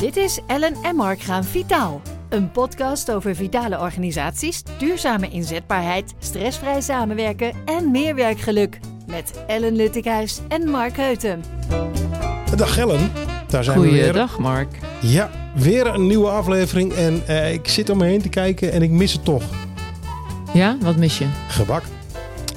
Dit 0.00 0.16
is 0.16 0.38
Ellen 0.46 0.74
en 0.82 0.96
Mark 0.96 1.20
gaan 1.20 1.44
vitaal. 1.44 2.00
Een 2.28 2.50
podcast 2.50 3.10
over 3.10 3.34
vitale 3.34 3.80
organisaties, 3.80 4.62
duurzame 4.78 5.28
inzetbaarheid, 5.28 6.14
stressvrij 6.18 6.80
samenwerken 6.80 7.52
en 7.64 7.90
meer 7.90 8.14
werkgeluk. 8.14 8.78
Met 9.06 9.32
Ellen 9.46 9.76
Luttikhuis 9.76 10.40
en 10.48 10.70
Mark 10.70 10.96
Heuten. 10.96 11.42
Dag 12.56 12.78
Ellen, 12.78 13.12
daar 13.48 13.64
zijn 13.64 13.80
we 13.80 13.90
weer. 13.90 14.02
Goeiedag 14.02 14.38
Mark. 14.38 14.68
Ja, 15.00 15.30
weer 15.54 15.86
een 15.86 16.06
nieuwe 16.06 16.28
aflevering 16.28 16.92
en 16.92 17.22
eh, 17.26 17.52
ik 17.52 17.68
zit 17.68 17.90
om 17.90 17.98
me 17.98 18.04
heen 18.06 18.22
te 18.22 18.28
kijken 18.28 18.72
en 18.72 18.82
ik 18.82 18.90
mis 18.90 19.12
het 19.12 19.24
toch. 19.24 19.42
Ja, 20.52 20.76
wat 20.80 20.96
mis 20.96 21.18
je? 21.18 21.26
Gebak. 21.48 21.82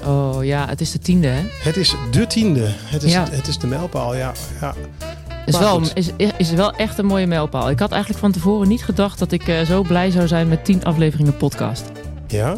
Oh 0.06 0.46
ja, 0.46 0.68
het 0.68 0.82
is 0.82 0.92
de 0.92 1.00
tiende 1.00 1.28
hè? 1.28 1.42
Het 1.64 1.78
is 1.78 1.96
de 2.12 2.28
tiende. 2.28 2.66
Het 2.68 3.04
is, 3.04 3.12
Ja. 3.12 3.28
het 3.32 3.48
is 3.48 3.58
de 3.58 3.68
mijlpaal, 3.68 4.16
ja. 4.16 4.32
ja. 4.62 4.74
Is 5.50 5.56
Maar 5.56 5.64
wel, 5.64 5.80
goed. 5.80 5.92
is, 5.96 6.32
is 6.38 6.52
wel 6.52 6.74
echt 6.74 6.98
een 6.98 7.06
mooie 7.06 7.28
mijlpaal. 7.28 7.70
Ik 7.70 7.80
had 7.80 7.92
eigenlijk 7.92 8.22
van 8.22 8.32
tevoren 8.32 8.68
niet 8.68 8.84
gedacht 8.84 9.20
dat 9.20 9.32
ik 9.32 9.48
eh, 9.48 9.62
zo 9.62 9.82
blij 9.82 10.12
zou 10.12 10.28
zijn 10.28 10.48
met 10.48 10.66
tien 10.66 10.84
afleveringen 10.84 11.38
podcast. 11.38 11.92
Ja? 12.28 12.58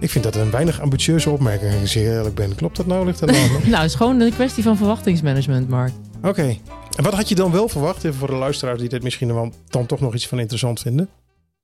Ik 0.00 0.10
vind 0.10 0.24
dat 0.24 0.36
een 0.36 0.50
weinig 0.50 0.80
ambitieuze 0.80 1.30
opmerking, 1.30 1.72
als 1.72 1.82
ik 1.82 1.88
zeer 1.88 2.16
eerlijk 2.16 2.34
ben. 2.34 2.54
Klopt 2.54 2.76
dat 2.76 2.86
nou? 2.86 3.06
Ligt 3.06 3.20
dat 3.20 3.30
nou? 3.30 3.48
Nou, 3.50 3.74
het 3.74 3.90
is 3.90 3.94
gewoon 3.94 4.20
een 4.20 4.34
kwestie 4.34 4.62
van 4.62 4.76
verwachtingsmanagement, 4.76 5.68
Mark. 5.68 5.92
Oké. 6.22 6.56
En 6.96 7.04
wat 7.04 7.14
had 7.14 7.28
je 7.28 7.34
dan 7.34 7.52
wel 7.52 7.68
verwacht? 7.68 8.04
Even 8.04 8.18
voor 8.18 8.28
de 8.28 8.34
luisteraars 8.34 8.80
die 8.80 8.88
dit 8.88 9.02
misschien 9.02 9.52
dan 9.68 9.86
toch 9.86 10.00
nog 10.00 10.14
iets 10.14 10.26
van 10.26 10.38
interessant 10.38 10.80
vinden. 10.80 11.08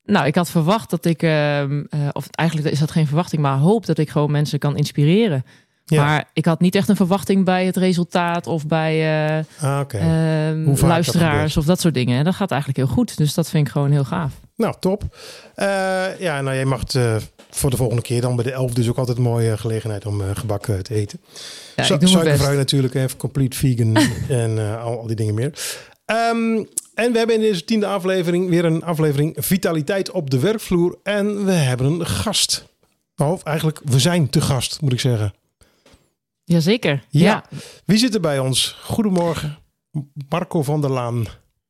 Nou, 0.04 0.26
ik 0.26 0.34
had 0.34 0.50
verwacht 0.50 0.90
dat 0.90 1.04
ik, 1.04 1.22
ehm, 1.22 1.84
eh, 1.88 2.00
of 2.12 2.28
eigenlijk 2.30 2.70
is 2.70 2.78
dat 2.78 2.90
geen 2.90 3.06
verwachting, 3.06 3.42
maar 3.42 3.58
hoop 3.58 3.86
dat 3.86 3.98
ik 3.98 4.10
gewoon 4.10 4.30
mensen 4.30 4.58
kan 4.58 4.76
inspireren. 4.76 5.44
Ja. 5.88 6.04
Maar 6.04 6.24
ik 6.32 6.44
had 6.44 6.60
niet 6.60 6.74
echt 6.74 6.88
een 6.88 6.96
verwachting 6.96 7.44
bij 7.44 7.66
het 7.66 7.76
resultaat 7.76 8.46
of 8.46 8.66
bij 8.66 8.94
eh, 9.38 9.44
Ah, 9.60 9.80
ehm, 9.88 10.64
dat 10.64 10.80
luisteraars 10.80 11.56
of 11.56 11.64
dat 11.64 11.80
soort 11.80 11.94
dingen. 11.94 12.18
En 12.18 12.24
dat 12.24 12.34
gaat 12.34 12.50
eigenlijk 12.50 12.80
heel 12.80 12.94
goed. 12.96 13.16
Dus 13.16 13.34
dat 13.34 13.50
vind 13.50 13.66
ik 13.66 13.72
gewoon 13.72 13.90
heel 13.90 14.04
gaaf. 14.04 14.32
Nou, 14.56 14.74
top. 14.80 15.02
Eh, 15.54 15.66
ja, 16.18 16.40
nou, 16.40 16.56
jij 16.56 16.64
mag 16.64 16.80
het 16.80 16.94
eh, 16.94 17.16
voor 17.50 17.70
de 17.70 17.76
volgende 17.76 18.02
keer 18.02 18.20
dan 18.20 18.34
bij 18.36 18.44
de 18.44 18.52
elf 18.52 18.72
dus 18.72 18.88
ook 18.88 18.98
altijd 18.98 19.16
een 19.16 19.22
mooie 19.22 19.56
gelegenheid 19.58 20.06
om 20.06 20.22
gebak 20.34 20.64
te 20.64 20.94
eten. 20.94 21.20
Ja, 21.76 21.82
Su- 21.82 21.94
ik 21.94 22.00
doe 22.00 22.10
mijn 22.10 22.10
best. 22.10 22.12
Suikervrij 22.12 22.56
natuurlijk, 22.56 22.94
even 22.94 23.16
complete 23.16 23.56
vegan 23.56 23.96
en 24.42 24.78
al, 24.80 24.98
al 24.98 25.06
die 25.06 25.16
dingen 25.16 25.34
meer. 25.34 25.52
Ehm, 26.04 26.64
en 26.94 27.12
we 27.12 27.18
hebben 27.18 27.34
in 27.34 27.40
deze 27.40 27.64
tiende 27.64 27.86
aflevering 27.86 28.48
weer 28.48 28.64
een 28.64 28.82
aflevering 28.84 29.36
Vitaliteit 29.38 30.10
op 30.10 30.30
de 30.30 30.38
werkvloer. 30.38 30.98
En 31.02 31.44
we 31.44 31.52
hebben 31.52 31.86
een 31.86 32.06
gast. 32.06 32.66
Of 33.16 33.42
eigenlijk, 33.42 33.80
we 33.84 33.98
zijn 33.98 34.30
te 34.30 34.40
gast, 34.40 34.80
moet 34.80 34.92
ik 34.92 35.00
zeggen. 35.00 35.34
Jazeker. 36.50 37.04
Ja. 37.08 37.22
ja. 37.24 37.44
Wie 37.84 37.98
zit 37.98 38.14
er 38.14 38.20
bij 38.20 38.38
ons? 38.38 38.78
Goedemorgen, 38.82 39.58
Marco 40.28 40.62
van 40.62 40.80
der 40.80 40.90
Laan. 40.90 41.24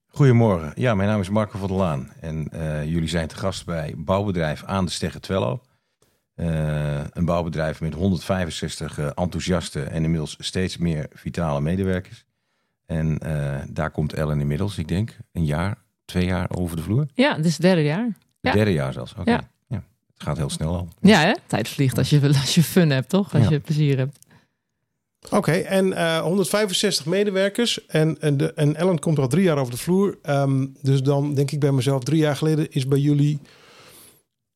Goedemorgen. 0.09 0.73
Ja, 0.75 0.95
mijn 0.95 1.09
naam 1.09 1.21
is 1.21 1.29
Marco 1.29 1.59
van 1.59 1.69
der 1.69 1.77
Laan. 1.77 2.11
En 2.21 2.49
eh, 2.49 2.85
jullie 2.85 3.09
zijn 3.09 3.29
te 3.29 3.37
gast 3.37 3.65
bij 3.67 3.95
bouwbedrijf 3.97 4.65
Aan 4.65 4.85
de 4.85 4.91
Stegge 4.91 5.21
Twello. 5.21 5.61
Eh, 6.35 7.01
een 7.11 7.25
bouwbedrijf 7.25 7.81
met 7.81 7.95
165 7.95 8.99
eh, 8.99 9.05
enthousiaste 9.15 9.83
en 9.83 10.03
inmiddels 10.05 10.37
steeds 10.39 10.77
meer 10.77 11.07
vitale 11.15 11.61
medewerkers. 11.61 12.25
En 12.87 13.19
eh, 13.19 13.61
daar 13.69 13.91
komt 13.91 14.13
Ellen 14.13 14.41
inmiddels, 14.41 14.79
ik 14.79 14.89
denk, 14.89 15.17
een 15.33 15.45
jaar, 15.45 15.77
twee 16.05 16.25
jaar 16.27 16.49
over 16.57 16.77
de 16.77 16.83
vloer. 16.83 17.07
Ja, 17.15 17.35
dit 17.37 17.45
is 17.45 17.53
het 17.53 17.63
derde 17.63 17.83
jaar. 17.83 18.05
Het 18.05 18.15
Ja. 18.41 18.53
derde 18.53 18.73
jaar 18.73 18.93
zelfs. 18.93 19.15
Oké. 19.19 19.31
Ja. 19.31 19.49
Ja. 19.69 19.77
Het 20.15 20.23
gaat 20.23 20.37
heel 20.37 20.51
snel 20.51 20.77
al. 20.77 20.89
Ja, 21.01 21.21
hè? 21.21 21.33
tijd 21.47 21.69
vliegt 21.69 21.99
als 21.99 22.11
je, 22.11 22.21
als 22.29 22.55
je 22.55 22.63
fun 22.63 22.91
hebt, 22.91 23.09
toch? 23.09 23.35
Als 23.35 23.45
Ja. 23.45 23.51
je 23.51 23.61
plezier 23.61 23.97
hebt. 23.97 24.19
Oké, 25.31 25.53
en 25.53 25.93
eh, 25.93 26.21
165 26.21 27.07
medewerkers. 27.07 27.87
En, 27.87 28.21
en, 28.21 28.37
de, 28.37 28.53
en 28.53 28.77
Ellen 28.77 28.99
komt 28.99 29.19
al 29.19 29.29
drie 29.29 29.43
jaar 29.43 29.59
over 29.59 29.73
de 29.73 29.79
vloer. 29.79 30.19
Ehm, 30.23 30.67
dus 30.83 31.03
dan 31.03 31.35
denk 31.35 31.51
ik 31.51 31.61
bij 31.61 31.73
mezelf, 31.73 32.03
drie 32.03 32.19
jaar 32.19 32.37
geleden 32.37 32.71
is 32.71 32.89
bij 32.89 32.99
jullie 32.99 33.39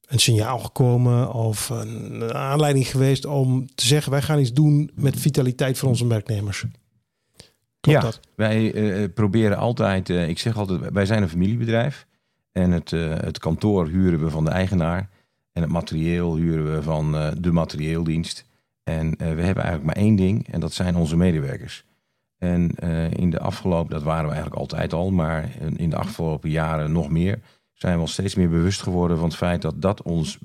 een 0.06 0.18
signaal 0.18 0.58
gekomen 0.58 1.32
of 1.32 1.68
een 1.68 2.34
aanleiding 2.34 2.86
geweest 2.86 3.24
om 3.24 3.66
te 3.74 3.86
zeggen: 3.86 4.12
wij 4.12 4.22
gaan 4.22 4.38
iets 4.38 4.52
doen 4.52 4.90
met 4.94 5.20
vitaliteit 5.20 5.78
voor 5.78 5.88
onze 5.88 6.06
werknemers. 6.06 6.64
Klopt 7.80 7.98
ja, 7.98 8.04
dat? 8.04 8.20
wij 8.34 8.72
eh, 8.74 9.08
proberen 9.14 9.56
altijd, 9.56 10.10
eh, 10.10 10.28
ik 10.28 10.38
zeg 10.38 10.56
altijd, 10.56 10.80
wij 10.92 11.06
zijn 11.06 11.22
een 11.22 11.28
familiebedrijf. 11.28 12.06
En 12.52 12.70
het, 12.70 12.92
eh, 12.92 13.14
het 13.16 13.38
kantoor 13.38 13.88
huren 13.88 14.24
we 14.24 14.30
van 14.30 14.44
de 14.44 14.50
eigenaar. 14.50 15.08
En 15.52 15.62
het 15.62 15.70
materieel 15.70 16.36
huren 16.36 16.74
we 16.74 16.82
van 16.82 17.16
eh, 17.16 17.28
de 17.38 17.52
materieeldienst. 17.52 18.44
En 18.84 19.16
eh, 19.16 19.34
we 19.34 19.42
hebben 19.42 19.64
eigenlijk 19.64 19.84
maar 19.84 20.04
één 20.04 20.16
ding 20.16 20.48
en 20.48 20.60
dat 20.60 20.72
zijn 20.72 20.96
onze 20.96 21.16
medewerkers. 21.16 21.84
En 22.38 22.70
eh, 22.76 23.10
in 23.10 23.30
de 23.30 23.38
afgelopen, 23.40 23.90
dat 23.90 24.02
waren 24.02 24.24
we 24.24 24.30
eigenlijk 24.30 24.60
altijd 24.60 24.92
al, 24.92 25.10
maar 25.10 25.48
in- 25.76 25.90
de 25.90 25.96
afgelopen 25.96 26.50
jaren 26.50 26.92
nog 26.92 27.10
meer, 27.10 27.38
zijn 27.72 27.94
we 27.94 28.00
ons 28.00 28.12
steeds 28.12 28.34
meer 28.34 28.48
bewust 28.48 28.82
geworden 28.82 29.16
van 29.18 29.28
het 29.28 29.36
feit 29.36 29.62
dat 29.62 29.82
dat 29.82 30.02
ons 30.02 30.38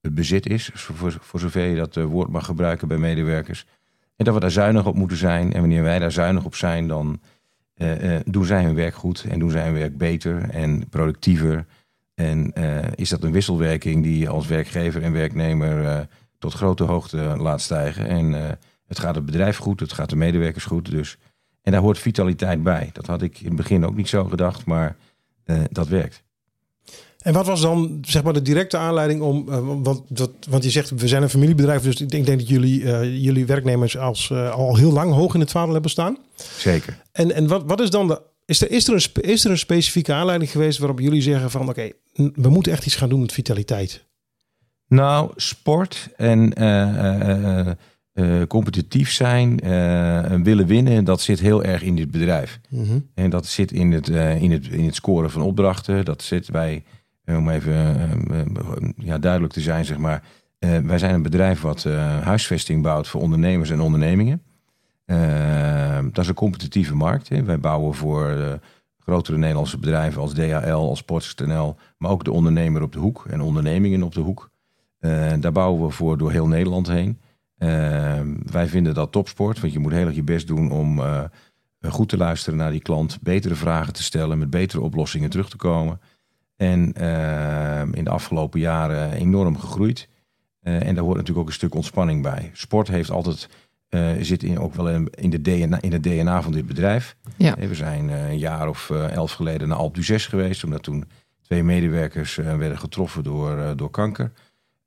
het 0.00 0.14
bezit 0.14 0.46
is. 0.46 0.70
Voor, 0.74 1.16
voor 1.20 1.40
zover 1.40 1.64
je 1.64 1.76
dat 1.76 1.94
woord 1.94 2.28
mag 2.28 2.44
gebruiken 2.44 2.88
bij 2.88 2.98
medewerkers. 2.98 3.66
En 4.16 4.24
dat 4.24 4.34
we 4.34 4.40
daar 4.40 4.50
zuinig 4.50 4.86
op 4.86 4.94
moeten 4.94 5.16
zijn. 5.16 5.52
En 5.52 5.60
wanneer 5.60 5.82
wij 5.82 5.98
daar 5.98 6.12
zuinig 6.12 6.44
op 6.44 6.54
zijn, 6.54 6.88
dan 6.88 7.20
doen 8.24 8.44
zij 8.44 8.62
hun 8.64 8.74
werk 8.74 8.94
goed 8.94 9.24
en 9.28 9.38
doen 9.38 9.50
zij 9.50 9.64
hun 9.64 9.74
werk 9.74 9.96
beter 9.98 10.50
en 10.50 10.88
productiever. 10.88 11.66
En 12.14 12.52
is 12.94 13.08
dat 13.08 13.22
een 13.22 13.32
wisselwerking 13.32 14.02
die 14.02 14.18
je 14.18 14.28
als 14.28 14.46
werkgever 14.46 15.02
en 15.02 15.12
werknemer 15.12 16.06
tot 16.38 16.54
grote 16.54 16.84
hoogte 16.84 17.16
laat 17.16 17.60
stijgen. 17.60 18.06
En 18.06 18.44
eh, 18.44 18.50
het 18.86 18.98
gaat 18.98 19.14
het 19.14 19.24
bedrijf 19.24 19.56
goed, 19.56 19.80
het 19.80 19.92
gaat 19.92 20.10
de 20.10 20.16
medewerkers 20.16 20.64
goed. 20.64 20.90
Dus. 20.90 21.16
En 21.62 21.72
daar 21.72 21.80
hoort 21.80 21.98
vitaliteit 21.98 22.62
bij. 22.62 22.90
Dat 22.92 23.06
had 23.06 23.22
ik 23.22 23.40
in 23.40 23.46
het 23.46 23.56
begin 23.56 23.86
ook 23.86 23.96
niet 23.96 24.08
zo 24.08 24.24
gedacht, 24.24 24.64
maar 24.64 24.96
eh, 25.44 25.60
dat 25.70 25.88
werkt. 25.88 26.22
En 27.18 27.32
wat 27.32 27.46
was 27.46 27.60
dan 27.60 27.98
zeg 28.06 28.22
maar 28.22 28.32
de 28.32 28.42
directe 28.42 28.76
aanleiding 28.76 29.20
om, 29.20 29.48
eh, 29.48 29.82
want, 29.82 30.02
dat, 30.08 30.30
want 30.48 30.64
je 30.64 30.70
zegt 30.70 30.90
we 30.90 31.08
zijn 31.08 31.22
een 31.22 31.28
familiebedrijf, 31.30 31.82
dus 31.82 32.00
ik 32.00 32.08
denk, 32.08 32.26
denk 32.26 32.38
dat 32.38 32.48
jullie, 32.48 32.80
jullie 33.20 33.46
werknemers 33.46 33.96
als, 33.98 34.32
al 34.32 34.76
heel 34.76 34.92
lang 34.92 35.12
hoog 35.12 35.34
in 35.34 35.40
het 35.40 35.50
vaandel 35.50 35.72
hebben 35.72 35.90
staan. 35.90 36.18
Zeker. 36.58 37.02
En, 37.12 37.34
en 37.34 37.46
wat, 37.46 37.62
wat 37.66 37.80
is 37.80 37.90
dan 37.90 38.08
de. 38.08 38.22
Is 38.44 38.60
er, 38.60 38.70
is, 38.70 38.88
er 38.88 38.94
een, 38.94 39.22
is 39.22 39.44
er 39.44 39.50
een 39.50 39.58
specifieke 39.58 40.12
aanleiding 40.12 40.50
geweest 40.50 40.78
waarop 40.78 41.00
jullie 41.00 41.22
zeggen 41.22 41.50
van 41.50 41.68
oké, 41.68 41.90
we 42.14 42.48
moeten 42.48 42.72
echt 42.72 42.86
iets 42.86 42.96
gaan 42.96 43.08
doen 43.08 43.20
met 43.20 43.32
vitaliteit? 43.32 44.07
Nou, 44.88 45.30
sport 45.36 46.08
en 46.16 46.52
eh, 46.52 47.60
eh, 47.60 47.72
eh, 48.12 48.46
competitief 48.46 49.10
zijn, 49.10 49.60
en 49.60 50.42
willen 50.42 50.66
winnen, 50.66 51.04
dat 51.04 51.20
zit 51.20 51.40
heel 51.40 51.64
erg 51.64 51.82
in 51.82 51.96
dit 51.96 52.10
bedrijf. 52.10 52.60
En 53.14 53.30
dat 53.30 53.46
zit 53.46 53.72
in 53.72 53.92
het, 53.92 54.08
in, 54.08 54.50
het, 54.50 54.66
in 54.66 54.84
het 54.84 54.94
scoren 54.94 55.30
van 55.30 55.42
opdrachten. 55.42 56.04
Dat 56.04 56.22
zit 56.22 56.50
bij, 56.50 56.84
om 57.24 57.50
even 57.50 58.94
ja, 58.96 59.18
duidelijk 59.18 59.52
te 59.52 59.60
zijn, 59.60 59.84
zeg 59.84 59.98
maar. 59.98 60.22
wij 60.58 60.98
zijn 60.98 61.14
een 61.14 61.22
bedrijf 61.22 61.60
wat 61.60 61.84
huisvesting 62.22 62.82
bouwt 62.82 63.08
voor 63.08 63.20
ondernemers 63.20 63.70
en 63.70 63.80
ondernemingen. 63.80 64.42
Dat 66.12 66.18
is 66.18 66.28
een 66.28 66.34
competitieve 66.34 66.94
markt. 66.94 67.28
Hè. 67.28 67.42
Wij 67.42 67.60
bouwen 67.60 67.94
voor 67.94 68.58
grotere 68.98 69.38
Nederlandse 69.38 69.78
bedrijven 69.78 70.20
als 70.20 70.32
DHL, 70.32 70.88
als 70.88 70.98
Sports.nl, 70.98 71.76
maar 71.98 72.10
ook 72.10 72.24
de 72.24 72.32
ondernemer 72.32 72.82
op 72.82 72.92
de 72.92 72.98
hoek 72.98 73.24
en 73.28 73.40
ondernemingen 73.40 74.02
op 74.02 74.14
de 74.14 74.20
hoek. 74.20 74.50
Eh, 74.98 75.32
daar 75.40 75.52
bouwen 75.52 75.86
we 75.86 75.90
voor 75.90 76.18
door 76.18 76.30
heel 76.30 76.46
Nederland 76.46 76.86
heen. 76.86 77.18
Eh, 77.56 78.20
wij 78.50 78.66
vinden 78.66 78.94
dat 78.94 79.12
topsport, 79.12 79.60
want 79.60 79.72
je 79.72 79.78
moet 79.78 79.92
heel 79.92 80.06
erg 80.06 80.14
je 80.14 80.22
best 80.22 80.46
doen 80.46 80.70
om 80.70 81.00
eh, 81.00 81.24
goed 81.80 82.08
te 82.08 82.16
luisteren 82.16 82.58
naar 82.58 82.70
die 82.70 82.80
klant, 82.80 83.18
betere 83.22 83.54
vragen 83.54 83.92
te 83.92 84.02
stellen, 84.02 84.38
met 84.38 84.50
betere 84.50 84.82
oplossingen 84.82 85.30
terug 85.30 85.50
te 85.50 85.56
komen. 85.56 86.00
En 86.56 86.92
in 87.92 88.04
de 88.04 88.10
afgelopen 88.10 88.60
jaren 88.60 89.12
enorm 89.12 89.58
gegroeid. 89.58 90.08
En 90.60 90.94
daar 90.94 91.04
hoort 91.04 91.16
natuurlijk 91.16 91.38
ook 91.38 91.46
een 91.46 91.52
stuk 91.52 91.74
ontspanning 91.74 92.22
bij. 92.22 92.50
Sport 92.52 92.88
heeft 92.88 93.10
altijd, 93.10 93.48
zit 94.20 94.42
in, 94.42 94.58
ook 94.58 94.74
wel 94.74 94.88
in, 95.10 95.30
de 95.30 95.40
DNA, 95.40 95.80
in 95.80 95.92
het 95.92 96.02
DNA 96.02 96.42
van 96.42 96.52
dit 96.52 96.66
bedrijf. 96.66 97.16
Ja. 97.36 97.54
We 97.54 97.74
zijn 97.74 98.08
een 98.08 98.38
jaar 98.38 98.68
of 98.68 98.90
elf 98.90 99.32
geleden 99.32 99.68
naar 99.68 99.78
Alp 99.78 99.94
d'Huez 99.94 100.28
geweest, 100.28 100.64
omdat 100.64 100.82
toen 100.82 101.04
twee 101.42 101.62
medewerkers 101.62 102.34
werden 102.34 102.78
getroffen 102.78 103.22
door, 103.22 103.76
door 103.76 103.90
kanker. 103.90 104.32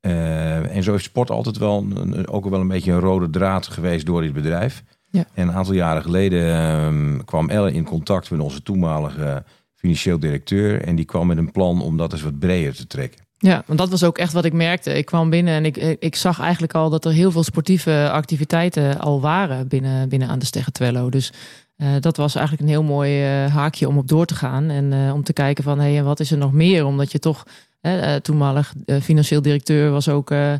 Eh, 0.02 0.76
en 0.76 0.82
zo 0.82 0.92
heeft 0.92 1.04
sport 1.04 1.30
altijd 1.30 1.58
wel 1.58 1.86
een, 1.94 2.28
ook 2.28 2.48
wel 2.48 2.60
een 2.60 2.68
beetje 2.68 2.92
een 2.92 3.00
rode 3.00 3.30
draad 3.30 3.66
geweest 3.66 4.06
door 4.06 4.22
dit 4.22 4.32
bedrijf. 4.32 4.82
Ja. 5.10 5.24
En 5.34 5.48
een 5.48 5.54
aantal 5.54 5.74
jaren 5.74 6.02
geleden 6.02 6.54
ehm, 6.54 7.24
kwam 7.24 7.48
Elle 7.48 7.72
in 7.72 7.84
contact 7.84 8.30
met 8.30 8.40
onze 8.40 8.62
toenmalige 8.62 9.44
financieel 9.74 10.18
directeur. 10.18 10.82
En 10.82 10.96
die 10.96 11.04
kwam 11.04 11.26
met 11.26 11.38
een 11.38 11.52
plan 11.52 11.82
om 11.82 11.96
dat 11.96 12.12
eens 12.12 12.22
wat 12.22 12.38
breder 12.38 12.74
te 12.74 12.86
trekken. 12.86 13.20
Ja, 13.38 13.62
want 13.66 13.78
dat 13.78 13.90
was 13.90 14.04
ook 14.04 14.18
echt 14.18 14.32
wat 14.32 14.44
ik 14.44 14.52
merkte. 14.52 14.92
Ik 14.92 15.04
kwam 15.04 15.30
binnen 15.30 15.54
en 15.54 15.64
ik, 15.64 15.76
ik 15.98 16.16
zag 16.16 16.40
eigenlijk 16.40 16.74
al 16.74 16.90
dat 16.90 17.04
er 17.04 17.12
heel 17.12 17.30
veel 17.30 17.42
sportieve 17.42 18.08
activiteiten 18.12 18.98
al 18.98 19.20
waren 19.20 19.68
binnen, 19.68 20.08
binnen 20.08 20.28
aan 20.28 20.38
de 20.38 20.44
Stegge 20.44 20.72
Twello. 20.72 21.10
Dus 21.10 21.32
eh, 21.76 21.94
dat 22.00 22.16
was 22.16 22.34
eigenlijk 22.34 22.66
een 22.66 22.74
heel 22.74 22.82
mooi 22.82 23.22
eh, 23.22 23.54
haakje 23.54 23.88
om 23.88 23.98
op 23.98 24.08
door 24.08 24.26
te 24.26 24.34
gaan. 24.34 24.70
En 24.70 24.92
eh, 24.92 25.14
om 25.14 25.22
te 25.22 25.32
kijken 25.32 25.64
van, 25.64 25.78
hé, 25.78 25.92
hey, 25.92 26.02
wat 26.02 26.20
is 26.20 26.30
er 26.30 26.38
nog 26.38 26.52
meer? 26.52 26.84
Omdat 26.84 27.12
je 27.12 27.18
toch, 27.18 27.46
eh, 27.82 28.14
toenmalig 28.14 28.74
eh, 28.84 29.00
financieel 29.00 29.42
directeur 29.42 29.90
was 29.90 30.08
ook 30.08 30.30
eh, 30.30 30.52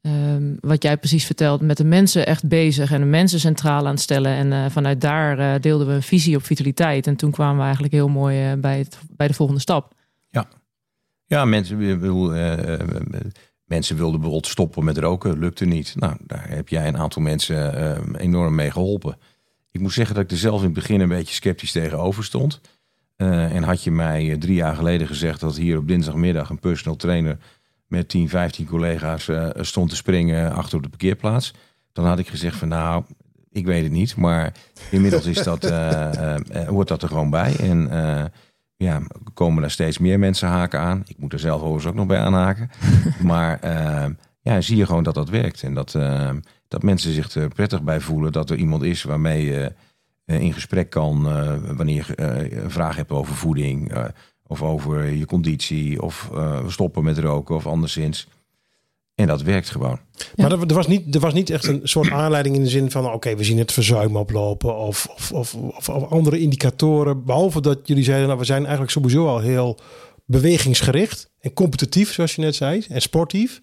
ehm, 0.00 0.54
wat 0.60 0.82
jij 0.82 0.96
precies 0.96 1.24
vertelt, 1.24 1.60
met 1.60 1.76
de 1.76 1.84
mensen 1.84 2.26
echt 2.26 2.48
bezig 2.48 2.92
en 2.92 3.00
de 3.00 3.06
mensen 3.06 3.40
centraal 3.40 3.86
aan 3.86 3.92
het 3.92 4.00
stellen. 4.00 4.52
En 4.52 4.70
vanuit 4.70 5.00
daar 5.00 5.60
deelden 5.60 5.86
we 5.86 5.92
een 5.92 6.02
visie 6.02 6.36
op 6.36 6.44
vitaliteit. 6.44 7.06
En 7.06 7.16
toen 7.16 7.30
kwamen 7.30 7.56
we 7.56 7.62
eigenlijk 7.62 7.92
heel 7.92 8.08
mooi 8.08 8.56
bij, 8.56 8.78
het, 8.78 8.98
bij 9.10 9.26
de 9.26 9.34
volgende 9.34 9.60
stap. 9.60 9.94
Ja, 10.30 10.48
ja 11.26 11.44
mensen, 11.44 11.78
bedoel, 11.78 12.32
mensen 13.70 13.96
wilden 13.96 14.20
bijvoorbeeld 14.20 14.46
stoppen 14.46 14.84
met 14.84 14.98
roken, 14.98 15.38
lukte 15.38 15.64
niet. 15.64 15.94
Nou, 15.96 16.16
daar 16.26 16.48
heb 16.48 16.68
jij 16.68 16.88
een 16.88 16.98
aantal 16.98 17.22
mensen 17.22 17.74
eh, 17.74 18.20
enorm 18.20 18.54
mee 18.54 18.70
geholpen. 18.70 19.16
Ik 19.70 19.80
moet 19.80 19.92
zeggen 19.92 20.14
dat 20.14 20.24
ik 20.24 20.30
er 20.30 20.36
zelf 20.36 20.58
in 20.58 20.64
het 20.64 20.74
begin 20.74 21.00
een 21.00 21.08
beetje 21.08 21.34
sceptisch 21.34 21.72
tegenover 21.72 22.24
stond. 22.24 22.60
Eh, 23.20 23.54
en 23.54 23.62
had 23.62 23.84
je 23.84 23.90
mij 23.90 24.30
eh, 24.30 24.38
drie 24.38 24.54
jaar 24.54 24.74
geleden 24.74 25.06
gezegd 25.06 25.40
dat 25.40 25.56
hier 25.56 25.78
op 25.78 25.88
dinsdagmiddag 25.88 26.50
een 26.50 26.58
personal 26.58 26.96
trainer 26.96 27.38
met 27.86 28.08
10, 28.08 28.28
15 28.28 28.66
collega's 28.66 29.28
eh, 29.28 29.48
stond 29.54 29.90
te 29.90 29.96
springen 29.96 30.52
achter 30.52 30.76
op 30.76 30.82
de 30.82 30.88
parkeerplaats. 30.88 31.54
Dan 31.92 32.04
had 32.04 32.18
ik 32.18 32.28
gezegd 32.28 32.56
van 32.56 32.68
nou, 32.68 33.04
ik 33.50 33.66
weet 33.66 33.82
het 33.82 33.92
niet. 33.92 34.16
Maar 34.16 34.52
inmiddels 34.90 35.26
is 35.26 35.42
dat, 35.42 35.64
eh, 35.64 36.38
hoort 36.66 36.88
dat 36.88 37.02
er 37.02 37.08
gewoon 37.08 37.30
bij. 37.30 37.56
En 37.56 37.88
ja, 38.76 39.02
komen 39.34 39.62
er 39.62 39.70
steeds 39.70 39.98
meer 39.98 40.18
mensen 40.18 40.48
haken 40.48 40.80
aan. 40.80 41.02
Ik 41.06 41.18
moet 41.18 41.32
er 41.32 41.38
zelf 41.38 41.60
overigens 41.60 41.86
ook 41.86 41.94
nog 41.94 42.06
bij 42.06 42.18
aanhaken. 42.18 42.70
maar 43.32 43.58
ja, 44.40 44.60
zie 44.60 44.76
je 44.76 44.86
gewoon 44.86 45.02
dat 45.02 45.14
dat 45.14 45.28
werkt. 45.28 45.62
En 45.62 45.74
dat, 45.74 45.98
dat 46.68 46.82
mensen 46.82 47.12
zich 47.12 47.34
er 47.34 47.48
prettig 47.48 47.82
bij 47.82 48.00
voelen 48.00 48.32
dat 48.32 48.50
er 48.50 48.56
iemand 48.56 48.82
is 48.82 49.02
waarmee 49.02 49.44
je 49.44 49.72
in 50.38 50.52
gesprek 50.52 50.90
kan 50.90 51.28
eh, 51.28 51.54
wanneer 51.76 52.06
je 52.08 52.14
eh, 52.14 52.64
vraag 52.66 52.96
hebt 52.96 53.10
over 53.10 53.34
voeding 53.34 53.92
eh, 53.92 54.04
of 54.46 54.62
over 54.62 55.04
je 55.04 55.26
conditie 55.26 56.02
of 56.02 56.30
eh, 56.34 56.68
stoppen 56.68 57.04
met 57.04 57.18
roken 57.18 57.54
of 57.54 57.66
anderszins. 57.66 58.28
En 59.14 59.26
dat 59.26 59.42
werkt 59.42 59.70
gewoon. 59.70 59.98
Maar 60.36 60.52
er, 60.52 60.60
er, 60.60 60.74
was 60.74 60.86
niet, 60.86 61.14
er 61.14 61.20
was 61.20 61.32
niet 61.32 61.50
echt 61.50 61.66
een 61.66 61.80
soort 61.82 62.10
aanleiding 62.10 62.56
in 62.56 62.62
de 62.62 62.68
zin 62.68 62.90
van... 62.90 63.12
oké, 63.12 63.36
we 63.36 63.44
zien 63.44 63.58
het 63.58 63.72
verzuim 63.72 64.16
oplopen 64.16 64.76
of, 64.76 65.06
of, 65.06 65.32
of, 65.32 65.54
of, 65.54 65.88
of 65.88 66.10
andere 66.10 66.38
indicatoren. 66.38 67.24
Behalve 67.24 67.60
dat 67.60 67.78
jullie 67.84 68.04
zeiden, 68.04 68.26
nou, 68.26 68.38
we 68.38 68.44
zijn 68.44 68.62
eigenlijk 68.62 68.92
sowieso 68.92 69.28
al 69.28 69.38
heel 69.38 69.78
bewegingsgericht 70.26 71.30
en 71.40 71.52
competitief, 71.52 72.12
zoals 72.12 72.34
je 72.34 72.42
net 72.42 72.54
zei, 72.54 72.84
en 72.88 73.02
sportief. 73.02 73.60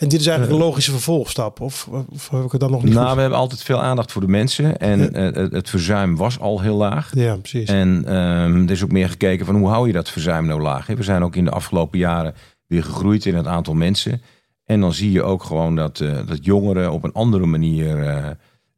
En 0.00 0.08
dit 0.08 0.20
is 0.20 0.26
eigenlijk 0.26 0.58
een 0.58 0.66
logische 0.66 0.90
vervolgstap. 0.90 1.60
Of, 1.60 1.88
of 2.12 2.30
heb 2.30 2.44
ik 2.44 2.50
het 2.52 2.60
dan 2.60 2.70
nog 2.70 2.82
niet 2.82 2.94
Nou, 2.94 3.06
goed? 3.06 3.14
we 3.14 3.20
hebben 3.20 3.38
altijd 3.38 3.62
veel 3.62 3.82
aandacht 3.82 4.12
voor 4.12 4.20
de 4.20 4.28
mensen. 4.28 4.78
En 4.78 5.14
eh, 5.14 5.22
het, 5.42 5.52
het 5.52 5.68
verzuim 5.70 6.16
was 6.16 6.38
al 6.38 6.60
heel 6.60 6.76
laag. 6.76 7.10
Ja, 7.14 7.36
precies. 7.36 7.68
En 7.68 8.02
ehm, 8.06 8.62
er 8.62 8.70
is 8.70 8.82
ook 8.84 8.92
meer 8.92 9.08
gekeken 9.08 9.46
van 9.46 9.54
hoe 9.56 9.68
hou 9.68 9.86
je 9.86 9.92
dat 9.92 10.10
verzuim 10.10 10.46
nou 10.46 10.60
laag. 10.60 10.86
hè? 10.86 10.94
We 10.94 11.02
zijn 11.02 11.22
ook 11.22 11.36
in 11.36 11.44
de 11.44 11.50
afgelopen 11.50 11.98
jaren 11.98 12.34
weer 12.66 12.84
gegroeid 12.84 13.26
in 13.26 13.34
het 13.34 13.46
aantal 13.46 13.74
mensen. 13.74 14.22
En 14.64 14.80
dan 14.80 14.92
zie 14.92 15.12
je 15.12 15.22
ook 15.22 15.42
gewoon 15.42 15.76
dat, 15.76 16.00
eh, 16.00 16.26
dat 16.26 16.44
jongeren 16.44 16.92
op 16.92 17.04
een 17.04 17.12
andere 17.12 17.46
manier 17.46 18.02
eh, 18.06 18.30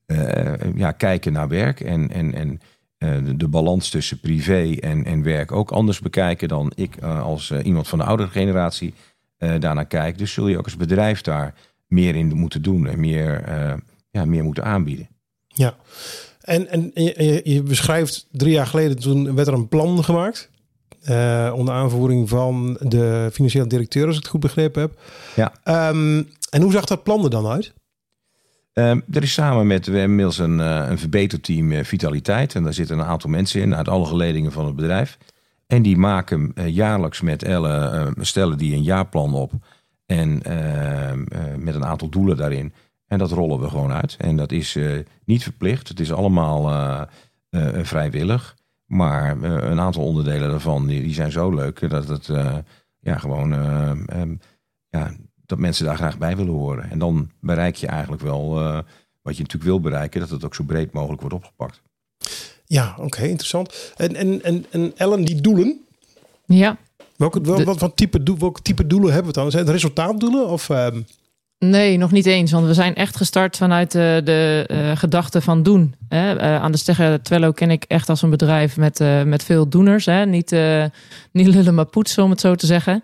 eh, 0.06 0.58
ja, 0.76 0.92
kijken 0.92 1.32
naar 1.32 1.48
werk. 1.48 1.80
En, 1.80 2.10
en, 2.10 2.34
en 2.34 2.60
eh, 2.98 3.10
de, 3.24 3.36
de 3.36 3.48
balans 3.48 3.88
tussen 3.90 4.20
privé 4.20 4.76
en, 4.80 5.04
en 5.04 5.22
werk 5.22 5.52
ook 5.52 5.70
anders 5.70 6.00
bekijken 6.00 6.48
dan 6.48 6.72
ik 6.74 6.96
eh, 6.96 7.22
als 7.22 7.50
eh, 7.50 7.64
iemand 7.66 7.88
van 7.88 7.98
de 7.98 8.04
oudere 8.04 8.28
generatie 8.28 8.94
eh 9.42 9.60
daarnaar 9.60 9.86
kijk. 9.86 10.18
Dus 10.18 10.32
zul 10.32 10.48
je 10.48 10.58
ook 10.58 10.64
als 10.64 10.76
bedrijf 10.76 11.20
daar 11.20 11.54
meer 11.86 12.14
in 12.14 12.32
moeten 12.36 12.62
doen 12.62 12.86
en 12.86 13.00
meer, 13.00 13.42
eh, 13.42 13.74
ja, 14.10 14.24
meer 14.24 14.44
moeten 14.44 14.64
aanbieden. 14.64 15.08
Ja. 15.48 15.76
En, 16.40 16.68
en 16.68 16.90
je, 17.44 17.62
beschrijft 17.62 18.26
drie 18.30 18.52
jaar 18.52 18.66
geleden, 18.66 18.98
toen 18.98 19.34
werd 19.34 19.48
er 19.48 19.54
een 19.54 19.68
plan 19.68 20.04
gemaakt. 20.04 20.50
eh, 21.02 21.52
onder 21.54 21.74
aanvoering 21.74 22.28
van 22.28 22.76
de 22.80 23.28
financieel 23.32 23.68
directeur, 23.68 24.06
als 24.06 24.16
ik 24.16 24.22
het 24.22 24.30
goed 24.30 24.40
begrepen 24.40 24.80
heb. 24.80 24.98
Ja. 25.36 25.52
Ehm, 25.64 26.22
en 26.50 26.62
hoe 26.62 26.72
zag 26.72 26.84
dat 26.84 27.02
plan 27.02 27.24
er 27.24 27.30
dan 27.30 27.46
uit? 27.46 27.72
Ehm, 28.72 29.00
er 29.12 29.22
is 29.22 29.32
samen 29.32 29.66
met 29.66 29.86
we 29.86 29.98
inmiddels 30.00 30.38
een, 30.38 30.60
eh, 30.60 30.86
een 30.88 30.98
verbeterteam 30.98 31.84
Vitaliteit. 31.84 32.54
En 32.54 32.62
daar 32.62 32.72
zitten 32.74 32.98
een 32.98 33.04
aantal 33.04 33.30
mensen 33.30 33.60
in 33.60 33.74
uit 33.74 33.88
alle 33.88 34.06
geledingen 34.06 34.52
van 34.52 34.66
het 34.66 34.76
bedrijf. 34.76 35.18
En 35.72 35.82
die 35.82 35.96
maken 35.96 36.52
eh, 36.54 36.68
jaarlijks 36.68 37.20
met 37.20 37.42
Elle, 37.42 37.88
eh, 37.88 38.24
stellen 38.24 38.58
die 38.58 38.74
een 38.74 38.82
jaarplan 38.82 39.34
op. 39.34 39.52
En 40.06 40.42
eh, 40.42 41.12
met 41.56 41.74
een 41.74 41.84
aantal 41.84 42.08
doelen 42.08 42.36
daarin. 42.36 42.72
En 43.06 43.18
dat 43.18 43.30
rollen 43.30 43.60
we 43.60 43.68
gewoon 43.68 43.92
uit. 43.92 44.16
En 44.16 44.36
dat 44.36 44.52
is 44.52 44.78
niet 45.24 45.42
verplicht. 45.42 45.88
Het 45.88 46.00
is 46.00 46.12
allemaal 46.12 47.06
vrijwillig. 47.82 48.56
Maar 48.86 49.42
een 49.42 49.80
aantal 49.80 50.04
onderdelen 50.04 50.50
daarvan 50.50 50.86
die, 50.86 51.14
zijn 51.14 51.32
zo 51.32 51.50
leuk 51.50 51.90
dat 51.90 52.08
het 52.08 52.26
ja, 52.98 53.18
gewoon 53.18 53.52
ehm, 53.52 54.34
ja, 54.88 55.10
dat 55.46 55.58
mensen 55.58 55.84
daar 55.84 55.96
graag 55.96 56.18
bij 56.18 56.36
willen 56.36 56.52
horen. 56.52 56.90
En 56.90 56.98
dan 56.98 57.30
bereik 57.40 57.74
je 57.76 57.86
eigenlijk 57.86 58.22
wel 58.22 58.54
wat 59.22 59.36
je 59.36 59.42
natuurlijk 59.42 59.62
wil 59.62 59.80
bereiken, 59.80 60.20
dat 60.20 60.30
het 60.30 60.44
ook 60.44 60.54
zo 60.54 60.64
breed 60.64 60.92
mogelijk 60.92 61.20
wordt 61.20 61.36
opgepakt. 61.36 61.82
Ja, 62.72 62.94
oké, 62.98 63.22
interessant. 63.26 63.92
En, 63.96 64.14
en, 64.16 64.42
en, 64.42 64.64
en 64.70 64.92
Ellen, 64.96 65.24
die 65.24 65.40
doelen, 65.40 65.80
Ja, 66.46 66.76
welke, 67.16 67.40
wel, 67.40 67.56
De- 67.56 67.64
wat, 67.64 67.78
wat 67.80 67.96
type, 67.96 68.22
doel, 68.22 68.38
welke 68.38 68.62
type 68.62 68.86
doelen 68.86 69.12
hebben 69.12 69.32
we 69.32 69.38
dan? 69.40 69.50
Zijn 69.50 69.62
het 69.64 69.72
resultaatdoelen? 69.72 70.48
Of, 70.48 70.70
ehm, 70.70 71.02
Nee, 71.64 71.96
nog 71.96 72.10
niet 72.10 72.26
eens. 72.26 72.52
Want 72.52 72.66
we 72.66 72.74
zijn 72.74 72.94
echt 72.94 73.16
gestart 73.16 73.56
vanuit 73.56 73.92
de, 73.92 74.20
de 74.24 74.64
eh, 74.68 74.96
gedachte 74.96 75.40
van 75.40 75.62
doen. 75.62 75.94
Hè. 76.08 76.36
Eh, 76.36 76.62
aan 76.62 76.72
de 76.72 76.78
Stegger 76.78 77.22
Twello 77.22 77.52
ken 77.52 77.70
ik 77.70 77.84
echt 77.88 78.08
als 78.08 78.22
een 78.22 78.30
bedrijf 78.30 78.76
met, 78.76 79.00
eh, 79.00 79.22
met 79.22 79.44
veel 79.44 79.68
doeners. 79.68 80.06
Hè. 80.06 80.26
Niet, 80.26 80.52
eh, 80.52 80.84
niet 81.32 81.46
lullen 81.46 81.74
maar 81.74 81.84
poetsen, 81.84 82.24
om 82.24 82.30
het 82.30 82.40
zo 82.40 82.54
te 82.54 82.66
zeggen. 82.66 83.02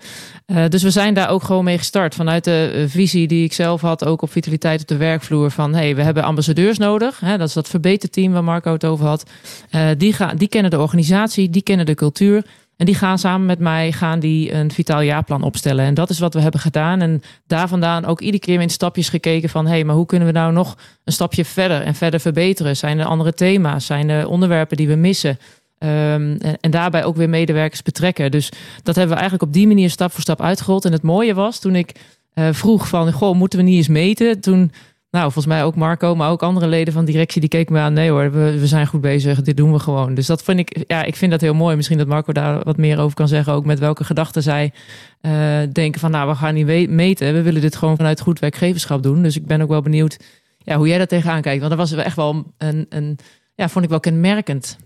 Eh, 0.48 0.68
dus 0.68 0.82
we 0.82 0.90
zijn 0.90 1.14
daar 1.14 1.28
ook 1.28 1.42
gewoon 1.42 1.64
mee 1.64 1.78
gestart. 1.78 2.14
Vanuit 2.14 2.44
de 2.44 2.70
eh, 2.74 2.82
visie 2.86 3.26
die 3.26 3.44
ik 3.44 3.52
zelf 3.52 3.80
had, 3.80 4.04
ook 4.04 4.22
op 4.22 4.30
vitaliteit 4.30 4.80
op 4.80 4.86
de 4.86 4.96
werkvloer. 4.96 5.50
Van 5.50 5.74
hey, 5.74 5.96
we 5.96 6.02
hebben 6.02 6.22
ambassadeurs 6.22 6.78
nodig. 6.78 7.20
Hè. 7.20 7.38
Dat 7.38 7.48
is 7.48 7.54
dat 7.54 7.68
verbeterteam 7.68 8.32
waar 8.32 8.44
Marco 8.44 8.72
het 8.72 8.84
over 8.84 9.06
had. 9.06 9.30
Eh, 9.70 9.88
die, 9.98 10.16
die 10.36 10.48
kennen 10.48 10.70
de 10.70 10.78
organisatie, 10.78 11.50
die 11.50 11.62
kennen 11.62 11.86
de 11.86 11.94
cultuur. 11.94 12.44
En 12.78 12.86
die 12.86 12.94
gaan 12.94 13.18
samen 13.18 13.46
met 13.46 13.58
mij 13.58 13.92
gaan 13.92 14.20
die 14.20 14.52
een 14.52 14.70
vitaal 14.70 15.00
jaarplan 15.00 15.42
opstellen. 15.42 15.84
En 15.84 15.94
dat 15.94 16.10
is 16.10 16.18
wat 16.18 16.34
we 16.34 16.40
hebben 16.40 16.60
gedaan. 16.60 17.00
En 17.00 17.22
daar 17.46 17.68
vandaan 17.68 18.04
ook 18.04 18.20
iedere 18.20 18.42
keer 18.42 18.60
in 18.60 18.70
stapjes 18.70 19.08
gekeken 19.08 19.48
van... 19.48 19.64
hé, 19.66 19.70
hey, 19.70 19.84
maar 19.84 19.94
hoe 19.94 20.06
kunnen 20.06 20.28
we 20.28 20.34
nou 20.34 20.52
nog 20.52 20.76
een 21.04 21.12
stapje 21.12 21.44
verder 21.44 21.82
en 21.82 21.94
verder 21.94 22.20
verbeteren? 22.20 22.76
Zijn 22.76 22.98
er 22.98 23.04
andere 23.04 23.34
thema's? 23.34 23.86
Zijn 23.86 24.08
er 24.08 24.28
onderwerpen 24.28 24.76
die 24.76 24.88
we 24.88 24.94
missen? 24.94 25.38
Ehm, 25.78 26.36
en, 26.38 26.56
en 26.60 26.70
daarbij 26.70 27.04
ook 27.04 27.16
weer 27.16 27.28
medewerkers 27.28 27.82
betrekken. 27.82 28.30
Dus 28.30 28.48
dat 28.82 28.94
hebben 28.94 29.14
we 29.14 29.20
eigenlijk 29.20 29.42
op 29.42 29.52
die 29.52 29.66
manier 29.66 29.90
stap 29.90 30.12
voor 30.12 30.20
stap 30.20 30.40
uitgerold. 30.40 30.84
En 30.84 30.92
het 30.92 31.02
mooie 31.02 31.34
was, 31.34 31.58
toen 31.58 31.74
ik 31.74 31.92
eh, 32.34 32.48
vroeg 32.52 32.88
van... 32.88 33.12
goh, 33.12 33.34
moeten 33.34 33.58
we 33.58 33.64
niet 33.64 33.76
eens 33.76 33.88
meten? 33.88 34.40
Toen, 34.40 34.72
nou, 35.10 35.24
volgens 35.24 35.46
mij 35.46 35.64
ook 35.64 35.74
Marco, 35.74 36.14
maar 36.14 36.30
ook 36.30 36.42
andere 36.42 36.66
leden 36.66 36.92
van 36.92 37.04
de 37.04 37.12
directie... 37.12 37.40
die 37.40 37.50
keken 37.50 37.72
me 37.72 37.80
aan, 37.80 37.92
nee 37.92 38.10
hoor, 38.10 38.32
we, 38.32 38.58
we 38.58 38.66
zijn 38.66 38.86
goed 38.86 39.00
bezig, 39.00 39.42
dit 39.42 39.56
doen 39.56 39.72
we 39.72 39.78
gewoon. 39.78 40.14
Dus 40.14 40.26
dat 40.26 40.42
vind 40.42 40.58
ik, 40.58 40.84
ja, 40.86 41.02
ik 41.02 41.16
vind 41.16 41.30
dat 41.30 41.40
heel 41.40 41.54
mooi. 41.54 41.76
Misschien 41.76 41.98
dat 41.98 42.06
Marco 42.06 42.32
daar 42.32 42.64
wat 42.64 42.76
meer 42.76 42.98
over 42.98 43.16
kan 43.16 43.28
zeggen... 43.28 43.52
ook 43.52 43.64
met 43.64 43.78
welke 43.78 44.04
gedachten 44.04 44.42
zij 44.42 44.72
eh, 45.20 45.58
denken 45.72 46.00
van... 46.00 46.10
nou, 46.10 46.28
we 46.28 46.34
gaan 46.34 46.54
niet 46.54 46.90
meten, 46.90 47.32
we 47.32 47.42
willen 47.42 47.60
dit 47.60 47.76
gewoon 47.76 47.96
vanuit 47.96 48.20
goed 48.20 48.38
werkgeverschap 48.38 49.02
doen. 49.02 49.22
Dus 49.22 49.36
ik 49.36 49.46
ben 49.46 49.60
ook 49.60 49.68
wel 49.68 49.82
benieuwd 49.82 50.18
ja, 50.58 50.76
hoe 50.76 50.88
jij 50.88 50.98
daar 50.98 51.06
tegenaan 51.06 51.42
kijkt. 51.42 51.58
Want 51.58 51.76
dat 51.76 51.88
was 51.88 52.04
echt 52.04 52.16
wel 52.16 52.52
een, 52.58 52.86
een 52.88 53.18
ja, 53.54 53.68
vond 53.68 53.84
ik 53.84 53.90
wel 53.90 54.00
kenmerkend. 54.00 54.78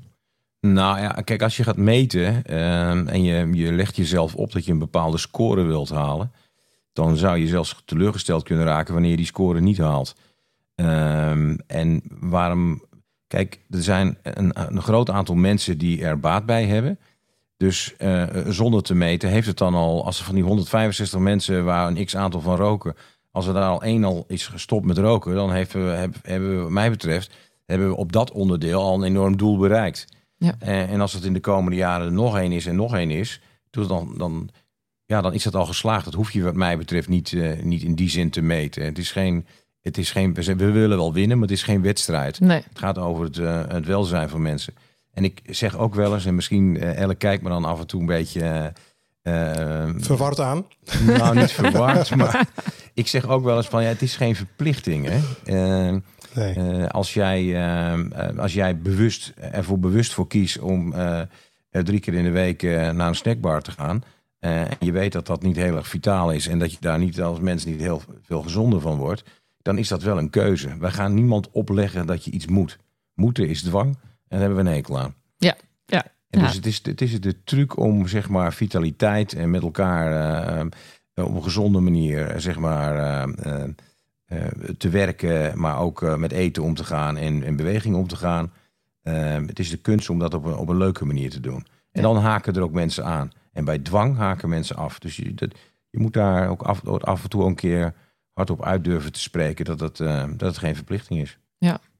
Nou 0.61 1.01
ja, 1.01 1.09
kijk, 1.09 1.43
als 1.43 1.57
je 1.57 1.63
gaat 1.63 1.77
meten 1.77 2.45
ehm, 2.45 3.07
en 3.07 3.23
je, 3.23 3.49
je 3.53 3.73
legt 3.73 3.97
jezelf 3.97 4.35
op 4.35 4.53
dat 4.53 4.65
je 4.65 4.73
een 4.73 4.79
bepaalde 4.79 5.19
score 5.19 5.63
wilt 5.63 5.91
halen, 5.91 6.33
dan 6.93 7.17
zou 7.17 7.39
je 7.39 7.47
zelfs 7.47 7.83
teleurgesteld 7.85 8.43
kunnen 8.43 8.65
raken 8.65 8.93
wanneer 8.93 9.11
je 9.11 9.17
die 9.17 9.27
score 9.27 9.61
niet 9.61 9.79
haalt. 9.79 10.15
Ehm, 10.75 11.57
en 11.67 12.03
waarom? 12.21 12.83
Kijk, 13.27 13.61
er 13.71 13.83
zijn 13.83 14.19
een, 14.23 14.53
een 14.75 14.83
groot 14.83 15.11
aantal 15.11 15.35
mensen 15.35 15.79
die 15.79 16.05
er 16.05 16.21
baat 16.21 16.47
bij 16.47 16.67
hebben. 16.67 16.99
Dus 17.57 17.95
eh, 17.97 18.23
zonder 18.49 18.83
te 18.83 18.95
meten 18.95 19.29
heeft 19.29 19.47
het 19.47 19.59
dan 19.59 19.75
al, 19.75 20.05
als 20.05 20.19
er 20.19 20.25
van 20.25 20.35
die 20.35 20.45
165 20.45 21.19
mensen 21.19 21.65
waar 21.65 21.89
een 21.89 22.05
x 22.05 22.17
aantal 22.17 22.41
van 22.41 22.57
roken, 22.57 22.95
als 23.31 23.47
er 23.47 23.55
daar 23.55 23.71
al 23.71 23.83
één 23.83 24.05
al 24.05 24.25
is 24.29 24.47
gestopt 24.47 24.87
met 24.87 24.99
roken, 24.99 25.35
dan 25.35 25.51
hebben 25.51 25.87
we, 25.87 25.91
heb- 25.97 26.17
hebben 26.23 26.57
we, 26.57 26.63
wat 26.63 26.71
mij 26.71 26.91
betreft, 26.91 27.35
hebben 27.67 27.89
we 27.89 27.97
op 27.97 28.13
dat 28.13 28.31
onderdeel 28.31 28.81
al 28.83 28.95
een 28.95 29.03
enorm 29.03 29.37
doel 29.37 29.59
bereikt. 29.59 30.05
Ja. 30.37 30.55
En, 30.59 30.89
en 30.89 31.01
als 31.01 31.13
het 31.13 31.25
in 31.25 31.33
de 31.33 31.41
komende 31.41 31.77
jaren 31.77 32.15
nog 32.15 32.39
één 32.39 32.53
is 32.53 32.67
en 32.67 32.77
nog 32.77 32.95
één 32.97 33.11
is, 33.11 33.41
dan, 33.71 34.15
dan, 34.17 34.49
ja, 35.13 35.21
dan 35.21 35.35
is 35.35 35.43
dat 35.43 35.55
al 35.55 35.67
geslaagd. 35.67 36.05
Dat 36.05 36.15
hoef 36.15 36.31
je 36.31 36.43
wat 36.43 36.55
mij 36.55 36.79
betreft 36.79 37.09
niet, 37.09 37.33
eh, 37.33 37.63
niet 37.63 37.83
in 37.83 37.95
die 37.95 38.11
zin 38.11 38.31
te 38.31 38.43
meten. 38.43 38.85
Het 38.85 38.99
is 38.99 39.11
geen, 39.11 39.47
het 39.83 39.99
is 39.99 40.11
geen, 40.11 40.35
we 40.35 40.55
we 40.57 40.71
willen 40.71 40.97
wel 40.97 41.13
winnen, 41.13 41.39
maar 41.39 41.49
het 41.49 41.57
is 41.57 41.63
geen 41.63 41.83
wedstrijd. 41.83 42.41
Nee. 42.41 42.63
Het 42.69 42.79
gaat 42.79 42.99
over 42.99 43.25
het, 43.25 43.39
eh, 43.39 43.63
het 43.69 43.87
welzijn 43.87 44.29
van 44.29 44.43
mensen. 44.43 44.75
En 45.13 45.25
ik 45.25 45.43
zeg 45.47 45.77
ook 45.77 45.95
wel 45.95 46.15
eens, 46.15 46.27
en 46.27 46.35
misschien 46.35 46.81
eh 46.81 47.01
Elle 47.01 47.15
kijkt 47.15 47.43
me 47.43 47.49
dan 47.49 47.65
af 47.65 47.81
en 47.81 47.87
toe 47.87 48.01
een 48.01 48.07
beetje... 48.07 48.73
verward 49.97 50.41
aan? 50.41 50.67
nou, 51.07 51.39
niet 51.39 51.53
verward, 51.63 52.17
maar 52.17 52.49
ik 52.95 53.07
zeg 53.07 53.29
ook 53.29 53.45
wel 53.45 53.57
eens 53.57 53.69
van 53.69 53.83
ja, 53.83 53.89
het 53.89 54.03
is 54.03 54.17
geen 54.17 54.37
verplichting. 54.37 55.09
Hè? 55.09 55.21
Nee. 56.35 56.87
als 56.87 57.15
jij, 57.15 57.67
als 58.37 58.53
jij 58.53 58.79
bewust, 58.79 59.33
ervoor 59.37 59.79
bewust 59.79 60.15
voor 60.15 60.27
kiest 60.27 60.59
om 60.59 60.95
drie 61.71 62.01
keer 62.01 62.15
in 62.15 62.25
de 62.25 62.31
week 62.31 62.63
naar 62.63 63.09
een 63.09 63.15
snackbar 63.15 63.63
te 63.63 63.71
gaan, 63.71 64.03
eh, 64.43 64.61
en 64.61 64.77
je 64.79 64.93
weet 64.93 65.13
dat 65.13 65.27
dat 65.27 65.43
niet 65.43 65.57
heel 65.57 65.77
erg 65.77 65.89
vitaal 65.89 66.33
is 66.33 66.47
en 66.47 66.59
dat 66.59 66.73
je 66.73 66.77
daar 66.81 66.99
niet 66.99 67.21
als 67.21 67.41
mens 67.41 67.65
niet 67.65 67.81
heel 67.81 68.03
veel 68.23 68.43
gezonder 68.43 68.81
van 68.81 68.97
wordt, 68.97 69.23
dan 69.63 69.79
is 69.79 69.89
dat 69.89 70.03
wel 70.03 70.19
een 70.19 70.31
keuze. 70.31 70.77
Wij 70.79 70.91
gaan 70.91 71.15
niemand 71.15 71.51
opleggen 71.51 72.07
dat 72.07 72.25
je 72.25 72.31
iets 72.31 72.47
moet. 72.47 72.79
Moeten 73.15 73.49
is 73.49 73.63
dwang 73.63 73.87
en 73.89 73.99
daar 74.29 74.39
hebben 74.41 74.57
we 74.65 74.71
een 74.71 74.77
hekel 74.77 74.99
aan. 74.99 75.15
Ja, 75.37 75.57
ja. 75.87 76.05
En 76.31 76.41
ja. 76.41 76.47
dus 76.47 76.55
het 76.55 76.67
is, 76.67 76.81
het 76.83 77.01
is 77.01 77.21
de 77.21 77.45
truc 77.45 77.77
om 77.77 78.09
zeg 78.09 78.29
maar 78.29 78.53
vitaliteit 78.53 79.33
en 79.33 79.51
met 79.51 79.63
elkaar 79.63 80.07
eh, 80.57 80.67
op 81.15 81.35
een 81.35 81.43
gezonde 81.43 81.81
manier 81.81 82.35
zeg 82.37 82.59
maar 82.59 83.27
te 84.79 84.89
werken, 84.89 85.59
maar 85.61 85.79
ook 85.79 86.17
met 86.17 86.33
eten 86.33 86.63
om 86.63 86.75
te 86.75 86.85
gaan 86.85 87.17
en, 87.17 87.43
en 87.43 87.57
beweging 87.57 87.97
om 87.97 88.07
te 88.09 88.17
gaan. 88.17 88.53
Het 89.47 89.59
is 89.59 89.71
de 89.71 89.77
kunst 89.77 90.11
om 90.11 90.19
dat 90.19 90.35
op 90.35 90.45
een, 90.45 90.57
op 90.57 90.69
een 90.69 90.77
leuke 90.77 91.05
manier 91.05 91.31
te 91.31 91.41
doen. 91.41 91.67
En 91.93 92.01
Ja. 92.01 92.03
dan 92.03 92.17
haken 92.17 92.55
er 92.55 92.63
ook 92.63 92.73
mensen 92.73 93.05
aan. 93.05 93.31
En 93.53 93.65
bij 93.65 93.79
dwang 93.79 94.17
haken 94.17 94.49
mensen 94.49 94.77
af. 94.77 94.99
Dus 94.99 95.17
je, 95.17 95.35
dat, 95.35 95.55
je 95.91 95.99
moet 95.99 96.13
daar 96.13 96.49
ook 96.49 96.63
af, 96.63 96.87
af 96.87 97.23
en 97.23 97.29
toe 97.29 97.45
een 97.45 97.55
keer 97.55 97.95
hardop 98.33 98.65
uit 98.65 98.85
durven 98.85 99.13
te 99.13 99.21
spreken 99.21 99.65
dat 99.65 99.81
het, 99.81 100.01
eh, 100.01 100.25
dat 100.37 100.49
het 100.49 100.59
geen 100.59 100.75
verplichting 100.75 101.21
is. 101.21 101.39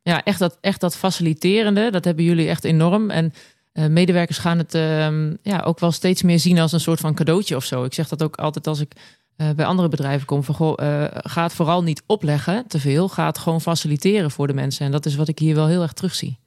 Ja, 0.03 0.25
echt 0.25 0.39
dat, 0.39 0.59
echt 0.61 0.81
dat 0.81 0.97
faciliterende, 0.97 1.91
dat 1.91 2.05
hebben 2.05 2.25
jullie 2.25 2.49
echt 2.49 2.65
enorm. 2.65 3.11
En 3.11 3.33
eh, 3.73 3.87
medewerkers 3.87 4.39
gaan 4.39 4.59
het 4.59 4.75
ehm, 4.75 5.37
ja, 5.43 5.61
ook 5.61 5.79
wel 5.79 5.93
steeds 5.93 6.23
meer 6.23 6.39
zien 6.39 6.59
als 6.59 6.73
een 6.73 6.81
soort 6.81 7.01
van 7.01 7.15
cadeautje 7.15 7.57
of 7.57 7.65
zo. 7.65 7.85
Ik 7.85 7.95
zeg 7.95 8.09
dat 8.09 8.23
ook 8.23 8.37
altijd 8.37 8.67
als 8.67 8.81
ik 8.81 8.93
eh, 9.37 9.51
bij 9.51 9.65
andere 9.65 9.89
bedrijven 9.89 10.27
kom. 10.27 10.45
Van, 10.45 10.55
ga 11.13 11.43
het 11.43 11.53
vooral 11.53 11.83
niet 11.83 12.03
opleggen, 12.07 12.67
te 12.67 12.81
veel. 12.81 13.09
Ga 13.09 13.27
het 13.27 13.39
gewoon 13.39 13.61
faciliteren 13.61 14.31
voor 14.31 14.47
de 14.47 14.55
mensen. 14.55 14.87
En 14.87 14.93
dat 14.93 15.07
is 15.07 15.15
wat 15.15 15.29
ik 15.29 15.39
hier 15.39 15.55
wel 15.55 15.67
heel 15.67 15.83
erg 15.83 15.93
terugzie. 15.93 16.39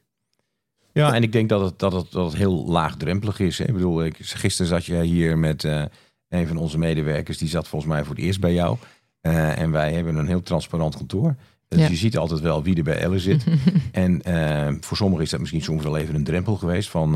Ja, 1.01 1.13
en 1.13 1.23
ik 1.23 1.31
denk 1.31 1.49
dat 1.49 1.61
het, 1.61 1.79
dat 1.79 1.91
het, 1.91 2.11
dat 2.11 2.25
het 2.25 2.35
heel 2.35 2.65
laagdrempelig 2.65 3.39
is. 3.39 3.57
Hè. 3.57 3.65
Ik 3.65 3.73
bedoel, 3.73 4.03
ik, 4.05 4.15
gisteren 4.19 4.69
zat 4.69 4.85
jij 4.85 5.05
hier 5.05 5.37
met 5.37 5.63
eh, 5.63 5.83
een 6.29 6.47
van 6.47 6.57
onze 6.57 6.77
medewerkers. 6.77 7.37
Die 7.37 7.49
zat 7.49 7.67
volgens 7.67 7.91
mij 7.91 8.03
voor 8.03 8.15
het 8.15 8.23
eerst 8.23 8.39
bij 8.39 8.53
jou. 8.53 8.77
Eh, 9.21 9.59
en 9.59 9.71
wij 9.71 9.93
hebben 9.93 10.15
een 10.15 10.27
heel 10.27 10.41
transparant 10.41 10.95
kantoor. 10.95 11.35
Dus 11.67 11.79
Ja. 11.79 11.87
je 11.87 11.95
ziet 11.95 12.17
altijd 12.17 12.39
wel 12.39 12.63
wie 12.63 12.75
er 12.75 12.83
bij 12.83 12.99
Elle 12.99 13.19
zit. 13.19 13.45
en 13.91 14.21
eh, 14.21 14.73
voor 14.79 14.97
sommigen 14.97 15.23
is 15.23 15.29
dat 15.29 15.39
misschien 15.39 15.61
soms 15.61 15.83
wel 15.83 15.97
even 15.97 16.15
een 16.15 16.23
drempel 16.23 16.55
geweest. 16.55 16.89
Van, 16.89 17.11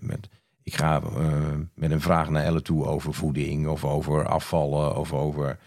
met, 0.00 0.28
ik 0.62 0.74
ga 0.74 1.02
met 1.74 1.90
een 1.90 2.00
vraag 2.00 2.30
naar 2.30 2.44
Elle 2.44 2.62
toe 2.62 2.84
over 2.84 3.14
voeding. 3.14 3.68
Of 3.68 3.84
over 3.84 4.26
afvallen. 4.26 4.96
Of 4.96 5.12
over 5.12 5.58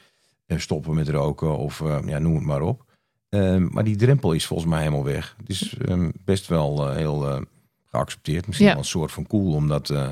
stoppen 0.48 0.96
met 0.96 1.10
roken. 1.10 1.58
Of 1.58 1.84
ja, 2.06 2.20
noem 2.20 2.36
het 2.36 2.46
maar 2.46 2.62
op. 2.62 2.86
Maar 3.70 3.84
die 3.84 3.96
drempel 3.96 4.32
is 4.32 4.46
volgens 4.46 4.70
mij 4.70 4.80
helemaal 4.80 5.04
weg. 5.04 5.36
Het 5.38 5.50
is 5.50 5.78
eh, 5.78 6.08
best 6.26 6.48
wel 6.48 6.92
heel 6.92 7.46
geaccepteerd. 7.96 8.46
Misschien 8.48 8.68
Ja. 8.68 8.74
wel 8.74 8.82
een 8.84 8.90
soort 8.90 9.12
van 9.12 9.28
cool 9.28 9.54
om 9.54 9.68
dat 9.68 9.90
eh, 9.90 10.08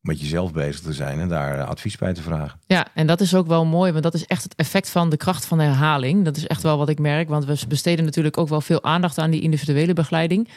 met 0.00 0.20
jezelf 0.20 0.52
bezig 0.52 0.80
te 0.80 0.92
zijn 0.92 1.20
en 1.20 1.28
daar 1.28 1.58
eh, 1.58 1.68
advies 1.68 1.96
bij 1.96 2.12
te 2.14 2.22
vragen. 2.22 2.60
Ja, 2.66 2.86
en 2.94 3.06
dat 3.06 3.20
is 3.20 3.34
ook 3.34 3.46
wel 3.46 3.64
mooi, 3.64 3.90
want 3.92 4.04
dat 4.04 4.14
is 4.14 4.26
echt 4.26 4.42
het 4.42 4.54
effect 4.54 4.90
van 4.90 5.10
de 5.10 5.16
kracht 5.16 5.46
van 5.46 5.58
de 5.58 5.64
herhaling. 5.64 6.24
Dat 6.24 6.36
is 6.36 6.46
echt 6.46 6.62
wel 6.62 6.78
wat 6.78 6.88
ik 6.88 6.98
merk, 6.98 7.28
want 7.28 7.44
we 7.44 7.58
besteden 7.68 8.04
natuurlijk 8.04 8.38
ook 8.38 8.48
wel 8.48 8.60
veel 8.60 8.82
aandacht 8.82 9.18
aan 9.18 9.30
die 9.30 9.40
individuele 9.40 9.92
begeleiding. 9.92 10.48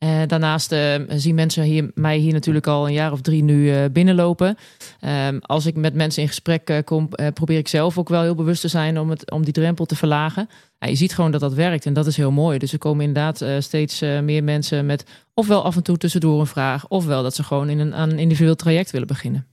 Eh, 0.00 0.20
daarnaast 0.26 0.72
eh, 0.72 0.94
zien 1.08 1.34
mensen 1.34 1.62
hier, 1.62 1.90
mij 1.94 2.16
hier 2.16 2.32
natuurlijk 2.32 2.66
al 2.66 2.86
een 2.86 2.92
jaar 2.92 3.12
of 3.12 3.20
drie 3.20 3.42
nu 3.42 3.70
eh, 3.70 3.84
binnenlopen. 3.92 4.56
Ehm, 5.00 5.38
als 5.40 5.66
ik 5.66 5.76
met 5.76 5.94
mensen 5.94 6.22
in 6.22 6.28
gesprek 6.28 6.82
kom, 6.84 7.08
probeer 7.34 7.58
ik 7.58 7.68
zelf 7.68 7.98
ook 7.98 8.08
wel 8.08 8.22
heel 8.22 8.34
bewust 8.34 8.60
te 8.60 8.68
zijn 8.68 8.98
om, 8.98 9.10
het, 9.10 9.30
om 9.30 9.44
die 9.44 9.52
drempel 9.52 9.84
te 9.84 9.96
verlagen. 9.96 10.48
Je 10.78 10.94
ziet 10.94 11.14
gewoon 11.14 11.30
dat 11.30 11.40
dat 11.40 11.54
werkt 11.54 11.86
en 11.86 11.92
dat 11.92 12.06
is 12.06 12.16
heel 12.16 12.30
mooi. 12.30 12.58
Dus 12.58 12.72
er 12.72 12.78
komen 12.78 13.04
inderdaad 13.04 13.44
steeds 13.64 14.00
meer 14.00 14.44
mensen 14.44 14.86
met 14.86 15.04
ofwel 15.34 15.64
af 15.64 15.76
en 15.76 15.82
toe 15.82 15.96
tussendoor 15.96 16.40
een 16.40 16.46
vraag, 16.46 16.88
ofwel 16.88 17.22
dat 17.22 17.34
ze 17.34 17.42
gewoon 17.42 17.68
in 17.68 17.78
een, 17.78 17.94
aan 17.94 18.18
individueel 18.18 18.56
traject 18.56 18.90
willen 18.90 19.06
beginnen. 19.06 19.46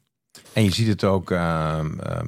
En 0.54 0.64
je 0.64 0.74
ziet 0.74 0.88
het 0.88 1.04
ook 1.04 1.32
ehm, 1.32 2.00
ehm, 2.00 2.28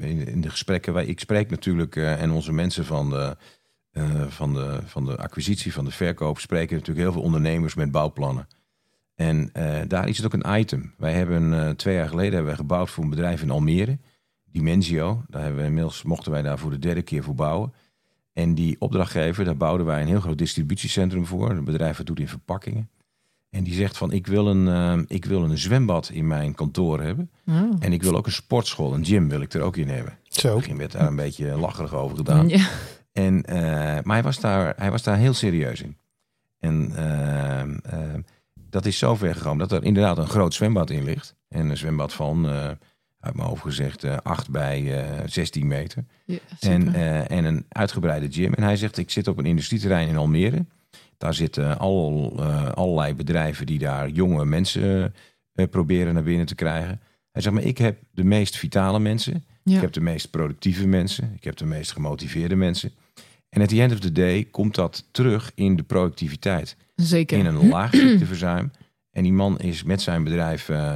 in 0.00 0.40
de 0.40 0.50
gesprekken. 0.50 0.92
Wij, 0.92 1.06
ik 1.06 1.20
spreek 1.20 1.50
natuurlijk 1.50 1.96
en 1.96 2.30
onze 2.30 2.52
mensen 2.52 2.84
van 2.84 3.10
de, 3.10 3.36
eh, 3.92 4.26
van, 4.28 4.54
de, 4.54 4.80
van 4.84 5.04
de 5.04 5.16
acquisitie, 5.16 5.72
van 5.72 5.84
de 5.84 5.90
verkoop, 5.90 6.38
spreken 6.38 6.76
natuurlijk 6.76 7.04
heel 7.04 7.12
veel 7.12 7.22
ondernemers 7.22 7.74
met 7.74 7.90
bouwplannen. 7.90 8.48
En 9.14 9.50
eh, 9.52 9.80
daar 9.88 10.08
is 10.08 10.16
het 10.16 10.26
ook 10.26 10.42
een 10.42 10.58
item. 10.58 10.94
Wij 10.96 11.12
hebben 11.12 11.66
eh, 11.66 11.70
twee 11.70 11.94
jaar 11.94 12.08
geleden 12.08 12.32
hebben 12.32 12.50
wij 12.50 12.56
gebouwd 12.56 12.90
voor 12.90 13.04
een 13.04 13.10
bedrijf 13.10 13.42
in 13.42 13.50
Almere, 13.50 13.98
Dimensio. 14.44 15.22
Daar 15.28 15.42
hebben 15.42 15.60
we 15.60 15.66
inmiddels 15.66 16.02
mochten 16.02 16.32
wij 16.32 16.42
daar 16.42 16.58
voor 16.58 16.70
de 16.70 16.78
derde 16.78 17.02
keer 17.02 17.22
voor 17.22 17.34
bouwen. 17.34 17.72
En 18.32 18.54
die 18.54 18.76
opdrachtgever, 18.78 19.44
daar 19.44 19.56
bouwden 19.56 19.86
wij 19.86 20.00
een 20.00 20.06
heel 20.06 20.20
groot 20.20 20.38
distributiecentrum 20.38 21.26
voor. 21.26 21.50
Een 21.50 21.64
bedrijf 21.64 21.96
dat 21.96 22.06
doet 22.06 22.20
in 22.20 22.28
verpakkingen. 22.28 22.90
En 23.50 23.64
die 23.64 23.74
zegt 23.74 23.96
van 23.96 24.12
ik 24.12 24.26
wil 24.26 24.46
een, 24.46 25.04
ik 25.08 25.24
wil 25.24 25.44
een 25.44 25.58
zwembad 25.58 26.08
in 26.08 26.26
mijn 26.26 26.54
kantoor 26.54 27.02
hebben. 27.02 27.30
Oh. 27.46 27.72
En 27.78 27.92
ik 27.92 28.02
wil 28.02 28.16
ook 28.16 28.26
een 28.26 28.32
sportschool, 28.32 28.94
een 28.94 29.04
gym 29.04 29.28
wil 29.28 29.40
ik 29.40 29.52
er 29.52 29.62
ook 29.62 29.76
in 29.76 29.88
hebben. 29.88 30.18
Zo. 30.22 30.56
Begin 30.56 30.76
werd 30.76 30.92
daar 30.92 31.06
een 31.06 31.16
beetje 31.16 31.56
lacherig 31.56 31.94
over 31.94 32.16
gedaan. 32.16 32.48
Ja. 32.48 32.68
En, 33.12 33.44
eh, 33.44 33.56
maar 34.02 34.14
hij 34.14 34.22
was, 34.22 34.40
daar, 34.40 34.74
hij 34.76 34.90
was 34.90 35.02
daar 35.02 35.16
heel 35.16 35.34
serieus 35.34 35.82
in. 35.82 35.96
En 36.62 36.92
eh, 36.96 37.60
eh, 37.60 38.14
dat 38.54 38.86
is 38.86 38.98
zo 38.98 39.14
ver 39.14 39.34
gekomen 39.34 39.58
dat 39.68 39.72
er 39.72 39.84
inderdaad 39.84 40.18
een 40.18 40.26
groot 40.26 40.54
zwembad 40.54 40.90
in 40.90 41.04
ligt. 41.04 41.34
En 41.48 41.70
een 41.70 41.76
zwembad 41.76 42.12
van, 42.12 42.48
eh, 42.48 42.70
uit 43.20 43.34
mijn 43.34 43.48
hoofd 43.48 43.62
gezegd, 43.62 44.04
eh 44.04 44.16
8 44.22 44.50
bij 44.50 45.04
eh 45.04 45.26
16 45.26 45.66
meter. 45.66 46.04
Ja, 46.24 46.38
En, 46.60 46.94
en 47.28 47.44
een 47.44 47.64
uitgebreide 47.68 48.32
gym. 48.32 48.54
En 48.54 48.62
hij 48.62 48.76
zegt, 48.76 48.96
ik 48.98 49.10
zit 49.10 49.28
op 49.28 49.38
een 49.38 49.46
industrieterrein 49.46 50.08
in 50.08 50.16
Almere. 50.16 50.66
Daar 51.18 51.34
zitten 51.34 51.78
al, 51.78 52.40
allerlei 52.74 53.14
bedrijven 53.14 53.66
die 53.66 53.78
daar 53.78 54.08
jonge 54.08 54.44
mensen 54.44 55.14
proberen 55.70 56.14
naar 56.14 56.22
binnen 56.22 56.46
te 56.46 56.54
krijgen. 56.54 57.00
Hij 57.32 57.42
zegt, 57.42 57.54
maar 57.54 57.64
ik 57.64 57.78
heb 57.78 57.98
de 58.10 58.24
meest 58.24 58.56
vitale 58.56 58.98
mensen. 58.98 59.44
Ja. 59.62 59.74
Ik 59.74 59.80
heb 59.80 59.92
de 59.92 60.00
meest 60.00 60.30
productieve 60.30 60.86
mensen. 60.86 61.32
Ik 61.36 61.44
heb 61.44 61.56
de 61.56 61.64
meest 61.64 61.92
gemotiveerde 61.92 62.56
mensen. 62.56 62.92
En 63.52 63.62
at 63.62 63.68
the 63.68 63.80
end 63.80 63.92
of 63.92 63.98
the 64.00 64.12
day 64.12 64.44
komt 64.50 64.74
dat 64.74 65.08
terug 65.10 65.52
in 65.54 65.76
de 65.76 65.82
productiviteit. 65.82 66.76
Zeker. 66.94 67.38
In 67.38 67.46
een 67.46 67.68
laag 67.68 67.94
ziekteverzuim. 67.94 68.70
En 69.10 69.22
die 69.22 69.32
man 69.32 69.58
is 69.58 69.82
met 69.82 70.02
zijn 70.02 70.24
bedrijf, 70.24 70.68
eh, 70.68 70.94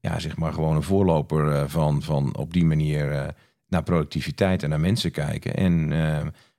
ja, 0.00 0.18
zeg 0.18 0.36
maar 0.36 0.52
gewoon 0.52 0.76
een 0.76 0.82
voorloper 0.82 1.52
eh, 1.52 1.62
van, 1.66 2.02
van 2.02 2.36
op 2.36 2.52
die 2.52 2.64
manier 2.64 3.12
eh, 3.12 3.28
naar 3.66 3.82
productiviteit 3.82 4.62
en 4.62 4.68
naar 4.68 4.80
mensen 4.80 5.10
kijken. 5.10 5.54
En 5.56 5.92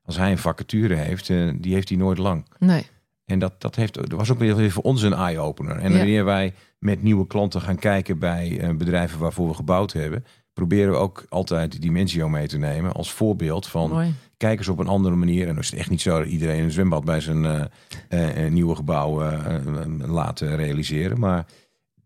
als 0.04 0.18
hij 0.18 0.32
een 0.32 0.38
vacature 0.38 0.96
heeft, 0.96 1.28
die 1.62 1.74
heeft 1.74 1.90
hij 1.90 1.98
nooit 1.98 2.18
lang. 2.18 2.46
Nee. 2.58 2.86
En 3.26 3.40
dat, 3.40 3.62
dat, 3.62 3.76
heeft, 3.76 3.94
dat 3.94 4.12
was 4.12 4.32
ook 4.32 4.40
weer 4.40 4.72
voor 4.72 4.84
ons 4.84 5.02
een 5.02 5.14
eye-opener. 5.14 5.78
En 5.78 5.92
Ja. 5.92 5.98
wanneer 5.98 6.26
wij 6.26 6.54
met 6.80 7.04
nieuwe 7.04 7.28
klanten 7.28 7.62
gaan 7.62 7.80
kijken 7.80 8.20
bij 8.20 8.76
bedrijven 8.78 9.20
waarvoor 9.20 9.48
we 9.48 9.54
gebouwd 9.54 9.94
hebben, 9.94 10.26
proberen 10.54 10.92
we 10.92 10.98
ook 10.98 11.26
altijd 11.30 11.82
Dimensio 11.82 12.30
mee 12.30 12.48
te 12.48 12.58
nemen 12.58 12.94
als 12.94 13.12
voorbeeld 13.12 13.68
van 13.68 13.90
Mooi. 13.90 14.14
Kijk 14.40 14.58
eens 14.58 14.68
op 14.68 14.80
een 14.80 14.88
andere 14.88 15.16
manier. 15.16 15.42
En 15.42 15.54
dan 15.54 15.64
is 15.64 15.70
het 15.70 15.80
echt 15.80 15.90
niet 15.90 16.02
zo 16.02 16.18
dat 16.18 16.28
iedereen 16.28 16.64
een 16.64 16.72
zwembad 16.72 17.06
bij 17.06 17.20
zijn 17.20 17.46
eh, 17.46 17.62
eh, 18.10 18.46
eh, 18.46 18.52
nieuwe 18.52 18.76
gebouw 18.76 19.22
eh, 19.22 20.34
realiseren. 20.38 21.20
Maar 21.20 21.46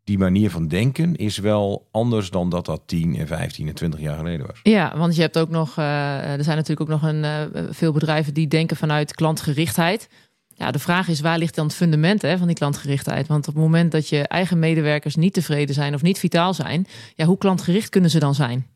die 0.04 0.18
manier 0.18 0.50
van 0.50 0.68
denken 0.68 1.16
is 1.16 1.38
wel 1.38 1.88
anders 1.92 2.30
dan 2.30 2.50
dat 2.50 2.66
dat 2.66 2.82
10 2.86 3.16
en 3.16 3.28
15 3.28 3.68
en 3.68 3.74
20 3.74 4.00
jaar 4.00 4.18
geleden 4.18 4.48
was. 4.48 4.60
Ja, 4.64 4.98
want 4.98 5.16
je 5.16 5.22
hebt 5.22 5.38
ook 5.38 5.50
nog, 5.50 5.78
er 5.78 6.44
zijn 6.44 6.58
natuurlijk 6.58 6.82
ook 6.82 7.02
nog 7.02 7.04
een, 7.04 7.26
veel 7.74 7.92
bedrijven 7.92 8.34
die 8.34 8.48
denken 8.48 8.78
vanuit 8.78 9.14
klantgerichtheid. 9.14 10.10
Ja, 10.48 10.72
de 10.72 10.80
vraag 10.80 11.08
is 11.08 11.20
waar 11.20 11.38
ligt 11.38 11.56
dan 11.56 11.66
het 11.66 11.76
fundament 11.76 12.22
hè, 12.22 12.38
van 12.38 12.48
die 12.48 12.56
klantgerichtheid? 12.56 13.28
Want 13.28 13.48
op 13.48 13.54
het 13.54 13.64
moment 13.64 13.92
dat 13.92 14.10
je 14.10 14.28
eigen 14.28 14.60
medewerkers 14.60 15.16
niet 15.16 15.34
tevreden 15.34 15.76
zijn 15.76 15.94
of 15.94 16.02
niet 16.02 16.20
vitaal 16.20 16.54
zijn, 16.54 16.88
ja, 17.16 17.26
hoe 17.26 17.38
klantgericht 17.38 17.90
kunnen 17.90 18.10
ze 18.10 18.20
dan 18.20 18.36
zijn? 18.36 18.73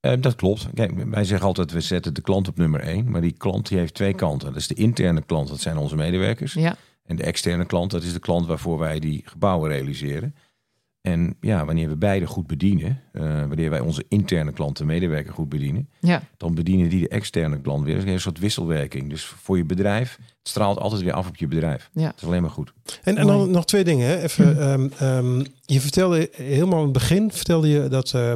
Eh, 0.00 0.12
dat 0.20 0.34
klopt. 0.34 0.68
Kijk, 0.74 0.92
wij 1.04 1.24
zeggen 1.24 1.46
altijd, 1.46 1.72
we 1.72 1.80
zetten 1.80 2.14
de 2.14 2.20
klant 2.20 2.48
op 2.48 2.56
nummer 2.56 2.80
één. 2.80 3.10
Maar 3.10 3.20
die 3.20 3.32
klant 3.32 3.68
die 3.68 3.78
heeft 3.78 3.94
twee 3.94 4.14
kanten. 4.14 4.48
Dat 4.48 4.56
is 4.56 4.66
de 4.66 4.74
interne 4.74 5.22
klant, 5.22 5.48
dat 5.48 5.60
zijn 5.60 5.76
onze 5.76 5.96
medewerkers. 5.96 6.52
Ja, 6.52 6.76
En 7.04 7.16
de 7.16 7.22
externe 7.22 7.64
klant, 7.64 7.90
dat 7.90 8.02
is 8.02 8.12
de 8.12 8.20
klant 8.20 8.46
waarvoor 8.46 8.78
wij 8.78 8.98
die 8.98 9.22
gebouwen 9.24 9.70
realiseren. 9.70 10.34
En 11.00 11.36
ja, 11.40 11.64
wanneer 11.64 11.88
we 11.88 11.96
beide 11.96 12.26
goed 12.26 12.46
bedienen, 12.46 13.02
eh, 13.12 13.22
wanneer 13.22 13.70
wij 13.70 13.80
onze 13.80 14.04
interne 14.08 14.52
klant, 14.52 14.76
de 14.76 14.84
medewerker, 14.84 15.32
goed 15.32 15.48
bedienen, 15.48 15.88
ja, 16.00 16.22
dan 16.36 16.54
bedienen 16.54 16.88
die 16.88 17.00
de 17.00 17.08
externe 17.08 17.60
klant 17.60 17.84
weer. 17.84 17.94
Dat 17.94 18.04
is 18.04 18.12
een 18.12 18.20
soort 18.20 18.38
wisselwerking. 18.38 19.10
Dus 19.10 19.24
voor 19.24 19.56
je 19.56 19.64
bedrijf, 19.64 20.16
het 20.16 20.48
straalt 20.48 20.78
altijd 20.78 21.02
weer 21.02 21.12
af 21.12 21.28
op 21.28 21.36
je 21.36 21.46
bedrijf. 21.46 21.90
Ja. 21.92 22.06
Dat 22.06 22.16
is 22.16 22.24
alleen 22.24 22.42
maar 22.42 22.50
goed. 22.50 22.72
En, 23.02 23.16
en 23.16 23.26
dan 23.26 23.50
nog 23.50 23.64
twee 23.64 23.84
dingen. 23.84 24.08
Hè. 24.08 24.22
Even, 24.22 24.60
ehm, 24.60 24.88
ehm, 24.98 25.44
je 25.64 25.80
vertelde 25.80 26.28
helemaal 26.32 26.78
in 26.78 26.84
het 26.84 26.92
begin 26.92 27.30
vertelde 27.32 27.68
je 27.68 27.88
dat 27.88 28.12
eh, 28.14 28.32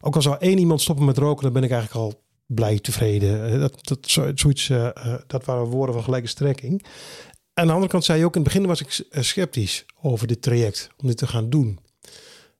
ook 0.00 0.14
al 0.14 0.22
zou 0.22 0.36
één 0.38 0.58
iemand 0.58 0.80
stoppen 0.80 1.04
met 1.04 1.18
roken, 1.18 1.42
dan 1.44 1.52
ben 1.52 1.62
ik 1.62 1.70
eigenlijk 1.70 2.04
al 2.04 2.22
blij 2.46 2.78
tevreden. 2.78 3.52
Eh, 3.52 3.60
Dat, 3.60 3.86
dat, 3.86 3.98
zo- 4.08 4.30
zoiets, 4.34 4.68
eh, 4.70 5.14
dat 5.26 5.44
waren 5.44 5.64
woorden 5.64 5.94
van 5.94 6.04
gelijke 6.04 6.28
strekking. 6.28 6.84
Aan 7.54 7.66
de 7.66 7.72
andere 7.72 7.90
kant 7.90 8.04
zei 8.04 8.18
je 8.18 8.24
ook 8.24 8.36
in 8.36 8.42
het 8.42 8.52
begin 8.52 8.66
was 8.68 8.80
ik 8.80 9.04
sceptisch 9.10 9.84
over 10.00 10.26
dit 10.26 10.42
traject 10.42 10.90
om 10.96 11.06
dit 11.06 11.16
te 11.16 11.26
gaan 11.26 11.50
doen. 11.50 11.78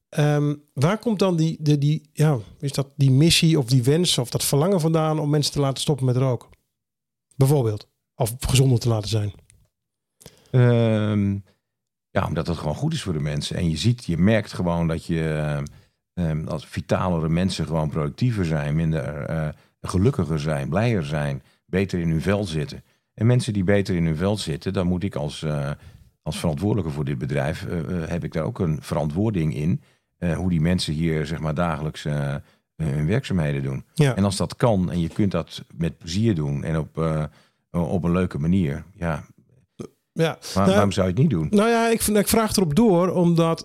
Ehm, 0.09 0.55
waar 0.73 0.99
komt 0.99 1.19
dan 1.19 1.37
die, 1.37 1.79
die, 1.79 2.09
ja, 2.13 2.39
is 2.61 2.73
dat 2.73 2.93
die 2.97 3.11
missie 3.11 3.59
of 3.59 3.65
die 3.65 3.83
wens 3.83 4.19
of 4.19 4.31
dat 4.31 4.45
verlangen 4.45 4.81
vandaan 4.81 5.19
om 5.19 5.31
mensen 5.31 5.53
te 5.53 5.61
laten 5.61 5.81
stoppen 5.83 6.07
met 6.07 6.17
roken? 6.17 6.49
Bijvoorbeeld. 7.37 7.89
Of 8.15 8.35
gezonder 8.39 8.79
te 8.79 8.89
laten 8.89 9.09
zijn. 9.09 9.33
Ehm, 10.51 11.33
ja, 12.11 12.27
omdat 12.27 12.47
het 12.47 12.57
gewoon 12.57 12.75
goed 12.75 12.93
is 12.93 13.03
voor 13.03 13.13
de 13.13 13.21
mensen. 13.21 13.57
En 13.57 13.71
je 13.71 13.77
ziet, 13.77 14.05
je 14.05 14.17
merkt 14.19 14.53
gewoon 14.53 14.87
dat 14.89 15.05
je 15.05 15.63
ehm, 16.19 16.47
als 16.49 16.67
vitalere 16.67 17.29
mensen 17.29 17.67
gewoon 17.67 17.89
productiever 17.91 18.45
zijn, 18.45 18.75
minder 18.77 19.05
eh, 19.25 19.49
gelukkiger 19.81 20.41
zijn, 20.41 20.69
blijer 20.69 21.05
zijn, 21.05 21.43
beter 21.67 21.99
in 21.99 22.11
hun 22.11 22.21
vel 22.23 22.45
zitten. 22.45 22.83
En 23.15 23.27
mensen 23.27 23.53
die 23.53 23.65
beter 23.65 23.95
in 23.97 24.05
hun 24.05 24.17
vel 24.17 24.37
zitten, 24.37 24.73
dan 24.73 24.87
moet 24.87 25.03
ik 25.03 25.15
als, 25.15 25.43
eh, 25.43 25.71
als 26.23 26.39
verantwoordelijke 26.39 26.91
voor 26.93 27.05
dit 27.05 27.19
bedrijf, 27.19 27.67
eh, 27.67 27.79
heb 28.07 28.25
ik 28.25 28.33
daar 28.33 28.45
ook 28.45 28.59
een 28.59 28.79
verantwoording 28.81 29.55
in. 29.55 29.81
hoe 30.37 30.49
die 30.51 30.61
mensen 30.61 30.95
hier 30.95 31.27
zeg 31.27 31.39
maar 31.39 31.55
dagelijks 31.55 32.03
hun 32.77 33.07
werkzaamheden 33.07 33.63
doen. 33.63 33.85
Ja. 33.95 34.17
En 34.17 34.25
als 34.25 34.37
dat 34.37 34.57
kan 34.57 34.91
en 34.91 35.01
je 35.01 35.09
kunt 35.09 35.31
dat 35.31 35.65
met 35.75 35.99
plezier 35.99 36.35
doen 36.35 36.65
en 36.65 36.79
op, 36.79 36.97
op 37.71 38.05
een 38.05 38.13
leuke 38.13 38.39
manier, 38.39 38.85
ja, 38.95 39.25
ja. 40.13 40.39
waar- 40.39 40.39
Nou, 40.55 40.71
waarom 40.71 40.93
zou 40.93 41.07
je 41.07 41.13
het 41.13 41.23
niet 41.23 41.31
doen? 41.31 41.47
Nou 41.51 41.69
ja, 41.69 41.89
ik, 41.89 42.03
ik 42.03 42.29
vraag 42.29 42.57
erop 42.57 42.75
door, 42.75 43.11
omdat 43.11 43.65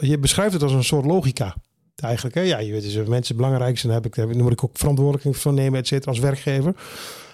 je 0.00 0.16
beschrijft 0.20 0.52
het 0.52 0.62
als 0.62 0.72
een 0.72 0.84
soort 0.84 1.04
logica. 1.06 1.54
Eigenlijk, 2.02 2.34
hè? 2.34 2.40
Ja, 2.40 2.58
je 2.58 2.72
weet, 2.72 2.82
dus 2.94 3.08
mensen 3.08 3.36
belangrijk 3.36 3.78
zijn, 3.78 3.92
heb 3.92 4.06
ik, 4.06 4.14
daar 4.14 4.28
moet 4.28 4.52
ik 4.52 4.64
ook 4.64 4.70
verantwoordelijkheid 4.78 5.36
van 5.36 5.54
nemen, 5.54 5.78
et 5.80 5.86
cetera, 5.86 6.10
als 6.10 6.20
werkgever. 6.20 6.74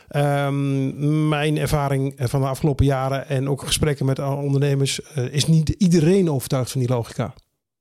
Ehm, 0.08 1.28
mijn 1.28 1.58
ervaring 1.58 2.14
van 2.16 2.40
de 2.40 2.46
afgelopen 2.46 2.84
jaren 2.84 3.28
en 3.28 3.48
ook 3.48 3.62
gesprekken 3.62 4.06
met 4.06 4.18
ondernemers, 4.18 5.02
eh, 5.02 5.24
is 5.32 5.46
niet 5.46 5.68
iedereen 5.68 6.30
overtuigd 6.30 6.70
van 6.70 6.80
die 6.80 6.90
logica. 6.90 7.34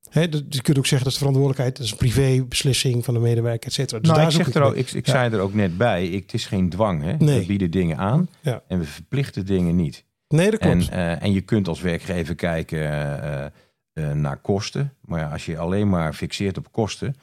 Hè, 0.10 0.30
dus 0.30 0.42
je 0.50 0.62
kunt 0.62 0.78
ook 0.78 0.86
zeggen 0.86 1.04
dat 1.04 1.14
de 1.14 1.20
verantwoordelijkheid, 1.26 1.76
dat 1.78 1.86
is 1.86 1.92
een 1.92 1.98
privébeslissing 1.98 3.06
van 3.06 3.14
de 3.14 3.20
medewerker, 3.20 3.68
et 3.68 3.74
cetera. 3.74 4.00
Dus 4.00 4.08
nou, 4.10 4.22
daar 4.22 4.30
ik, 4.32 4.36
zeg 4.36 4.54
er 4.54 4.62
ook, 4.62 4.76
ik, 4.76 4.92
ik 4.92 5.06
Ja. 5.06 5.12
zei 5.12 5.34
er 5.34 5.40
ook 5.40 5.54
net 5.54 5.78
bij, 5.78 6.08
ik, 6.08 6.22
het 6.24 6.34
is 6.34 6.46
geen 6.46 6.70
dwang. 6.70 7.04
Hè? 7.04 7.14
Nee. 7.18 7.40
We 7.40 7.46
bieden 7.46 7.72
dingen 7.72 7.98
aan 7.98 8.30
Ja. 8.42 8.62
en 8.68 8.80
we 8.80 8.86
verplichten 8.86 9.46
dingen 9.46 9.76
niet. 9.76 10.04
Nee, 10.28 10.52
dat 10.52 10.60
En, 10.60 10.78
klopt. 10.78 10.90
eh, 10.92 11.24
en 11.24 11.32
je 11.34 11.42
kunt 11.42 11.68
als 11.68 11.82
werkgever 11.82 12.36
kijken 12.36 12.92
eh, 13.24 13.46
eh, 13.94 14.12
naar 14.12 14.38
kosten. 14.38 14.94
Maar 15.02 15.20
ja, 15.20 15.32
als 15.32 15.46
je 15.46 15.58
alleen 15.58 15.90
maar 15.90 16.14
fixeert 16.14 16.58
op 16.58 16.72
kosten, 16.72 17.16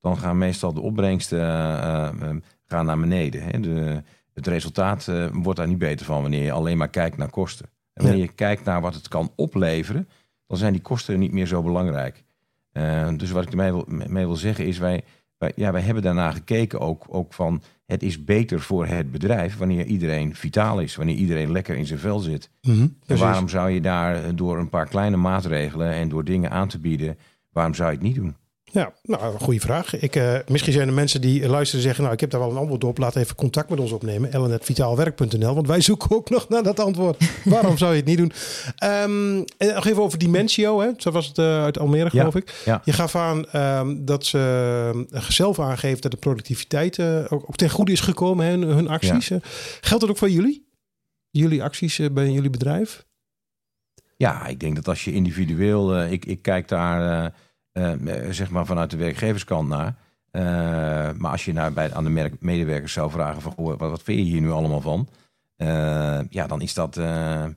dan 0.00 0.18
gaan 0.18 0.38
meestal 0.38 0.72
de 0.72 0.80
opbrengsten 0.80 1.40
eh, 1.40 2.08
eh, 2.08 2.36
gaan 2.64 2.86
naar 2.86 3.00
beneden. 3.00 3.42
Hè? 3.42 3.60
De, 3.60 4.02
het 4.34 4.46
resultaat 4.46 5.10
wordt 5.32 5.58
daar 5.58 5.68
niet 5.68 5.78
beter 5.78 6.06
van 6.06 6.22
wanneer 6.22 6.42
je 6.42 6.52
alleen 6.52 6.76
maar 6.76 6.88
kijkt 6.88 7.16
naar 7.16 7.30
kosten. 7.30 7.66
En 7.92 8.02
wanneer 8.02 8.22
je 8.22 8.32
kijkt 8.32 8.64
naar 8.64 8.80
wat 8.80 8.94
het 8.94 9.08
kan 9.08 9.32
opleveren, 9.36 10.08
dan 10.46 10.56
zijn 10.56 10.72
die 10.72 10.82
kosten 10.82 11.18
niet 11.18 11.32
meer 11.32 11.46
zo 11.46 11.62
belangrijk. 11.62 12.24
Dus 13.16 13.30
wat 13.30 13.42
ik 13.42 13.50
ermee 13.50 13.72
wil, 13.72 13.84
mee 13.86 14.26
wil 14.26 14.36
zeggen 14.36 14.66
is, 14.66 14.78
wij, 14.78 15.04
wij, 15.38 15.52
ja, 15.56 15.72
wij 15.72 15.80
hebben 15.80 16.02
daarna 16.02 16.30
gekeken 16.30 16.80
ook, 16.80 17.04
ook 17.08 17.34
van 17.34 17.62
het 17.86 18.02
is 18.02 18.24
beter 18.24 18.60
voor 18.60 18.86
het 18.86 19.10
bedrijf 19.10 19.56
wanneer 19.56 19.84
iedereen 19.84 20.34
vitaal 20.34 20.80
is, 20.80 20.96
wanneer 20.96 21.14
iedereen 21.14 21.52
lekker 21.52 21.76
in 21.76 21.86
zijn 21.86 21.98
vel 21.98 22.18
zit. 22.18 22.50
Mhm, 22.62 22.86
En 23.06 23.18
waarom 23.18 23.48
zou 23.48 23.70
je 23.70 23.80
daar 23.80 24.34
door 24.36 24.58
een 24.58 24.68
paar 24.68 24.88
kleine 24.88 25.16
maatregelen 25.16 25.92
en 25.92 26.08
door 26.08 26.24
dingen 26.24 26.50
aan 26.50 26.68
te 26.68 26.78
bieden, 26.78 27.18
waarom 27.52 27.74
zou 27.74 27.90
je 27.90 27.96
het 27.96 28.04
niet 28.04 28.14
doen? 28.14 28.36
Ja, 28.76 28.92
nou, 29.02 29.32
een 29.34 29.40
goede 29.40 29.60
vraag. 29.60 30.00
Ik, 30.00 30.16
eh, 30.16 30.38
misschien 30.48 30.72
zijn 30.72 30.88
er 30.88 30.94
mensen 30.94 31.20
die 31.20 31.48
luisteren 31.48 31.76
en 31.76 31.86
zeggen... 31.86 32.02
nou, 32.02 32.14
ik 32.14 32.20
heb 32.20 32.30
daar 32.30 32.40
wel 32.40 32.50
een 32.50 32.56
antwoord 32.56 32.84
op. 32.84 32.98
Laat 32.98 33.16
even 33.16 33.36
contact 33.36 33.70
met 33.70 33.80
ons 33.80 33.92
opnemen. 33.92 34.32
ellen.vitaalwerk.nl. 34.32 35.54
Want 35.54 35.66
wij 35.66 35.80
zoeken 35.90 36.16
ook 36.16 36.30
nog 36.30 36.48
naar 36.48 36.62
dat 36.62 36.80
antwoord. 36.80 37.30
Waarom 37.44 37.76
zou 37.78 37.90
je 37.90 37.96
het 37.96 38.06
niet 38.06 38.18
doen? 38.18 38.32
Ehm, 38.76 39.42
en 39.58 39.74
nog 39.74 39.86
even 39.86 40.02
over 40.02 40.18
Dimensio. 40.18 40.80
Hè? 40.80 40.88
Zo 40.96 41.10
was 41.10 41.26
het 41.26 41.38
eh, 41.38 41.62
uit 41.62 41.78
Almere, 41.78 42.10
geloof 42.10 42.34
ik. 42.34 42.62
ja. 42.64 42.80
Je 42.84 42.92
gaf 42.92 43.16
aan 43.16 43.48
ehm, 43.50 44.04
dat 44.04 44.26
ze 44.26 45.06
eh, 45.10 45.22
zelf 45.28 45.60
aangeeft... 45.60 46.02
dat 46.02 46.10
de 46.10 46.16
productiviteit 46.16 46.98
eh, 46.98 47.18
ook, 47.28 47.42
ook 47.48 47.56
ten 47.56 47.70
goede 47.70 47.92
is 47.92 48.00
gekomen. 48.00 48.44
Hè, 48.46 48.50
hun, 48.50 48.62
hun 48.62 48.88
acties. 48.88 49.30
Eh, 49.30 49.38
Geldt 49.80 50.00
dat 50.02 50.10
ook 50.10 50.18
voor 50.18 50.30
jullie? 50.30 50.68
Jullie 51.30 51.62
acties 51.62 51.98
eh, 51.98 52.10
bij 52.10 52.30
jullie 52.30 52.50
bedrijf? 52.50 53.04
Ja, 54.18 54.46
ik 54.46 54.60
denk 54.60 54.74
dat 54.74 54.88
als 54.88 55.04
je 55.04 55.12
individueel, 55.12 55.94
eh, 55.96 56.12
ik, 56.12 56.24
ik 56.24 56.42
kijk 56.42 56.68
daar 56.68 57.00
eh, 57.18 57.24
eh, 57.24 57.32
zeg 58.30 58.50
maar 58.50 58.66
vanuit 58.66 58.90
de 58.90 58.96
werkgeverskant 58.96 59.68
naar. 59.68 59.94
Eh, 60.30 60.42
maar 61.16 61.30
als 61.30 61.44
je 61.44 61.52
naar, 61.52 61.72
bij, 61.72 61.94
aan 61.94 62.04
de 62.04 62.30
medewerkers 62.40 62.92
zou 62.92 63.10
vragen 63.10 63.42
van 63.42 63.52
goh, 63.52 63.78
wat, 63.78 63.90
wat 63.90 64.02
vind 64.02 64.18
je 64.18 64.24
hier 64.24 64.40
nu 64.40 64.50
allemaal 64.50 64.80
van? 64.80 65.08
Eh, 65.56 66.20
ja, 66.30 66.46
dan 66.46 66.60
is 66.60 66.74
dat, 66.74 66.96
eh, 66.96 67.44
eh, 67.44 67.50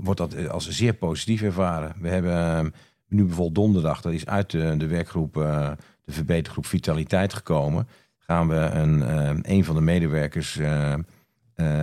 wordt 0.00 0.20
dat 0.20 0.32
eh, 0.32 0.48
als 0.48 0.68
zeer 0.68 0.94
positief 0.94 1.42
ervaren. 1.42 1.94
We 2.00 2.08
hebben 2.08 2.32
eh, 2.32 2.64
nu 3.08 3.24
bijvoorbeeld 3.24 3.54
donderdag, 3.54 4.00
dat 4.00 4.12
is 4.12 4.26
uit 4.26 4.50
de, 4.50 4.86
werkgroep, 4.86 5.36
eh, 5.36 5.70
de 6.04 6.12
verbetergroep 6.12 6.66
Vitaliteit 6.66 7.34
gekomen. 7.34 7.88
Gaan 8.18 8.48
we 8.48 8.54
een, 8.54 9.02
eh, 9.02 9.36
een 9.42 9.64
van 9.64 9.74
de 9.74 9.80
medewerkers 9.80 10.56
eh, 10.56 10.92
eh, 10.92 10.98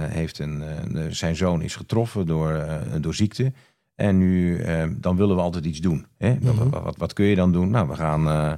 heeft 0.04 0.40
een, 0.40 0.64
eh, 0.64 1.06
zijn 1.10 1.36
zoon 1.36 1.62
is 1.62 1.76
getroffen 1.76 2.26
door, 2.26 2.54
eh, 2.54 2.78
door 3.00 3.14
ziekte. 3.14 3.54
En 4.04 4.18
nu, 4.18 4.58
eh, 4.58 4.84
dan 4.92 5.16
willen 5.16 5.36
we 5.36 5.42
altijd 5.42 5.66
iets 5.66 5.80
doen. 5.80 6.06
Hè? 6.18 6.34
Mhm. 6.34 6.70
wat, 6.70 6.84
wat, 6.84 6.98
wat 6.98 7.14
kun 7.14 7.26
je 7.26 7.36
dan 7.36 7.52
doen? 7.52 7.70
Nou, 7.70 7.88
we 7.88 7.96
gaan, 7.96 8.28
eh, 8.28 8.52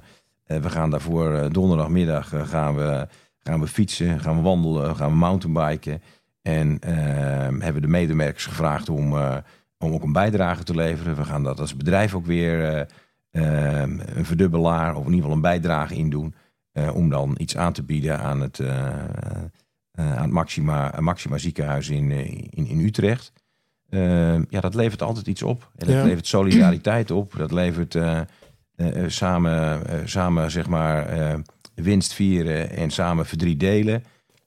eh, 0.44 0.62
we 0.62 0.70
gaan 0.70 0.90
daarvoor 0.90 1.50
donderdagmiddag 1.52 2.34
gaan, 2.50 2.76
we, 2.76 3.08
gaan 3.40 3.60
we 3.60 3.68
fietsen, 3.68 4.20
gaan 4.20 4.36
we 4.36 4.42
wandelen, 4.42 4.96
gaan 4.96 5.10
we 5.10 5.16
mountainbiken. 5.16 6.02
En 6.42 6.80
eh, 6.80 6.94
hebben 7.60 7.82
de 7.82 7.88
medewerkers 7.88 8.46
gevraagd 8.46 8.90
om, 8.90 9.14
om 9.78 9.94
ook 9.94 10.04
een 10.04 10.12
bijdrage 10.12 10.64
te 10.64 10.76
leveren. 10.76 11.16
We 11.16 11.24
gaan 11.24 11.44
dat 11.44 11.60
als 11.60 11.76
bedrijf 11.76 12.14
ook 12.14 12.26
weer 12.26 12.64
eh, 12.64 12.82
eh, 13.30 13.90
een 14.16 14.26
verdubbelaar 14.26 14.96
of 14.96 15.06
in 15.06 15.14
ieder 15.14 15.16
geval 15.16 15.36
een 15.36 15.42
bijdrage 15.42 15.96
in 15.96 16.10
doen. 16.10 16.36
om 16.94 17.10
dan 17.10 17.36
iets 17.38 17.58
aan 17.58 17.74
te 17.74 17.84
bieden 17.84 18.20
aan 18.20 18.42
het, 18.42 18.62
aan 19.92 20.22
het 20.22 20.32
Maxima, 20.32 20.94
Maxima 21.00 21.38
ziekenhuis 21.38 21.90
in, 21.90 22.12
in, 22.52 22.68
in 22.68 22.80
Utrecht. 22.80 23.32
Eh, 23.90 24.36
ja, 24.50 24.60
dat 24.60 24.76
levert 24.76 25.02
altijd 25.02 25.28
iets 25.28 25.42
op. 25.44 25.70
En 25.76 25.86
dat 25.88 25.96
Ja. 25.96 26.04
levert 26.04 26.28
solidariteit 26.28 27.12
op. 27.12 27.34
Dat 27.38 27.52
levert 27.52 27.96
eh, 27.96 28.20
eh, 28.76 29.04
eh, 29.04 29.10
samen, 29.10 29.82
samen 30.10 30.52
zeg 30.52 30.68
maar, 30.68 31.08
winst 31.76 32.14
vieren 32.14 32.70
en 32.70 32.90
samen 32.92 33.26
verdriet 33.26 33.60
delen. 33.60 34.04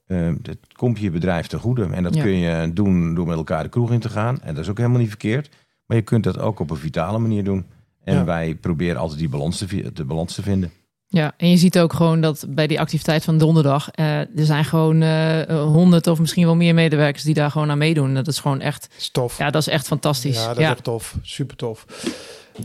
Eh, 0.06 0.28
dat 0.42 0.56
komt 0.72 0.98
je 0.98 1.10
bedrijf 1.10 1.46
ten 1.46 1.58
goede. 1.58 1.84
En 1.92 2.02
dat 2.02 2.14
Ja. 2.14 2.22
kun 2.22 2.36
je 2.36 2.72
doen 2.72 3.14
door 3.14 3.26
met 3.26 3.36
elkaar 3.36 3.62
de 3.62 3.68
kroeg 3.68 3.92
in 3.92 4.00
te 4.00 4.08
gaan. 4.08 4.40
En 4.42 4.54
dat 4.54 4.64
is 4.64 4.70
ook 4.70 4.76
helemaal 4.78 4.98
niet 5.00 5.08
verkeerd. 5.08 5.50
Maar 5.86 5.96
je 5.96 6.02
kunt 6.02 6.24
dat 6.24 6.38
ook 6.38 6.58
op 6.60 6.70
een 6.70 6.76
vitale 6.76 7.18
manier 7.18 7.44
doen. 7.44 7.66
En 8.04 8.14
Ja. 8.14 8.24
wij 8.24 8.54
proberen 8.54 9.00
altijd 9.00 9.18
die 9.18 9.28
balans 9.28 9.58
te, 9.58 9.92
de 9.92 10.04
balans 10.04 10.34
te 10.34 10.42
vinden. 10.42 10.70
Ja, 11.10 11.32
en 11.36 11.50
je 11.50 11.56
ziet 11.56 11.78
ook 11.78 11.92
gewoon 11.92 12.20
dat 12.20 12.44
bij 12.48 12.66
die 12.66 12.80
activiteit 12.80 13.24
van 13.24 13.38
donderdag, 13.38 13.90
eh, 13.90 14.18
er 14.18 14.28
zijn 14.34 14.64
gewoon 14.64 15.02
honderd 15.50 16.06
of 16.06 16.18
misschien 16.18 16.44
wel 16.44 16.56
meer 16.56 16.74
medewerkers 16.74 17.22
die 17.24 17.34
daar 17.34 17.50
gewoon 17.50 17.70
aan 17.70 17.78
meedoen. 17.78 18.14
Dat 18.14 18.26
is 18.26 18.38
gewoon 18.38 18.60
echt, 18.60 18.88
Stof. 18.96 19.38
ja, 19.38 19.50
dat 19.50 19.60
is 19.60 19.68
echt 19.68 19.86
fantastisch. 19.86 20.36
Ja, 20.36 20.40
Ja, 20.42 20.48
dat 20.48 20.58
is 20.58 20.64
echt 20.64 20.84
tof. 20.84 21.14
Super 21.22 21.56
tof. 21.56 21.84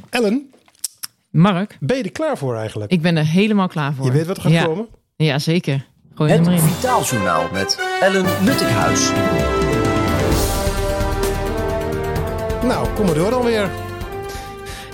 Ellen, 0.10 0.50
Mark, 1.30 1.78
ben 1.80 1.98
je 1.98 2.04
er 2.04 2.12
klaar 2.12 2.38
voor 2.38 2.56
eigenlijk? 2.56 2.92
ik 2.92 3.02
ben 3.02 3.18
er 3.18 3.26
helemaal 3.26 3.68
klaar 3.68 3.94
voor. 3.94 4.06
Je 4.06 4.12
weet 4.12 4.26
wat 4.26 4.36
er 4.36 4.42
gaat 4.42 4.52
ja. 4.52 4.66
komen? 4.66 4.88
Ja, 5.16 5.40
zeker. 5.40 5.86
Gooi 6.16 6.32
hem 6.32 6.40
Het 6.40 6.48
erin. 6.48 6.60
Vitaaljournaal 6.60 7.50
met 7.52 7.80
Ellen 8.02 8.26
Luttighuis. 8.44 9.12
Nou, 12.64 12.88
kom 12.96 13.06
maar 13.06 13.16
door 13.16 13.30
dan 13.30 13.44
weer. 13.44 13.70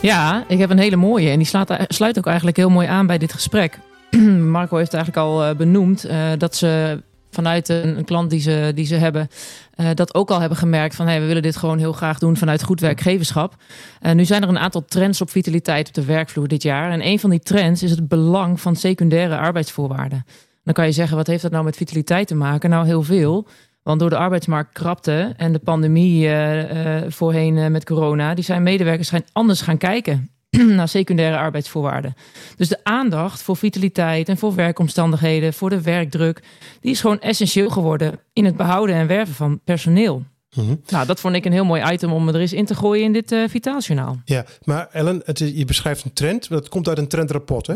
Ja, 0.02 0.44
ik 0.48 0.60
heb 0.60 0.70
een 0.70 0.80
hele 0.80 0.96
mooie 0.96 1.30
en 1.30 1.38
die 1.38 1.48
slaat, 1.48 1.76
sluit 1.88 2.18
ook 2.18 2.26
eigenlijk 2.26 2.58
heel 2.58 2.70
mooi 2.70 2.88
aan 2.88 3.08
bij 3.08 3.18
dit 3.18 3.34
gesprek. 3.34 3.80
Marco 4.56 4.78
heeft 4.78 4.94
eigenlijk 4.94 5.26
al 5.26 5.44
eh, 5.44 5.56
benoemd 5.56 6.04
eh, 6.04 6.18
dat 6.38 6.56
ze 6.56 7.02
vanuit 7.32 7.70
een, 7.70 7.98
een 7.98 8.06
klant 8.06 8.30
die 8.30 8.40
ze, 8.40 8.72
die 8.76 8.86
ze 8.86 8.96
hebben, 8.96 9.30
eh, 9.76 9.90
dat 9.94 10.14
ook 10.14 10.30
al 10.30 10.40
hebben 10.40 10.58
gemerkt 10.58 10.96
van 10.96 11.08
hey, 11.08 11.22
we 11.22 11.28
willen 11.28 11.42
dit 11.42 11.56
gewoon 11.56 11.78
heel 11.78 11.94
graag 11.94 12.20
doen 12.20 12.38
vanuit 12.38 12.64
goed 12.64 12.80
werkgeverschap. 12.80 13.56
Eh, 14.00 14.14
nu 14.14 14.26
zijn 14.26 14.42
er 14.42 14.50
een 14.50 14.60
aantal 14.60 14.86
trends 14.86 15.22
op 15.22 15.30
vitaliteit 15.30 15.88
op 15.88 15.94
de 15.94 16.06
werkvloer 16.06 16.48
dit 16.48 16.64
jaar. 16.64 16.92
En 16.92 17.06
een 17.06 17.20
van 17.20 17.30
die 17.30 17.40
trends 17.40 17.84
is 17.84 17.92
het 17.92 18.08
belang 18.08 18.62
van 18.62 18.76
secundaire 18.76 19.38
arbeidsvoorwaarden. 19.38 20.26
Dan 20.64 20.74
kan 20.74 20.86
je 20.86 20.92
zeggen, 20.92 21.18
wat 21.18 21.28
heeft 21.28 21.42
dat 21.42 21.52
nou 21.52 21.64
met 21.64 21.76
vitaliteit 21.76 22.28
te 22.28 22.36
maken? 22.36 22.70
Nou, 22.70 22.86
heel 22.86 23.04
veel. 23.04 23.48
Want 23.90 24.02
door 24.02 24.10
de 24.10 24.18
arbeidsmarkt 24.18 24.74
krapte 24.74 25.34
en 25.38 25.52
de 25.52 25.60
pandemie 25.60 26.28
eh, 26.28 26.98
eh, 26.98 27.12
voorheen 27.12 27.58
eh, 27.58 27.68
met 27.68 27.86
corona, 27.86 28.34
die 28.34 28.44
zijn 28.44 28.64
medewerkers 28.64 29.10
gaan 29.10 29.24
anders 29.32 29.62
gaan 29.62 29.78
kijken 29.78 30.30
naar 30.78 30.88
secundaire 30.88 31.38
arbeidsvoorwaarden. 31.38 32.14
Dus 32.56 32.68
de 32.68 32.80
aandacht 32.84 33.42
voor 33.42 33.58
vitaliteit 33.58 34.30
en 34.30 34.38
voor 34.38 34.56
werkomstandigheden, 34.56 35.54
voor 35.54 35.70
de 35.70 35.82
werkdruk, 35.82 36.44
die 36.82 36.92
is 36.92 37.02
gewoon 37.02 37.20
essentieel 37.20 37.70
geworden 37.70 38.20
in 38.34 38.46
het 38.46 38.58
behouden 38.58 38.96
en 38.96 39.08
werven 39.08 39.36
van 39.36 39.60
personeel. 39.64 40.24
Mhm. 40.56 40.76
Nou, 40.90 41.06
dat 41.06 41.20
vond 41.20 41.36
ik 41.36 41.46
een 41.46 41.52
heel 41.52 41.66
mooi 41.66 41.92
item 41.92 42.12
om 42.12 42.28
er 42.28 42.36
eens 42.36 42.54
in 42.54 42.66
te 42.66 42.76
gooien 42.76 43.04
in 43.04 43.14
dit 43.14 43.32
eh 43.32 43.44
Vitaaljournaal. 43.48 44.22
Ja, 44.26 44.46
maar 44.64 44.88
Ellen, 44.92 45.22
het 45.26 45.42
is, 45.42 45.52
je 45.54 45.66
beschrijft 45.66 46.06
een 46.06 46.14
trend. 46.14 46.50
Dat 46.50 46.70
komt 46.70 46.88
uit 46.88 46.98
een 46.98 47.08
trendrapport, 47.08 47.68
hè? 47.68 47.76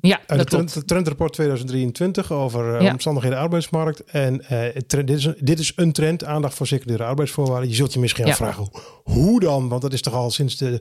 Ja, 0.00 0.20
dat 0.26 0.38
het 0.38 0.48
klopt. 0.48 0.70
trend, 0.72 0.86
trendrapport 0.88 1.32
2023 1.32 2.32
over 2.32 2.74
eh, 2.76 2.82
Ja. 2.82 2.92
omstandigheden 2.92 3.38
arbeidsmarkt. 3.38 4.04
En 4.04 4.40
eh, 4.48 4.68
trend, 4.68 5.06
dit, 5.06 5.18
is 5.18 5.24
een, 5.24 5.36
dit 5.40 5.58
is 5.58 5.72
een 5.76 5.92
trend, 5.92 6.24
aandacht 6.24 6.54
voor 6.54 6.66
secundaire 6.66 7.04
arbeidsvoorwaarden. 7.04 7.68
Je 7.68 7.74
zult 7.74 7.92
je 7.92 7.98
misschien 7.98 8.24
Ja. 8.24 8.30
afvragen, 8.30 8.68
hoe 9.02 9.40
dan? 9.40 9.68
Want 9.68 9.82
dat 9.82 9.92
is 9.92 10.02
toch 10.02 10.14
al 10.14 10.30
sinds 10.30 10.56
de 10.56 10.80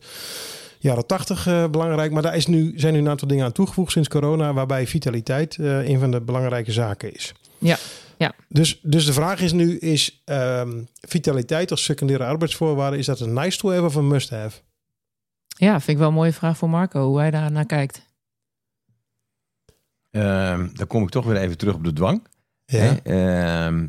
jaren 0.80 1.06
80 1.08 1.48
eh, 1.48 1.68
belangrijk. 1.70 2.12
Maar 2.12 2.22
daar 2.22 2.36
is 2.36 2.46
nu, 2.48 2.74
zijn 2.76 2.94
nu 2.94 3.00
een 3.00 3.10
aantal 3.10 3.28
dingen 3.28 3.46
aan 3.46 3.52
toegevoegd 3.52 3.92
sinds 3.92 4.08
corona, 4.08 4.54
waarbij 4.54 4.88
vitaliteit 4.88 5.58
eh, 5.58 5.88
een 5.90 6.00
van 6.00 6.12
de 6.12 6.22
belangrijke 6.22 6.72
zaken 6.72 7.14
is. 7.14 7.34
Ja, 7.58 7.78
ja. 8.18 8.34
Dus, 8.50 8.80
dus 8.82 9.06
de 9.06 9.14
vraag 9.14 9.42
is 9.42 9.52
nu, 9.52 9.78
is 9.78 10.22
ehm, 10.26 10.84
vitaliteit 11.08 11.72
als 11.72 11.84
secundaire 11.84 12.26
arbeidsvoorwaarde, 12.26 12.98
is 12.98 13.06
dat 13.06 13.20
een 13.20 13.34
nice 13.34 13.58
to 13.58 13.72
have 13.72 13.84
of 13.86 13.96
een 13.96 14.08
must 14.08 14.30
have? 14.30 14.60
ja, 15.58 15.72
vind 15.80 15.88
ik 15.88 15.98
wel 15.98 16.08
een 16.08 16.14
mooie 16.14 16.34
vraag 16.34 16.58
voor 16.58 16.70
Marco, 16.70 17.08
hoe 17.08 17.20
hij 17.20 17.32
daar 17.32 17.52
naar 17.52 17.66
kijkt. 17.66 18.10
Ehm, 20.12 20.68
dan 20.74 20.88
kom 20.88 21.04
ik 21.04 21.10
toch 21.10 21.26
weer 21.26 21.38
even 21.38 21.58
terug 21.58 21.74
op 21.76 21.84
de 21.84 21.94
dwang. 21.94 22.28
Ja, 22.66 22.80
Hè? 22.80 22.96
Ehm, 23.04 23.88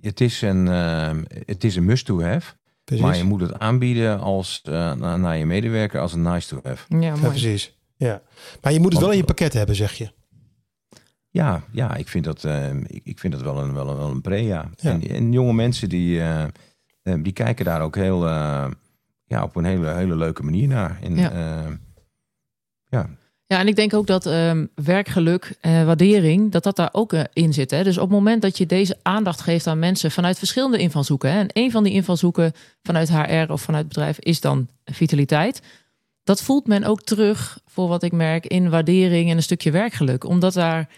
het, 0.00 0.20
is 0.20 0.42
een, 0.42 0.68
ehm, 0.68 1.24
het 1.28 1.64
is 1.64 1.76
een 1.76 1.84
must 1.84 2.06
to 2.06 2.22
have. 2.22 2.52
precies. 2.84 3.04
Maar 3.04 3.16
je 3.16 3.24
moet 3.24 3.40
het 3.40 3.58
aanbieden 3.58 4.20
als, 4.20 4.60
eh, 4.64 4.72
na- 4.94 5.16
naar 5.16 5.36
je 5.36 5.46
medewerker 5.46 6.00
als 6.00 6.12
een 6.12 6.22
nice 6.22 6.48
to 6.48 6.60
have. 6.62 6.98
Ja, 7.00 7.14
precies. 7.14 7.78
Ja. 7.96 8.22
Maar 8.62 8.72
je 8.72 8.80
moet 8.80 8.92
het 8.92 9.00
wel 9.00 9.10
in 9.10 9.16
je 9.16 9.24
pakket 9.24 9.52
hebben, 9.52 9.76
zeg 9.76 9.92
je. 9.92 10.12
Ja, 11.30 11.62
ja 11.70 11.94
ik, 11.96 12.08
vind 12.08 12.24
dat, 12.24 12.44
ehm, 12.44 12.82
ik, 12.86 13.00
ik 13.04 13.18
vind 13.18 13.32
dat 13.32 13.42
wel 13.42 13.58
een, 13.62 13.72
wel 13.74 13.88
een, 13.90 13.96
wel 13.96 14.10
een 14.10 14.20
pre, 14.20 14.36
ja. 14.44 14.70
Ja. 14.76 14.90
En, 14.90 15.08
en 15.08 15.32
jonge 15.32 15.52
mensen 15.52 15.88
die, 15.88 16.20
eh, 16.20 16.42
eh, 17.02 17.14
die 17.22 17.32
kijken 17.32 17.64
daar 17.64 17.80
ook 17.80 17.96
heel, 17.96 18.26
eh, 18.26 18.70
ja, 19.24 19.42
op 19.42 19.56
een 19.56 19.64
hele, 19.64 19.94
hele 19.94 20.16
leuke 20.16 20.42
manier 20.42 20.68
naar. 20.68 20.98
En, 21.02 21.16
Ja. 21.16 21.78
ja. 22.88 23.08
Ja, 23.54 23.60
en 23.60 23.68
ik 23.68 23.76
denk 23.76 23.94
ook 23.94 24.06
dat 24.06 24.26
ehm, 24.26 24.66
werkgeluk, 24.74 25.56
eh, 25.60 25.84
waardering, 25.84 26.52
dat 26.52 26.62
dat 26.62 26.76
daar 26.76 26.88
ook 26.92 27.12
eh, 27.12 27.22
in 27.32 27.52
zit. 27.52 27.70
Hè? 27.70 27.82
Dus 27.84 27.96
op 27.98 28.02
het 28.02 28.12
moment 28.12 28.42
dat 28.42 28.58
je 28.58 28.66
deze 28.66 28.96
aandacht 29.02 29.40
geeft 29.40 29.66
aan 29.66 29.78
mensen 29.78 30.10
vanuit 30.10 30.38
verschillende 30.38 30.78
invalshoeken. 30.78 31.32
Hè? 31.32 31.38
En 31.38 31.50
een 31.52 31.70
van 31.70 31.84
die 31.84 31.92
invalshoeken 31.92 32.52
vanuit 32.82 33.08
HR 33.08 33.52
of 33.52 33.62
vanuit 33.62 33.88
bedrijf 33.88 34.18
is 34.18 34.40
dan 34.40 34.68
vitaliteit. 34.84 35.62
Dat 36.24 36.42
voelt 36.42 36.66
men 36.66 36.84
ook 36.84 37.02
terug, 37.02 37.58
voor 37.66 37.88
wat 37.88 38.02
ik 38.02 38.12
merk, 38.12 38.46
in 38.46 38.70
waardering 38.70 39.30
en 39.30 39.36
een 39.36 39.42
stukje 39.42 39.70
werkgeluk. 39.70 40.24
Omdat 40.24 40.52
daar 40.52 40.88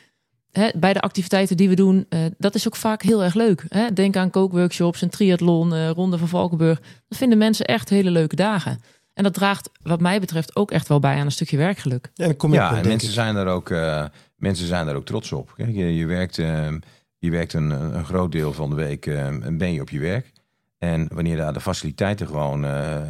hè, 0.50 0.68
bij 0.76 0.92
de 0.92 1.00
activiteiten 1.00 1.56
die 1.56 1.68
we 1.68 1.74
doen, 1.74 2.06
eh, 2.08 2.20
dat 2.38 2.54
is 2.54 2.66
ook 2.66 2.76
vaak 2.76 3.02
heel 3.02 3.24
erg 3.24 3.34
leuk. 3.34 3.64
Hè? 3.68 3.92
Denk 3.92 4.16
aan 4.16 4.30
kookworkshops, 4.30 5.02
een 5.02 5.10
triathlon, 5.10 5.88
Ronde 5.88 6.18
van 6.18 6.28
Valkenburg. 6.28 6.80
Dat 7.08 7.18
vinden 7.18 7.38
mensen 7.38 7.66
echt 7.66 7.88
hele 7.88 8.10
leuke 8.10 8.36
dagen. 8.36 8.80
En 9.16 9.22
dat 9.22 9.34
draagt, 9.34 9.70
wat 9.82 10.00
mij 10.00 10.20
betreft, 10.20 10.56
ook 10.56 10.70
echt 10.70 10.88
wel 10.88 10.98
bij 11.00 11.16
aan 11.18 11.24
een 11.24 11.32
stukje 11.32 11.56
werkgeluk. 11.56 12.10
En 12.14 12.26
dan 12.26 12.36
kom 12.36 12.50
je 12.52 12.56
ja 12.56 12.64
op, 12.64 12.68
en 12.68 12.74
denk 12.76 12.86
mensen 12.88 13.08
ik. 13.08 13.14
zijn, 13.14 13.34
daar 13.34 13.46
ook, 13.46 13.70
eh, 13.70 14.04
mensen 14.36 14.66
zijn 14.66 14.86
daar 14.86 14.94
ook 14.94 15.06
trots 15.06 15.32
op. 15.32 15.52
Kijk, 15.56 15.74
je, 15.74 15.94
je 15.96 16.06
werkt, 16.06 16.38
eh, 16.38 16.68
je 17.18 17.30
werkt 17.30 17.52
een, 17.52 17.70
een 17.70 18.04
groot 18.04 18.32
deel 18.32 18.52
van 18.52 18.70
de 18.70 18.76
week 18.76 19.06
eh, 19.06 19.28
ben 19.52 19.72
je 19.72 19.80
op 19.80 19.90
je 19.90 19.98
werk. 19.98 20.32
En 20.78 21.08
wanneer 21.12 21.36
daar 21.36 21.52
de 21.52 21.60
faciliteiten 21.60 22.26
gewoon, 22.26 22.64
eh, 22.64 22.96
eh, 22.96 23.04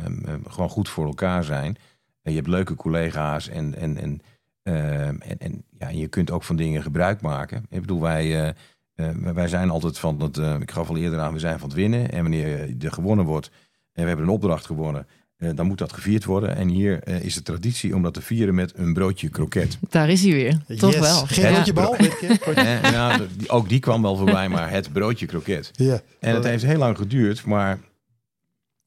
gewoon 0.49 0.69
goed 0.69 0.88
voor 0.88 1.07
elkaar 1.07 1.45
zijn. 1.45 1.77
En 2.23 2.33
je 2.33 2.37
hebt 2.38 2.49
leuke 2.51 2.75
collega's 2.75 3.49
en, 3.49 3.75
en, 3.75 3.97
en, 3.97 4.21
eh, 4.62 5.07
en, 5.07 5.38
en 5.38 5.64
ja, 5.79 5.88
je 5.88 6.09
kunt 6.09 6.31
ook 6.31 6.42
van 6.42 6.57
dingen 6.57 6.83
gebruik 6.83 7.21
maken. 7.21 7.66
Ik 7.71 7.81
bedoel, 7.81 8.01
wij, 8.01 8.42
eh, 8.42 8.49
eh, 8.95 9.16
wij 9.35 9.49
zijn 9.49 9.71
altijd 9.71 9.99
van 9.99 10.21
het, 10.21 10.38
eh, 10.38 10.55
ik 10.61 10.71
gaf 10.71 10.88
al 10.88 10.97
eerder 10.97 11.21
aan, 11.21 11.33
we 11.33 11.38
zijn 11.38 11.59
van 11.59 11.69
het 11.69 11.77
winnen. 11.79 12.11
En 12.12 12.23
wanneer 12.23 12.75
er 12.85 12.92
gewonnen 12.92 13.25
wordt 13.25 13.51
en 13.92 14.03
we 14.03 14.09
hebben 14.09 14.27
een 14.27 14.33
opdracht 14.33 14.66
gewonnen, 14.66 15.07
eh, 15.37 15.51
dan 15.55 15.66
moet 15.66 15.79
dat 15.79 15.92
gevierd 15.92 16.25
worden. 16.25 16.57
En 16.57 16.68
hier 16.68 17.03
eh, 17.03 17.20
is 17.25 17.35
de 17.35 17.42
traditie 17.42 17.94
om 17.94 18.03
dat 18.03 18.14
te 18.14 18.22
vieren 18.22 18.55
met 18.55 18.72
een 18.77 18.92
broodje 18.92 19.29
kroket. 19.29 19.79
Daar 19.90 20.09
is 20.11 20.22
hij 20.22 20.33
weer. 20.33 20.59
Toch 20.79 20.92
Yes. 20.92 21.01
wel. 21.01 21.27
Geen 21.27 21.44
Ja. 21.44 21.55
rondje 21.55 21.72
bal? 21.72 21.96
weet 21.96 22.20
je? 22.20 22.38
Eh, 22.55 22.90
nou, 22.92 23.27
ook 23.46 23.68
die 23.68 23.81
kwam 23.81 24.03
wel 24.03 24.16
voorbij, 24.16 24.49
maar 24.49 24.70
het 24.70 24.92
broodje 24.92 25.27
kroket. 25.27 25.70
Ja. 25.77 26.01
En 26.20 26.35
het 26.35 26.44
heeft 26.44 26.62
heel 26.64 26.79
lang 26.79 26.96
geduurd, 26.96 27.44
maar 27.44 27.79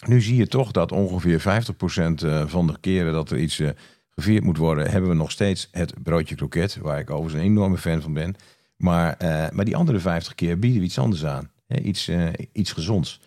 nu 0.08 0.22
zie 0.22 0.36
je 0.36 0.48
toch 0.48 0.72
dat 0.72 0.92
ongeveer 0.92 1.40
50% 1.40 2.24
eh, 2.24 2.44
van 2.48 2.68
de 2.68 2.76
keren 2.80 3.14
dat 3.14 3.32
er 3.32 3.38
iets 3.40 3.62
gevierd 4.10 4.44
moet 4.44 4.58
worden, 4.58 4.92
hebben 4.92 5.10
we 5.10 5.16
nog 5.16 5.32
steeds 5.32 5.68
het 5.72 5.94
broodje 6.04 6.36
kroket, 6.36 6.78
waar 6.82 7.00
ik 7.00 7.10
overigens 7.10 7.42
een 7.44 7.50
enorme 7.50 7.78
fan 7.78 8.02
van 8.02 8.14
ben. 8.14 8.36
Maar, 8.78 9.16
eh, 9.18 9.50
maar 9.52 9.66
die 9.66 9.76
andere 9.76 10.00
50 10.00 10.36
keer 10.36 10.60
bieden 10.60 10.80
we 10.80 10.86
iets 10.86 11.00
anders 11.00 11.26
aan. 11.26 11.50
Hè, 11.68 11.80
iets, 11.80 12.12
iets 12.54 12.72
gezonds. 12.72 13.20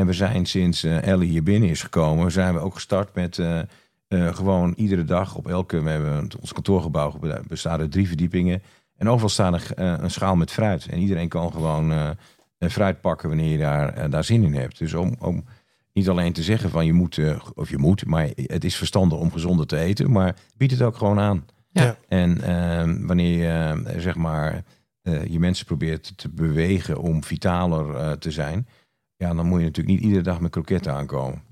En 0.00 0.06
we 0.06 0.12
zijn 0.12 0.46
sinds 0.46 0.84
eh, 0.84 1.06
Ellie 1.06 1.28
hier 1.28 1.42
binnen 1.42 1.68
is 1.68 1.82
gekomen, 1.82 2.32
zijn 2.32 2.54
we 2.54 2.60
ook 2.60 2.74
gestart 2.74 3.14
met 3.14 3.38
eh, 3.38 3.58
eh, 4.08 4.34
gewoon 4.34 4.72
iedere 4.76 5.04
dag 5.04 5.34
op 5.34 5.48
elke, 5.48 5.82
we 5.82 5.90
hebben 5.90 6.28
ons 6.40 6.52
kantoorgebouw 6.52 7.18
bestaat 7.48 7.80
uit 7.80 7.92
drie 7.92 8.08
verdiepingen. 8.08 8.62
En 8.96 9.08
overal 9.08 9.28
staat 9.28 9.52
een, 9.52 9.76
eh, 9.76 9.94
een 9.98 10.10
schaal 10.10 10.36
met 10.36 10.50
fruit. 10.50 10.86
En 10.86 10.98
iedereen 10.98 11.28
kan 11.28 11.52
gewoon 11.52 11.92
eh, 11.92 12.10
een 12.58 12.70
fruit 12.70 13.00
pakken 13.00 13.28
wanneer 13.28 13.50
je 13.50 13.58
daar, 13.58 14.10
daar 14.10 14.24
zin 14.24 14.44
in 14.44 14.54
hebt. 14.54 14.78
Dus 14.78 14.94
om, 14.94 15.14
om 15.18 15.44
niet 15.92 16.08
alleen 16.08 16.32
te 16.32 16.42
zeggen 16.42 16.70
van 16.70 16.86
je 16.86 16.92
moet, 16.92 17.20
of 17.54 17.70
je 17.70 17.78
moet, 17.78 18.06
maar 18.06 18.28
het 18.36 18.64
is 18.64 18.76
verstandig 18.76 19.18
om 19.18 19.32
gezonder 19.32 19.66
te 19.66 19.78
eten. 19.78 20.10
Maar 20.10 20.36
bied 20.56 20.70
het 20.70 20.82
ook 20.82 20.96
gewoon 20.96 21.18
aan. 21.18 21.46
Ja. 21.72 21.96
En 22.08 22.40
eh, 22.40 23.06
wanneer 23.06 23.38
je 23.38 23.82
eh, 23.86 24.00
zeg 24.00 24.14
maar 24.14 24.64
eh, 25.02 25.24
je 25.24 25.38
mensen 25.38 25.66
probeert 25.66 26.12
te 26.16 26.28
bewegen 26.28 26.98
om 26.98 27.24
vitaler 27.24 27.94
eh, 27.94 28.12
te 28.12 28.30
zijn. 28.30 28.66
Ja, 29.20 29.34
dan 29.34 29.46
moet 29.46 29.58
je 29.58 29.64
natuurlijk 29.66 29.96
niet 29.96 30.04
iedere 30.06 30.22
dag 30.22 30.40
met 30.40 30.50
kroketten 30.50 30.92
aankomen. 30.92 31.42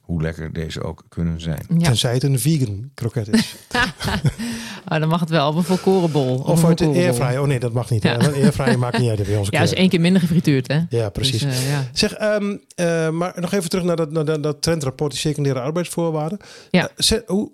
Hoe 0.00 0.22
lekker 0.22 0.52
deze 0.52 0.82
ook 0.82 1.04
kunnen 1.08 1.40
zijn. 1.40 1.66
Ja. 1.68 1.78
Tenzij 1.84 2.12
het 2.14 2.22
een 2.22 2.38
vegan 2.38 2.90
kroket 2.94 3.28
is. 3.28 3.54
Ah, 4.84 5.00
dan 5.00 5.08
mag 5.08 5.20
het 5.20 5.30
wel. 5.30 5.48
Of 5.48 5.56
een 5.56 5.62
volkorenbol. 5.64 6.36
Of 6.38 6.64
uit 6.64 6.78
de 6.78 6.86
airfryer. 6.86 7.40
Oh 7.40 7.46
nee, 7.46 7.58
dat 7.60 7.72
mag 7.72 7.90
niet. 7.90 8.02
Ja. 8.02 8.16
Airfryer 8.16 8.78
maakt 8.78 8.98
niet 8.98 9.08
uit 9.10 9.22
bij 9.26 9.36
onze 9.36 9.50
Ja, 9.52 9.62
is 9.62 9.72
één 9.74 9.88
keer 9.88 10.00
minder 10.00 10.20
gefrituurd, 10.20 10.68
hè? 10.68 10.80
Ja, 10.88 11.08
precies. 11.10 11.42
Dus, 11.42 11.58
eh, 11.64 11.70
ja. 11.70 11.88
Zeg, 11.92 12.12
ehm, 12.12 12.56
eh, 12.74 13.10
maar 13.10 13.32
nog 13.40 13.52
even 13.52 13.70
terug 13.70 13.84
naar 13.84 13.96
dat, 13.96 14.10
naar 14.12 14.24
dat, 14.24 14.42
dat 14.42 14.62
trendrapport, 14.62 15.10
die 15.10 15.20
secundaire 15.20 15.60
arbeidsvoorwaarden. 15.60 16.38
Ja. 16.70 16.82
Eh, 16.82 16.92
zet- 16.96 17.24
hoe, 17.26 17.50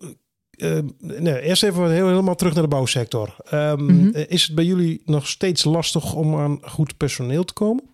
eh, 0.51 0.79
nee, 0.99 1.41
eerst 1.41 1.63
even 1.63 1.91
heel, 1.91 2.09
helemaal 2.09 2.35
terug 2.35 2.53
naar 2.55 2.63
de 2.63 2.69
bouwsector. 2.69 3.37
Ehm, 3.51 3.85
Mhm. 3.85 4.09
Is 4.29 4.43
het 4.43 4.55
bij 4.55 4.65
jullie 4.65 5.03
nog 5.05 5.29
steeds 5.29 5.65
lastig 5.65 6.15
om 6.15 6.37
aan 6.37 6.59
goed 6.63 6.97
personeel 6.97 7.45
te 7.45 7.53
komen? 7.53 7.85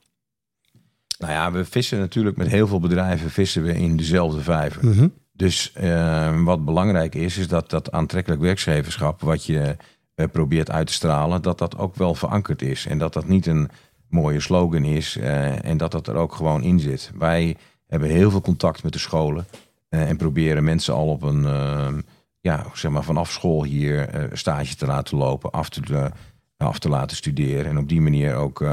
Nou 1.18 1.32
ja, 1.32 1.52
we 1.52 1.64
vissen 1.64 1.98
natuurlijk 1.98 2.36
met 2.36 2.48
heel 2.48 2.66
veel 2.66 2.80
bedrijven 2.80 3.30
vissen 3.30 3.62
we 3.62 3.74
in 3.74 3.96
dezelfde 3.96 4.40
vijver. 4.40 4.86
Mhm. 4.86 5.08
Dus 5.32 5.72
eh, 5.72 6.42
wat 6.42 6.64
belangrijk 6.64 7.14
is, 7.14 7.38
is 7.38 7.48
dat 7.48 7.70
dat 7.70 7.92
aantrekkelijk 7.92 8.42
werkgeverschap 8.42 9.20
wat 9.20 9.44
je 9.44 9.76
eh, 10.14 10.26
probeert 10.32 10.70
uit 10.70 10.86
te 10.86 10.92
stralen, 10.92 11.42
dat 11.42 11.58
dat 11.58 11.78
ook 11.78 11.94
wel 11.94 12.14
verankerd 12.14 12.62
is. 12.62 12.86
En 12.86 12.98
dat 12.98 13.12
dat 13.12 13.28
niet 13.28 13.46
een 13.46 13.70
mooie 14.08 14.40
slogan 14.40 14.84
is 14.84 15.16
eh, 15.16 15.64
en 15.64 15.76
dat 15.76 15.90
dat 15.90 16.06
er 16.06 16.14
ook 16.14 16.34
gewoon 16.34 16.62
in 16.62 16.80
zit. 16.80 17.10
Wij 17.18 17.56
hebben 17.86 18.08
heel 18.08 18.30
veel 18.30 18.40
contact 18.40 18.82
met 18.82 18.92
de 18.92 18.98
scholen 18.98 19.46
eh, 19.88 20.08
en 20.08 20.16
proberen 20.16 20.64
mensen 20.64 20.94
al 20.94 21.08
op 21.08 21.22
een, 21.22 21.44
eh, 21.44 21.94
ja, 22.40 22.66
zeg 22.74 22.90
maar 22.90 23.04
vanaf 23.04 23.30
school 23.30 23.64
hier 23.64 24.28
stage 24.32 24.76
te 24.76 24.86
laten 24.86 25.16
lopen, 25.16 25.50
af 25.50 25.68
te, 25.68 26.10
af 26.56 26.78
te 26.78 26.88
laten 26.88 27.16
studeren. 27.16 27.66
En 27.66 27.78
op 27.78 27.88
die 27.88 28.00
manier 28.00 28.34
ook, 28.34 28.64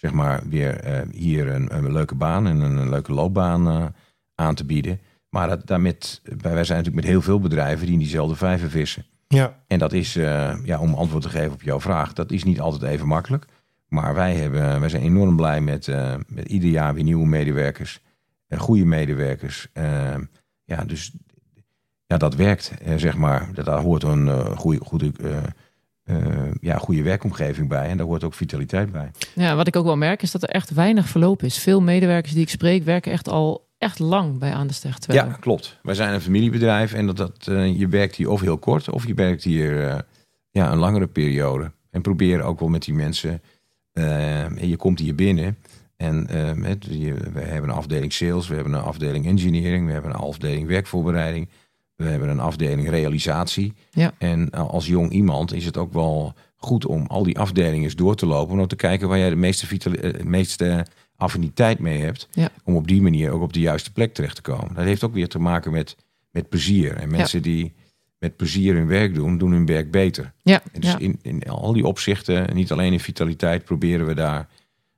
zeg 0.00 0.12
maar, 0.12 0.42
weer 0.48 0.80
eh, 0.80 1.00
hier 1.10 1.48
een, 1.48 1.76
een 1.76 1.92
leuke 1.92 2.14
baan 2.14 2.46
en 2.46 2.60
een, 2.60 2.76
een 2.76 2.88
leuke 2.88 3.12
loopbaan 3.12 3.68
eh, 3.68 3.86
aan 4.34 4.54
te 4.54 4.64
bieden. 4.64 5.00
Maar 5.28 5.48
dat, 5.48 5.66
daarmee, 5.66 5.96
wij 6.22 6.64
zijn 6.64 6.78
natuurlijk 6.78 6.94
met 6.94 7.04
heel 7.04 7.22
veel 7.22 7.40
bedrijven 7.40 7.84
die 7.84 7.94
in 7.94 8.00
diezelfde 8.00 8.36
vijver 8.36 8.70
vissen. 8.70 9.04
Ja, 9.28 9.62
En 9.66 9.78
dat 9.78 9.92
is, 9.92 10.16
eh, 10.16 10.54
ja, 10.64 10.78
om 10.78 10.94
antwoord 10.94 11.22
te 11.22 11.28
geven 11.28 11.52
op 11.52 11.62
jouw 11.62 11.80
vraag, 11.80 12.12
dat 12.12 12.32
is 12.32 12.44
niet 12.44 12.60
altijd 12.60 12.92
even 12.92 13.06
makkelijk. 13.06 13.44
Maar 13.88 14.14
wij, 14.14 14.34
hebben, 14.34 14.80
wij 14.80 14.88
zijn 14.88 15.02
enorm 15.02 15.36
blij 15.36 15.60
met, 15.60 15.86
met 16.26 16.48
ieder 16.48 16.70
jaar 16.70 16.94
weer 16.94 17.04
nieuwe 17.04 17.26
medewerkers. 17.26 18.02
goede 18.56 18.84
medewerkers. 18.84 19.68
Eh, 19.72 20.16
ja, 20.64 20.84
dus 20.84 21.12
ja, 22.06 22.16
dat 22.16 22.34
werkt, 22.34 22.72
zeg 22.96 23.16
maar. 23.16 23.48
Dat, 23.54 23.64
daar 23.64 23.80
hoort 23.80 24.02
een 24.02 24.56
goede, 24.56 24.84
goede, 24.84 25.12
eh, 26.10 26.50
ja, 26.60 26.76
goede 26.76 27.02
werkomgeving 27.02 27.68
bij. 27.68 27.88
En 27.88 27.96
daar 27.96 28.06
hoort 28.06 28.24
ook 28.24 28.34
vitaliteit 28.34 28.92
bij. 28.92 29.10
ja, 29.34 29.56
wat 29.56 29.66
ik 29.66 29.76
ook 29.76 29.84
wel 29.84 29.96
merk 29.96 30.22
is 30.22 30.30
dat 30.30 30.42
er 30.42 30.48
echt 30.48 30.70
weinig 30.70 31.08
verloop 31.08 31.42
is. 31.42 31.58
Veel 31.58 31.80
medewerkers 31.80 32.32
die 32.32 32.42
ik 32.42 32.48
spreek 32.48 32.84
werken 32.84 33.12
echt 33.12 33.28
al 33.28 33.68
echt 33.78 33.98
lang 33.98 34.38
bij 34.38 34.52
Aan 34.52 34.66
de 34.66 34.72
Steg 34.72 34.96
Ja, 35.06 35.36
klopt. 35.40 35.78
Wij 35.82 35.94
zijn 35.94 36.14
een 36.14 36.20
familiebedrijf 36.20 36.92
en 36.92 37.06
dat, 37.06 37.16
dat, 37.16 37.46
eh, 37.46 37.78
je 37.78 37.88
werkt 37.88 38.16
hier 38.16 38.30
of 38.30 38.40
heel 38.40 38.58
kort 38.58 38.90
of 38.90 39.06
je 39.06 39.14
werkt 39.14 39.44
hier 39.44 39.88
eh, 39.88 39.98
ja, 40.50 40.72
een 40.72 40.78
langere 40.78 41.06
periode. 41.06 41.72
En 41.90 42.02
probeer 42.02 42.42
ook 42.42 42.60
wel 42.60 42.68
met 42.68 42.84
die 42.84 42.94
mensen. 42.94 43.42
en 43.92 44.68
je 44.68 44.76
komt 44.76 44.98
hier 44.98 45.14
binnen 45.14 45.56
en 45.96 46.28
met, 46.60 46.86
je, 46.90 47.14
we 47.14 47.40
hebben 47.40 47.70
een 47.70 47.76
afdeling 47.76 48.12
sales, 48.12 48.48
we 48.48 48.54
hebben 48.54 48.72
een 48.72 48.82
afdeling 48.82 49.26
engineering, 49.26 49.86
we 49.86 49.92
hebben 49.92 50.10
een 50.10 50.16
afdeling 50.16 50.66
werkvoorbereiding, 50.66 51.48
we 52.04 52.08
hebben 52.10 52.28
een 52.28 52.40
afdeling 52.40 52.88
realisatie. 52.88 53.72
Ja. 53.90 54.12
En 54.18 54.50
eh, 54.50 54.68
als 54.68 54.86
jong 54.86 55.10
iemand 55.10 55.52
is 55.52 55.64
het 55.64 55.76
ook 55.76 55.92
wel 55.92 56.34
goed 56.56 56.86
om 56.86 57.06
al 57.06 57.22
die 57.22 57.38
afdelingen 57.38 57.84
eens 57.84 57.94
door 57.96 58.14
te 58.16 58.26
lopen, 58.26 58.58
om 58.58 58.66
te 58.66 58.76
kijken 58.76 59.08
waar 59.08 59.18
jij 59.18 59.30
de 59.30 59.36
meeste, 59.36 59.88
eh, 60.00 60.24
meeste 60.24 60.86
affiniteit 61.16 61.78
mee 61.78 62.00
hebt 62.00 62.28
Ja. 62.32 62.48
om 62.64 62.76
op 62.76 62.88
die 62.88 63.02
manier 63.02 63.30
ook 63.30 63.42
op 63.42 63.52
de 63.52 63.60
juiste 63.60 63.92
plek 63.92 64.14
terecht 64.14 64.34
te 64.34 64.42
komen. 64.42 64.74
Dat 64.74 64.84
heeft 64.84 65.04
ook 65.04 65.14
weer 65.14 65.28
te 65.28 65.38
maken 65.38 65.72
met, 65.72 65.96
met 66.30 66.48
plezier. 66.48 66.96
En 66.96 67.10
mensen 67.10 67.42
die 67.42 67.72
met 68.18 68.36
plezier 68.36 68.74
hun 68.74 68.86
werk 68.86 69.14
doen, 69.14 69.38
doen 69.38 69.52
hun 69.52 69.66
werk 69.66 69.90
beter. 69.90 70.32
Ja, 70.42 70.62
En 70.72 70.80
dus 70.80 70.94
in, 70.96 71.18
in 71.22 71.42
al 71.42 71.72
die 71.72 71.86
opzichten, 71.86 72.54
niet 72.54 72.72
alleen 72.72 72.92
in 72.92 73.00
vitaliteit, 73.00 73.64
proberen 73.64 74.06
we 74.06 74.14
daar 74.14 74.48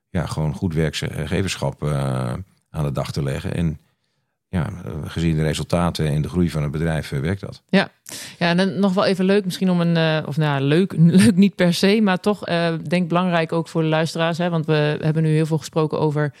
ja, 0.09 0.25
gewoon 0.25 0.53
goed 0.53 0.73
werkgeverschap 0.73 1.83
eh, 1.83 2.33
aan 2.69 2.83
de 2.83 2.91
dag 2.91 3.11
te 3.11 3.23
leggen. 3.23 3.55
En 3.55 3.79
ja, 4.53 4.69
eh, 4.85 4.91
gezien 5.05 5.35
de 5.35 5.43
resultaten 5.43 6.07
en 6.07 6.21
de 6.21 6.29
groei 6.29 6.49
van 6.49 6.63
het 6.63 6.71
bedrijf 6.71 7.11
eh, 7.11 7.19
werkt 7.19 7.41
dat. 7.41 7.61
Ja, 7.69 7.89
en 8.37 8.57
dan 8.57 8.79
nog 8.79 8.93
wel 8.93 9.05
even 9.05 9.25
leuk, 9.25 9.45
misschien 9.45 9.69
om 9.69 9.81
een, 9.81 9.97
eh, 9.97 10.27
of 10.27 10.37
nou 10.37 10.61
leuk, 10.61 10.93
leuk 11.25 11.35
niet 11.35 11.55
per 11.55 11.73
se, 11.73 11.99
maar 12.01 12.19
toch 12.19 12.45
eh, 12.45 12.73
denk 12.87 13.07
belangrijk 13.07 13.51
ook 13.51 13.67
voor 13.67 13.81
de 13.81 13.87
luisteraars. 13.87 14.37
Hè, 14.37 14.49
want 14.49 14.65
we 14.65 14.97
hebben 15.01 15.23
nu 15.23 15.29
heel 15.29 15.45
veel 15.45 15.57
gesproken 15.57 15.99
over 15.99 16.33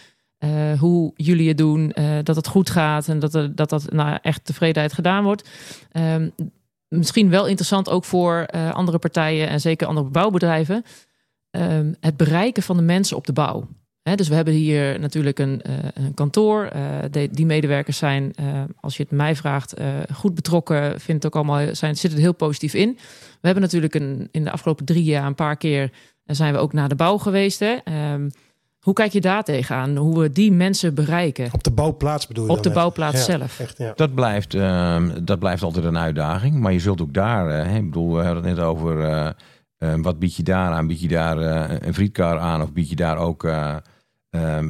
hoe 0.79 1.11
jullie 1.15 1.47
het 1.47 1.57
doen, 1.57 1.95
dat 2.23 2.35
het 2.35 2.47
goed 2.47 2.69
gaat 2.69 3.07
en 3.07 3.19
dat 3.19 3.33
er, 3.33 3.55
dat, 3.55 3.69
dat 3.69 3.91
nou, 3.91 4.17
echt 4.21 4.45
tevredenheid 4.45 4.93
gedaan 4.93 5.23
wordt. 5.23 5.49
Ehm, 5.91 6.29
misschien 6.87 7.29
wel 7.29 7.47
interessant 7.47 7.89
ook 7.89 8.05
voor 8.05 8.45
andere 8.71 8.97
partijen 8.97 9.47
en 9.47 9.59
zeker 9.61 9.87
andere 9.87 10.09
bouwbedrijven. 10.09 10.83
Ehm, 11.51 11.93
het 11.99 12.17
bereiken 12.17 12.63
van 12.63 12.77
de 12.77 12.83
mensen 12.83 13.17
op 13.17 13.25
de 13.25 13.33
bouw. 13.33 13.67
Hè, 14.03 14.15
dus 14.15 14.27
we 14.27 14.35
hebben 14.35 14.53
hier 14.53 14.99
natuurlijk 14.99 15.39
een, 15.39 15.61
eh, 15.61 15.73
een 15.93 16.13
kantoor. 16.13 16.63
Eh, 16.65 16.81
de- 17.11 17.29
die 17.31 17.45
medewerkers 17.45 17.97
zijn, 17.97 18.33
eh, 18.35 18.45
als 18.79 18.97
je 18.97 19.03
het 19.03 19.11
mij 19.11 19.35
vraagt, 19.35 19.73
eh, 19.73 19.87
goed 20.13 20.35
betrokken. 20.35 20.99
Vindt 20.99 21.23
het 21.23 21.25
ook 21.25 21.35
allemaal, 21.35 21.75
zijn, 21.75 21.95
zitten 21.95 22.19
er 22.19 22.25
heel 22.25 22.33
positief 22.33 22.73
in. 22.73 22.97
We 23.31 23.49
hebben 23.49 23.63
natuurlijk 23.63 23.95
een, 23.95 24.27
in 24.31 24.43
de 24.43 24.51
afgelopen 24.51 24.85
drie 24.85 25.03
jaar 25.03 25.25
een 25.25 25.35
paar 25.35 25.57
keer 25.57 25.91
zijn 26.25 26.53
we 26.53 26.59
ook 26.59 26.73
naar 26.73 26.89
de 26.89 26.95
bouw 26.95 27.17
geweest. 27.17 27.59
Hè. 27.59 27.75
Ehm, 27.83 28.29
hoe 28.79 28.93
kijk 28.93 29.11
je 29.11 29.21
daar 29.21 29.43
tegenaan? 29.43 29.95
Hoe 29.97 30.19
we 30.19 30.29
die 30.31 30.51
mensen 30.51 30.93
bereiken 30.93 31.49
Op 31.51 31.63
de 31.63 31.71
bouwplaats 31.71 32.27
bedoel 32.27 32.43
je 32.45 32.49
op 32.49 32.55
dan 32.63 32.71
de 32.71 32.79
bouwplaats 32.79 33.25
Ja, 33.25 33.37
zelf? 33.37 33.59
Echt, 33.59 33.77
ja. 33.77 33.93
Dat 33.95 34.15
blijft, 34.15 34.53
ehm, 34.53 35.23
dat 35.23 35.39
blijft 35.39 35.63
altijd 35.63 35.85
een 35.85 35.97
uitdaging. 35.97 36.59
Maar 36.59 36.73
je 36.73 36.79
zult 36.79 37.01
ook 37.01 37.13
daar, 37.13 37.49
hè, 37.49 37.75
ik 37.77 37.83
bedoel, 37.85 38.15
we 38.17 38.23
hadden 38.23 38.43
het 38.45 38.55
net 38.55 38.65
over 38.65 39.01
eh, 39.03 39.29
eh, 39.77 39.93
wat 40.01 40.19
bied 40.19 40.35
je 40.35 40.43
daar 40.43 40.71
aan? 40.71 40.87
Bied 40.87 41.01
je 41.01 41.07
daar 41.07 41.37
een 41.83 41.93
frietkar 41.93 42.39
aan 42.39 42.61
of 42.61 42.73
bied 42.73 42.89
je 42.89 42.95
daar 42.95 43.17
ook 43.17 43.47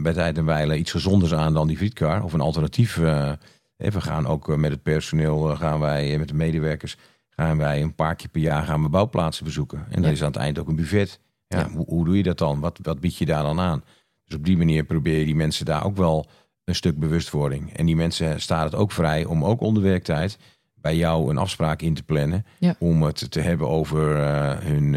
bij 0.01 0.13
tijd 0.13 0.37
en 0.37 0.45
wijle 0.45 0.77
iets 0.77 0.91
gezonders 0.91 1.33
aan 1.33 1.53
dan 1.53 1.67
die 1.67 1.77
frietkar? 1.77 2.23
Of 2.23 2.33
een 2.33 2.41
alternatief. 2.41 2.97
eh, 2.97 3.31
we 3.77 4.01
gaan 4.01 4.27
ook 4.27 4.49
eh, 4.49 4.55
met 4.55 4.71
het 4.71 4.83
personeel, 4.83 5.49
eh, 5.51 5.57
gaan 5.57 5.79
wij, 5.79 6.17
met 6.17 6.27
de 6.27 6.33
medewerkers, 6.33 6.97
gaan 7.29 7.57
wij 7.57 7.81
een 7.81 7.95
paar 7.95 8.15
keer 8.15 8.29
per 8.29 8.41
jaar 8.41 8.63
gaan 8.63 8.81
we 8.83 8.89
bouwplaatsen 8.89 9.45
bezoeken. 9.45 9.79
En 9.89 9.91
dan 10.01 10.03
Ja. 10.03 10.09
is 10.09 10.21
aan 10.21 10.27
het 10.27 10.35
eind 10.35 10.59
ook 10.59 10.67
een 10.67 10.75
buffet. 10.75 11.19
Ja, 11.47 11.59
Ja. 11.59 11.69
Hoe, 11.69 11.85
hoe 11.87 12.05
doe 12.05 12.17
je 12.17 12.23
dat 12.23 12.37
dan? 12.37 12.59
Wat, 12.59 12.79
wat 12.81 12.99
bied 12.99 13.17
je 13.17 13.25
daar 13.25 13.43
dan 13.43 13.59
aan? 13.59 13.83
Dus 14.25 14.37
op 14.37 14.45
die 14.45 14.57
manier 14.57 14.83
probeer 14.83 15.19
je 15.19 15.25
die 15.25 15.35
mensen 15.35 15.65
daar 15.65 15.85
ook 15.85 15.97
wel 15.97 16.25
een 16.63 16.75
stuk 16.75 16.99
bewustwording. 16.99 17.73
En 17.73 17.85
die 17.85 17.95
mensen 17.95 18.41
staan 18.41 18.63
het 18.63 18.75
ook 18.75 18.91
vrij 18.91 19.25
om 19.25 19.45
ook 19.45 19.61
onder 19.61 19.83
werktijd 19.83 20.37
bij 20.75 20.95
jou 20.95 21.29
een 21.29 21.37
afspraak 21.37 21.81
in 21.81 21.93
te 21.93 22.03
plannen. 22.03 22.45
Ja. 22.59 22.75
Om 22.79 23.03
het 23.03 23.31
te 23.31 23.39
hebben 23.41 23.69
over 23.69 24.17
hun, 24.65 24.95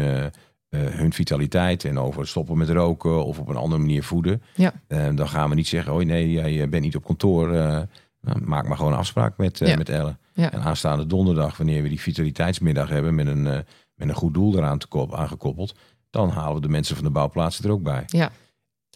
eh, 0.69 0.79
hun 0.85 1.13
vitaliteit 1.13 1.85
en 1.85 1.99
over 1.99 2.27
stoppen 2.27 2.57
met 2.57 2.69
roken 2.69 3.25
of 3.25 3.39
op 3.39 3.47
een 3.47 3.55
andere 3.55 3.81
manier 3.81 4.03
voeden. 4.03 4.41
Ja. 4.55 4.73
Eh, 4.87 5.07
dan 5.15 5.29
gaan 5.29 5.49
we 5.49 5.55
niet 5.55 5.67
zeggen, 5.67 5.93
oh 5.93 6.03
nee, 6.03 6.31
jij 6.31 6.69
bent 6.69 6.83
niet 6.83 6.95
op 6.95 7.05
kantoor. 7.05 7.53
eh, 7.53 7.79
nou, 8.21 8.39
maak 8.45 8.67
maar 8.67 8.77
gewoon 8.77 8.91
een 8.91 8.97
afspraak 8.97 9.37
met, 9.37 9.61
eh, 9.61 9.67
Ja. 9.67 9.75
met 9.77 9.89
Ellen. 9.89 10.19
Ja. 10.33 10.51
En 10.51 10.61
aanstaande 10.61 11.07
donderdag, 11.07 11.57
wanneer 11.57 11.83
we 11.83 11.89
die 11.89 12.01
vitaliteitsmiddag 12.01 12.89
hebben 12.89 13.15
met 13.15 13.27
een, 13.27 13.47
eh, 13.47 13.59
met 13.95 14.09
een 14.09 14.15
goed 14.15 14.33
doel 14.33 14.57
eraan 14.57 14.77
te 14.77 14.87
kop, 14.87 15.15
aangekoppeld, 15.15 15.75
dan 16.09 16.29
halen 16.29 16.55
we 16.55 16.61
de 16.61 16.69
mensen 16.69 16.95
van 16.95 17.05
de 17.05 17.11
bouwplaatsen 17.11 17.65
er 17.65 17.71
ook 17.71 17.83
bij. 17.83 18.03
Ja, 18.07 18.25
En 18.25 18.31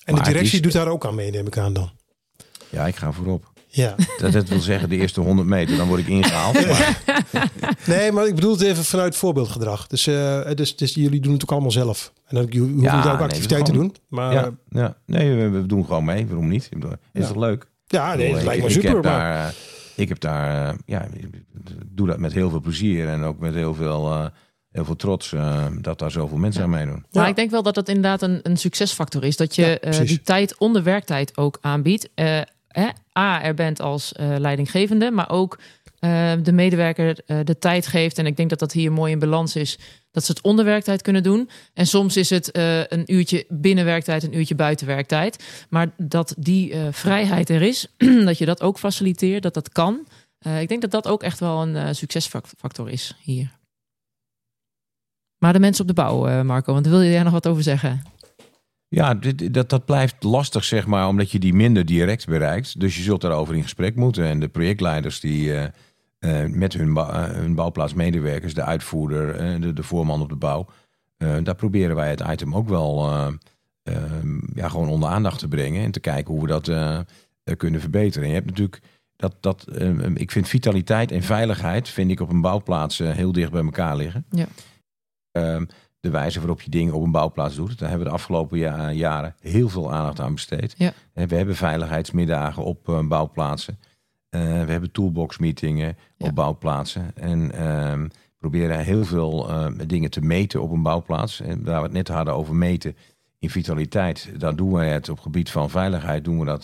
de 0.06 0.12
Maar 0.22 0.24
directie 0.30 0.56
is- 0.56 0.62
doet 0.62 0.72
daar 0.74 0.88
ook 0.88 1.06
aan 1.06 1.16
mee, 1.16 1.32
neem 1.32 1.48
ik 1.48 1.58
aan 1.58 1.74
dan. 1.74 1.90
Ja, 2.70 2.88
ik 2.88 2.96
ga 2.96 3.12
voorop. 3.12 3.51
Ja. 3.74 3.96
Dat, 4.18 4.32
dat 4.32 4.48
wil 4.48 4.60
zeggen 4.60 4.90
de 4.90 4.96
eerste 4.96 5.22
100 5.22 5.48
meter, 5.48 5.78
dan 5.78 5.88
word 5.88 6.00
ik 6.00 6.08
ingehaald. 6.08 6.66
Maar, 6.68 7.02
Nee, 7.86 8.12
maar 8.12 8.28
ik 8.28 8.36
bedoel 8.36 8.52
het 8.52 8.62
even 8.62 8.84
vanuit 8.84 9.16
voorbeeldgedrag. 9.16 9.88
Dus, 9.88 10.08
eh, 10.08 10.42
dus, 10.56 10.76
dus 10.76 10.94
jullie 10.94 11.20
doen 11.20 11.34
het 11.34 11.42
ook 11.44 11.52
allemaal 11.52 11.72
zelf. 11.72 12.14
En 12.28 12.36
dan, 12.36 12.46
je 12.50 12.60
hoeft 12.60 12.82
Ja, 12.82 12.98
ook 12.98 13.04
nee, 13.04 13.14
activiteiten 13.14 13.74
te 13.74 13.80
doen. 13.80 13.96
Maar 14.08 14.34
ja, 14.70 14.96
nee, 15.06 15.36
we, 15.36 15.50
we 15.50 15.66
doen 15.66 15.86
gewoon 15.86 16.06
mee. 16.06 16.26
Waarom 16.28 16.48
niet? 16.48 16.64
Ik 16.72 16.80
bedoel, 16.80 16.92
Is 16.92 17.22
Ja. 17.22 17.28
toch 17.28 17.36
leuk? 17.38 17.68
ja 17.88 18.16
nee, 18.16 18.32
lijkt 18.44 18.46
me 18.64 18.68
ik- 18.68 18.74
super. 18.74 18.90
Ik 18.90 18.96
heb 18.96 19.04
maar- 19.04 19.20
daar, 19.34 19.48
eh, 19.48 19.54
ik 19.96 20.10
heb 20.10 20.20
daar 20.20 20.70
eh, 20.70 20.76
ja, 20.86 21.04
ik 21.14 21.28
doe 21.86 22.08
dat 22.08 22.18
met 22.20 22.34
heel 22.34 22.50
veel 22.50 22.62
plezier 22.62 23.08
en 23.08 23.24
ook 23.24 23.40
met 23.40 23.54
heel 23.54 23.74
veel, 23.74 24.12
eh, 24.12 24.26
heel 24.72 24.86
veel 24.86 24.96
trots 24.96 25.34
eh, 25.34 25.66
dat 25.82 26.00
daar 26.00 26.12
zoveel 26.12 26.38
mensen 26.38 26.62
Ja. 26.62 26.68
aan 26.68 26.74
meedoen. 26.74 27.06
Maar 27.12 27.24
Ja. 27.24 27.30
ik 27.30 27.36
denk 27.36 27.52
wel 27.52 27.64
dat 27.64 27.76
dat 27.76 27.88
inderdaad 27.88 28.22
een, 28.22 28.40
een 28.44 28.58
succesfactor 28.58 29.24
is. 29.24 29.38
Dat 29.38 29.56
je 29.56 29.78
Ja, 29.92 30.04
die 30.04 30.22
tijd 30.22 30.58
onder 30.58 30.84
werktijd 30.84 31.38
ook 31.38 31.58
aanbiedt. 31.62 32.10
Eh, 32.16 32.42
A, 33.18 33.44
er 33.44 33.54
bent 33.54 33.82
als 33.82 34.14
eh, 34.14 34.36
leidinggevende, 34.38 35.12
maar 35.12 35.30
ook 35.30 35.60
eh, 36.00 36.32
de 36.44 36.52
medewerker 36.52 37.18
eh, 37.26 37.38
de 37.44 37.58
tijd 37.58 37.88
geeft. 37.88 38.18
En 38.18 38.26
ik 38.26 38.38
denk 38.38 38.50
dat 38.50 38.60
dat 38.60 38.72
hier 38.72 38.92
mooi 38.92 39.12
in 39.12 39.20
balans 39.20 39.56
is. 39.56 39.78
Dat 40.12 40.26
ze 40.26 40.32
het 40.32 40.42
onder 40.42 40.66
werktijd 40.66 41.02
kunnen 41.02 41.24
doen. 41.24 41.50
En 41.74 41.88
soms 41.88 42.18
is 42.18 42.30
het 42.30 42.50
een 42.90 43.14
uurtje 43.14 43.46
binnen 43.50 43.86
werktijd, 43.86 44.24
een 44.24 44.38
uurtje 44.38 44.56
buiten 44.56 44.88
werktijd. 44.88 45.44
Maar 45.70 45.92
dat 45.98 46.36
die 46.38 46.74
vrijheid 46.92 47.50
er 47.50 47.62
is, 47.62 47.88
dat 48.26 48.38
je 48.38 48.46
dat 48.46 48.62
ook 48.62 48.80
faciliteert, 48.80 49.44
dat 49.44 49.54
dat 49.54 49.70
kan. 49.70 50.08
Ik 50.60 50.68
denk 50.68 50.82
dat 50.82 50.92
dat 50.92 51.08
ook 51.08 51.24
echt 51.24 51.40
wel 51.40 51.62
een 51.62 51.96
succesfactor 51.96 52.90
is 52.90 53.16
hier. 53.22 53.52
Maar 55.38 55.54
de 55.54 55.60
mensen 55.60 55.82
op 55.82 55.88
de 55.88 56.02
bouw, 56.02 56.44
Marco, 56.44 56.74
want 56.74 56.88
wil 56.88 57.02
je 57.02 57.14
daar 57.14 57.24
nog 57.24 57.34
wat 57.34 57.48
over 57.48 57.64
zeggen? 57.64 58.02
Ja, 58.94 59.14
dit, 59.14 59.54
dat, 59.54 59.70
dat 59.70 59.86
blijft 59.86 60.24
lastig, 60.24 60.64
zeg 60.64 60.88
maar, 60.88 61.08
omdat 61.08 61.32
je 61.32 61.40
die 61.40 61.54
minder 61.54 61.86
direct 61.86 62.26
bereikt. 62.26 62.80
Dus 62.80 62.96
je 62.96 63.02
zult 63.02 63.22
daarover 63.22 63.56
in 63.56 63.64
gesprek 63.64 63.96
moeten. 63.96 64.26
En 64.26 64.40
de 64.40 64.48
projectleiders 64.48 65.20
die 65.20 65.54
eh, 65.54 65.64
eh, 66.20 66.50
met 66.50 66.74
hun, 66.74 66.98
eh, 66.98 67.24
hun 67.24 67.56
bouwplaatsmedewerkers, 67.56 68.54
de 68.54 68.64
uitvoerder, 68.64 69.60
de, 69.62 69.74
de 69.74 69.84
voorman 69.84 70.22
op 70.22 70.30
de 70.30 70.36
bouw, 70.36 70.68
daar 71.18 71.56
proberen 71.56 71.96
wij 71.96 72.10
het 72.10 72.24
item 72.30 72.56
ook 72.56 72.70
wel 72.70 73.10
eh, 73.84 73.96
eh, 73.96 74.24
ja, 74.56 74.70
gewoon 74.70 74.90
onder 74.90 75.10
aandacht 75.10 75.40
te 75.40 75.48
brengen. 75.48 75.84
En 75.84 75.92
te 75.92 76.00
kijken 76.00 76.34
hoe 76.34 76.42
we 76.42 76.48
dat 76.48 76.70
kunnen 77.58 77.82
verbeteren. 77.82 78.24
En 78.24 78.30
je 78.30 78.36
hebt 78.36 78.50
natuurlijk 78.50 78.82
dat, 79.16 79.36
dat 79.40 79.68
eh, 79.68 80.06
ik 80.14 80.32
vind 80.32 80.48
vitaliteit 80.48 81.12
en 81.12 81.24
veiligheid 81.24 81.90
vind 81.90 82.12
ik 82.12 82.20
op 82.20 82.30
een 82.30 82.42
bouwplaats 82.42 82.98
heel 82.98 83.32
dicht 83.32 83.52
bij 83.52 83.64
elkaar 83.64 83.96
liggen. 83.96 84.26
Ja. 84.30 84.48
Ehm, 85.32 85.66
de 86.02 86.10
wijze 86.10 86.40
waarop 86.40 86.62
je 86.62 86.70
dingen 86.70 86.94
op 86.94 87.04
een 87.04 87.12
bouwplaats 87.12 87.56
doet. 87.56 87.80
Daar 87.80 87.90
hebben 87.90 88.08
we 88.08 88.14
de 88.14 88.20
afgelopen 88.20 88.58
ja- 88.58 88.92
jaren 88.92 89.36
heel 89.40 89.70
veel 89.70 89.94
aandacht 89.94 90.20
aan 90.20 90.34
besteed. 90.34 90.74
Ja. 90.78 90.92
Eh, 91.14 91.26
We 91.28 91.36
hebben 91.36 91.56
veiligheidsmiddagen 91.56 92.64
op 92.64 92.90
eh, 92.90 93.08
bouwplaatsen. 93.08 93.80
Eh, 94.30 94.42
we 94.42 94.72
hebben 94.72 94.92
toolboxmeetingen 94.92 95.98
Ja. 96.18 96.28
op 96.28 96.36
bouwplaatsen. 96.36 97.12
En 97.16 97.52
ehm, 97.52 98.08
proberen 98.38 98.80
heel 98.80 99.06
veel 99.06 99.50
dingen 99.88 100.10
te 100.10 100.22
meten 100.22 100.62
op 100.62 100.72
een 100.72 100.82
bouwplaats. 100.82 101.42
En 101.42 101.64
waar 101.64 101.78
we 101.78 101.84
het 101.84 101.92
net 101.92 102.08
hadden 102.08 102.34
over 102.36 102.56
meten 102.56 102.96
in 103.40 103.50
vitaliteit. 103.50 104.30
Dan 104.38 104.56
doen 104.56 104.72
we 104.74 104.84
het 104.84 105.10
op 105.10 105.20
gebied 105.20 105.50
van 105.52 105.70
veiligheid 105.70 106.24
doen 106.24 106.40
we 106.40 106.46
dat, 106.46 106.64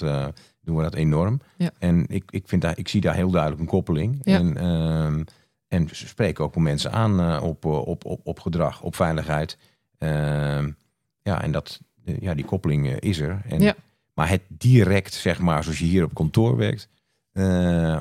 doen 0.62 0.76
we 0.76 0.84
dat 0.84 0.94
enorm. 0.96 1.40
Ja. 1.58 1.70
En 1.80 2.06
ik, 2.08 2.24
ik, 2.30 2.48
vind 2.48 2.62
daar, 2.62 2.78
ik 2.78 2.88
zie 2.88 3.02
daar 3.02 3.16
heel 3.16 3.32
duidelijk 3.32 3.62
een 3.62 3.68
koppeling. 3.68 4.24
En, 4.26 4.58
ehm, 4.58 5.24
en 5.68 5.90
ze 5.92 6.08
spreken 6.08 6.44
ook 6.44 6.56
mensen 6.56 6.92
aan 6.92 7.20
eh, 7.20 7.44
op, 7.44 7.66
eh, 7.66 7.88
op, 7.88 8.06
op, 8.06 8.22
op 8.24 8.40
gedrag, 8.40 8.82
op 8.82 8.96
veiligheid. 8.96 9.58
Ehm, 9.98 10.72
ja, 11.22 11.42
en 11.42 11.52
dat, 11.52 11.80
eh, 12.06 12.20
ja, 12.20 12.34
die 12.34 12.46
koppeling 12.46 12.88
is 12.88 13.20
er. 13.20 13.42
En, 13.50 13.62
Ja. 13.62 13.76
Maar 14.14 14.30
het 14.30 14.42
direct, 14.48 15.14
zeg 15.14 15.40
maar, 15.40 15.64
zoals 15.64 15.80
je 15.80 15.86
hier 15.86 16.04
op 16.04 16.14
kantoor 16.14 16.56
werkt, 16.56 16.90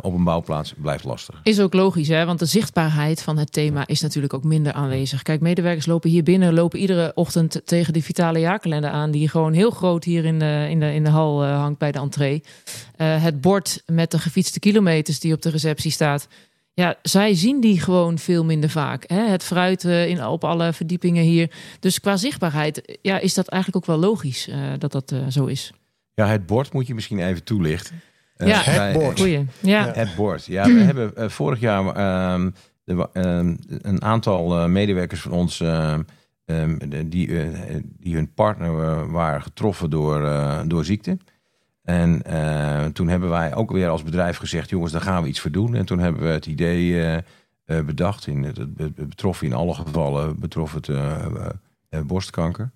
op 0.01 0.15
een 0.15 0.25
bouwplaats, 0.25 0.75
blijft 0.77 1.05
lastig. 1.05 1.41
Is 1.43 1.61
ook 1.61 1.73
logisch, 1.73 2.09
hè? 2.09 2.25
want 2.25 2.39
de 2.39 2.47
zichtbaarheid 2.47 3.23
van 3.23 3.39
het 3.39 3.53
thema 3.53 3.87
is 3.87 4.01
natuurlijk 4.01 4.35
ook 4.35 4.45
minder 4.45 4.73
aanwezig. 4.73 5.23
Kijk, 5.23 5.41
medewerkers 5.41 5.87
lopen 5.87 6.11
hier 6.11 6.23
binnen, 6.23 6.55
lopen 6.55 6.79
iedere 6.79 7.13
ochtend 7.15 7.61
tegen 7.65 7.93
die 7.93 8.05
vitale 8.05 8.39
jaarkalender 8.39 8.91
aan, 8.91 9.11
die 9.11 9.29
gewoon 9.29 9.53
heel 9.53 9.71
groot 9.71 10.05
hier 10.05 10.25
in 10.25 10.39
de, 10.39 10.67
in 10.71 10.81
de, 10.81 10.95
in 10.95 11.05
de 11.05 11.11
hal 11.11 11.45
hangt 11.45 11.79
bij 11.79 11.93
de 11.93 11.99
entree. 11.99 12.43
Het 12.97 13.41
bord 13.41 13.83
met 13.87 14.11
de 14.11 14.19
gefietste 14.19 14.59
kilometers 14.59 15.21
die 15.21 15.33
op 15.33 15.43
de 15.43 15.51
receptie 15.51 15.91
staat. 15.91 16.29
Ja, 16.79 16.97
zij 17.03 17.35
zien 17.35 17.61
die 17.61 17.81
gewoon 17.81 18.19
veel 18.19 18.45
minder 18.45 18.71
vaak. 18.71 19.05
Hè? 19.07 19.21
Het 19.29 19.43
fruit 19.45 19.85
eh, 19.85 20.09
in, 20.09 20.25
op 20.27 20.45
alle 20.45 20.73
verdiepingen 20.73 21.23
hier. 21.23 21.51
Dus 21.81 22.01
qua 22.01 22.17
zichtbaarheid 22.17 22.99
ja, 23.03 23.19
is 23.19 23.35
dat 23.35 23.49
eigenlijk 23.49 23.83
ook 23.85 23.97
wel 23.99 24.09
logisch 24.09 24.49
eh, 24.49 24.59
dat 24.79 24.93
dat 24.93 25.13
eh, 25.13 25.19
zo 25.29 25.45
is. 25.47 25.73
Ja, 26.15 26.27
het 26.27 26.47
bord 26.47 26.73
moet 26.73 26.87
je 26.87 26.95
misschien 26.95 27.19
even 27.29 27.45
toelichten. 27.45 28.01
Ja. 28.37 28.61
Het 28.63 28.93
bord. 28.99 29.19
Goeie. 29.19 29.39
Ja, 29.61 29.87
Ja. 29.87 29.93
Het 29.93 30.15
bord. 30.17 30.47
Ja, 30.47 30.65
we 30.65 30.81
hebben 30.81 31.31
vorig 31.31 31.61
jaar 31.61 31.87
ehm, 31.87 32.51
wa- 32.85 33.11
ehm, 33.13 33.57
een 33.69 34.03
aantal 34.03 34.59
eh, 34.59 34.67
medewerkers 34.67 35.21
van 35.21 35.33
ons 35.33 35.61
ehm, 35.61 36.03
de- 36.45 37.09
die, 37.09 37.29
die 38.01 38.15
hun 38.15 38.33
partner 38.35 39.11
waren 39.11 39.43
getroffen 39.43 39.91
door, 39.91 40.25
eh, 40.25 40.61
door 40.67 40.85
ziekte. 40.85 41.19
En 41.87 42.23
eh, 42.23 42.85
toen 42.85 43.09
hebben 43.09 43.29
wij 43.29 43.55
ook 43.55 43.71
weer 43.71 43.89
als 43.89 44.03
bedrijf 44.03 44.37
gezegd, 44.37 44.71
jongens, 44.71 44.93
daar 44.93 45.01
gaan 45.01 45.23
we 45.23 45.29
iets 45.29 45.41
voor 45.41 45.51
doen. 45.51 45.75
En 45.75 45.85
toen 45.85 45.99
hebben 45.99 46.23
we 46.23 46.29
het 46.29 46.47
idee 46.47 47.03
eh, 47.03 47.17
eh, 47.65 47.85
bedacht. 47.85 48.27
In, 48.27 48.43
het, 48.43 48.57
het 48.57 48.95
betrof 49.09 49.43
in 49.43 49.53
alle 49.53 49.75
gevallen 49.75 50.41
betrof 50.41 50.73
het 50.73 50.91
borstkanker. 52.07 52.71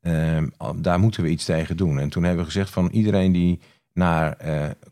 Ehm, 0.00 0.48
daar 0.76 0.98
moeten 0.98 1.22
we 1.22 1.28
iets 1.28 1.44
tegen 1.44 1.76
doen. 1.76 1.98
En 1.98 2.08
toen 2.08 2.22
hebben 2.22 2.44
we 2.44 2.50
gezegd 2.50 2.70
van 2.70 2.88
iedereen 2.92 3.32
die 3.32 3.60
naar 3.92 4.36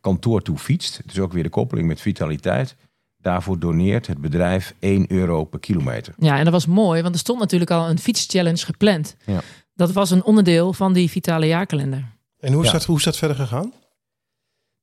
kantoor 0.00 0.42
toe 0.42 0.58
fietst, 0.58 1.00
dus 1.06 1.18
ook 1.18 1.32
weer 1.32 1.42
de 1.42 1.48
koppeling 1.48 1.88
met 1.88 2.00
vitaliteit, 2.00 2.76
daarvoor 3.20 3.58
doneert 3.58 4.06
het 4.06 4.20
bedrijf 4.20 4.74
1 4.78 5.12
euro 5.12 5.44
per 5.44 5.60
kilometer. 5.60 6.14
Ja, 6.18 6.38
en 6.38 6.44
dat 6.44 6.52
was 6.52 6.66
mooi, 6.66 7.02
want 7.02 7.14
er 7.14 7.20
stond 7.20 7.38
natuurlijk 7.40 7.70
al 7.70 7.88
een 7.88 7.98
fietschallenge 7.98 8.64
gepland. 8.64 9.16
Ja. 9.26 9.40
Dat 9.74 9.92
was 9.92 10.10
een 10.10 10.24
onderdeel 10.24 10.72
van 10.72 10.92
die 10.92 11.10
vitale 11.10 11.46
jaarkalender. 11.46 12.15
En 12.38 12.52
hoe 12.52 12.62
is, 12.62 12.66
Ja. 12.66 12.72
dat, 12.72 12.84
hoe 12.84 12.96
is 12.96 13.04
dat 13.04 13.16
verder 13.16 13.36
gegaan? 13.36 13.72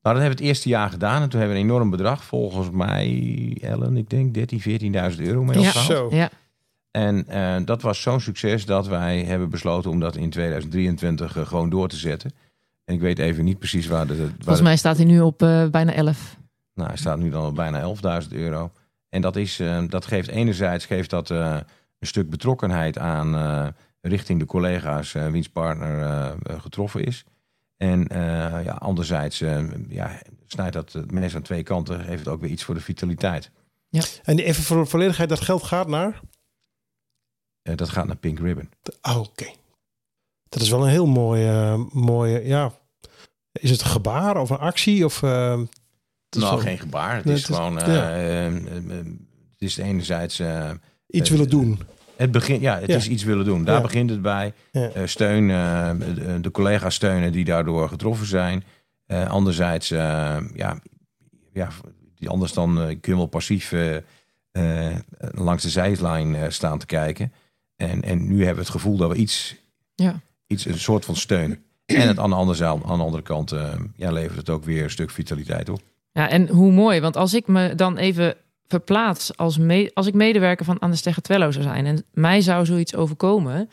Nou, 0.02 0.16
dat 0.16 0.24
hebben 0.24 0.38
we 0.38 0.44
het 0.44 0.54
eerste 0.54 0.70
jaar 0.70 0.90
gedaan 0.90 1.22
en 1.22 1.30
toen 1.30 1.40
hebben 1.40 1.58
we 1.58 1.64
een 1.64 1.70
enorm 1.70 1.90
bedrag, 1.90 2.24
volgens 2.24 2.70
mij, 2.70 3.58
Ellen, 3.62 3.98
ik 3.98 4.10
denk 4.10 4.34
13, 4.34 4.62
14.000 5.16 5.22
euro 5.22 5.44
mee 5.44 5.60
Ja. 5.60 5.72
Zo. 5.72 6.08
Ja, 6.12 6.30
En 6.92 7.28
eh, 7.28 7.56
dat 7.66 7.82
was 7.82 8.02
zo'n 8.02 8.20
succes 8.20 8.66
dat 8.66 8.88
wij 8.88 9.24
hebben 9.24 9.50
besloten 9.50 9.92
om 9.92 10.00
dat 10.00 10.16
in 10.16 10.30
2023 10.30 11.38
eh, 11.38 11.46
gewoon 11.46 11.70
door 11.70 11.88
te 11.88 11.96
zetten. 11.98 12.32
En 12.86 12.94
ik 12.94 13.00
weet 13.02 13.20
even 13.20 13.44
niet 13.44 13.60
precies 13.60 13.88
waar 13.88 14.08
de. 14.08 14.18
Waar 14.18 14.32
volgens 14.38 14.62
mij 14.62 14.78
staat 14.78 14.98
hij 14.98 15.06
nu 15.06 15.22
op 15.22 15.42
eh, 15.42 15.68
bijna 15.68 15.94
11. 15.94 16.38
Nou, 16.74 16.88
hij 16.88 16.98
staat 16.98 17.18
nu 17.18 17.30
dan 17.30 17.46
op 17.46 17.56
bijna 17.56 17.96
11.000 18.24 18.28
euro. 18.32 18.72
En 19.10 19.22
dat, 19.22 19.36
is, 19.36 19.62
dat 19.90 20.06
geeft 20.06 20.28
enerzijds 20.28 20.86
geeft 20.86 21.10
dat, 21.10 21.30
eh, 21.30 21.58
een 22.00 22.08
stuk 22.08 22.30
betrokkenheid 22.30 22.98
aan 22.98 23.36
eh, 23.36 23.68
richting 24.02 24.40
de 24.40 24.46
collega's 24.46 25.12
wiens 25.12 25.50
partner 25.50 26.36
getroffen 26.58 27.04
is. 27.04 27.26
En 27.78 28.08
eh, 28.08 28.64
ja, 28.66 28.72
anderzijds 28.74 29.42
eh, 29.42 29.66
ja, 29.90 30.22
snijdt 30.46 30.74
dat 30.74 30.92
het 30.94 31.12
meest 31.12 31.36
aan 31.36 31.42
twee 31.42 31.64
kanten, 31.64 32.06
heeft 32.06 32.20
het 32.20 32.28
ook 32.28 32.42
weer 32.42 32.50
iets 32.50 32.64
voor 32.64 32.76
de 32.76 32.82
vitaliteit. 32.82 33.52
En 34.24 34.40
even 34.40 34.64
voor 34.64 34.88
volledigheid, 34.88 35.30
dat 35.30 35.42
geld 35.42 35.64
gaat 35.64 35.88
naar? 35.88 36.20
Eh, 37.62 37.76
dat 37.76 37.90
gaat 37.90 38.06
naar 38.08 38.16
Pink 38.16 38.40
Ribbon. 38.40 38.70
Ah, 39.02 39.20
Oké. 39.20 39.46
Dat 40.50 40.62
is 40.62 40.70
wel 40.70 40.84
een 40.84 40.90
heel 40.90 41.06
mooie, 41.08 41.50
eh, 41.50 41.84
mooie, 41.94 42.46
ja. 42.46 42.72
Is 43.52 43.70
het 43.70 43.82
een 43.82 43.88
gebaar 43.88 44.38
of 44.38 44.50
een 44.50 44.58
actie? 44.58 45.06
Of, 45.06 45.24
eh, 45.24 45.60
het 45.60 46.36
is 46.36 46.42
nou, 46.42 46.54
wel 46.56 46.64
geen 46.64 46.80
gebaar. 46.80 47.16
Het 47.16 47.26
Nee, 47.26 47.34
is 47.36 47.42
het 47.42 47.50
is- 47.50 47.56
gewoon. 47.56 47.80
eh, 47.80 47.88
ja. 47.96 48.10
eh, 48.12 48.46
eh, 48.48 48.78
eh, 48.78 49.06
het 49.52 49.62
is 49.62 49.78
enerzijds. 49.78 50.40
eh, 50.40 50.72
iets 51.08 51.30
willen 51.30 51.50
doen. 51.50 51.80
Het 52.16 52.32
begin, 52.32 52.62
ja, 52.62 52.80
het 52.80 52.90
Ja. 52.90 52.96
is 52.96 53.08
iets 53.10 53.24
willen 53.24 53.46
doen. 53.46 53.64
Daar 53.64 53.76
Ja. 53.76 53.82
begint 53.82 54.10
het 54.10 54.22
bij. 54.22 54.54
Ja. 54.72 54.88
Eh, 54.90 55.02
steun, 55.06 55.50
eh, 55.50 55.90
de, 56.16 56.40
de 56.42 56.52
collega's 56.52 56.96
steunen 56.96 57.32
die 57.32 57.46
daardoor 57.46 57.90
getroffen 57.90 58.28
zijn. 58.28 58.64
Eh, 59.06 59.30
anderzijds, 59.30 59.92
eh, 59.92 60.38
ja, 60.56 60.80
ja, 61.54 61.70
die 62.16 62.30
anders 62.30 62.54
dan 62.54 62.78
eh, 62.82 62.86
kun 62.88 63.00
je 63.12 63.16
wel 63.16 63.26
passief 63.26 63.74
langs 65.32 65.64
de 65.64 65.70
zijlijn 65.70 66.36
eh, 66.36 66.50
staan 66.50 66.78
te 66.80 66.86
kijken. 66.86 67.34
En, 67.76 68.02
en 68.02 68.28
nu 68.28 68.36
hebben 68.38 68.56
we 68.56 68.62
het 68.62 68.70
gevoel 68.70 68.98
dat 68.98 69.10
we 69.12 69.16
iets, 69.16 69.56
Ja. 69.96 70.20
iets 70.48 70.66
een 70.66 70.80
soort 70.80 71.06
van 71.06 71.16
steun. 71.16 71.64
En 71.86 72.08
het 72.08 72.20
aan 72.20 72.30
de 72.30 72.36
andere, 72.36 72.66
aan 72.66 72.80
de 72.80 73.04
andere 73.04 73.24
kant 73.24 73.52
eh, 73.52 73.74
ja, 73.96 74.12
levert 74.12 74.38
het 74.38 74.50
ook 74.50 74.64
weer 74.64 74.84
een 74.84 74.90
stuk 74.90 75.10
vitaliteit 75.10 75.70
op. 75.70 75.82
Ja, 76.12 76.30
en 76.30 76.48
hoe 76.50 76.72
mooi. 76.72 77.00
Want 77.00 77.16
als 77.18 77.34
ik 77.34 77.48
me 77.48 77.76
dan 77.76 77.98
even 77.98 78.36
verplaats 78.78 79.38
als, 79.38 79.58
me, 79.58 79.92
als 79.94 80.08
ik 80.08 80.14
medewerker 80.14 80.66
van 80.66 80.98
Stegge 80.98 81.22
Twello 81.22 81.52
zou 81.52 81.64
zijn 81.64 81.86
en 81.86 82.04
mij 82.14 82.42
zou 82.42 82.66
zoiets 82.66 82.96
overkomen 82.96 83.70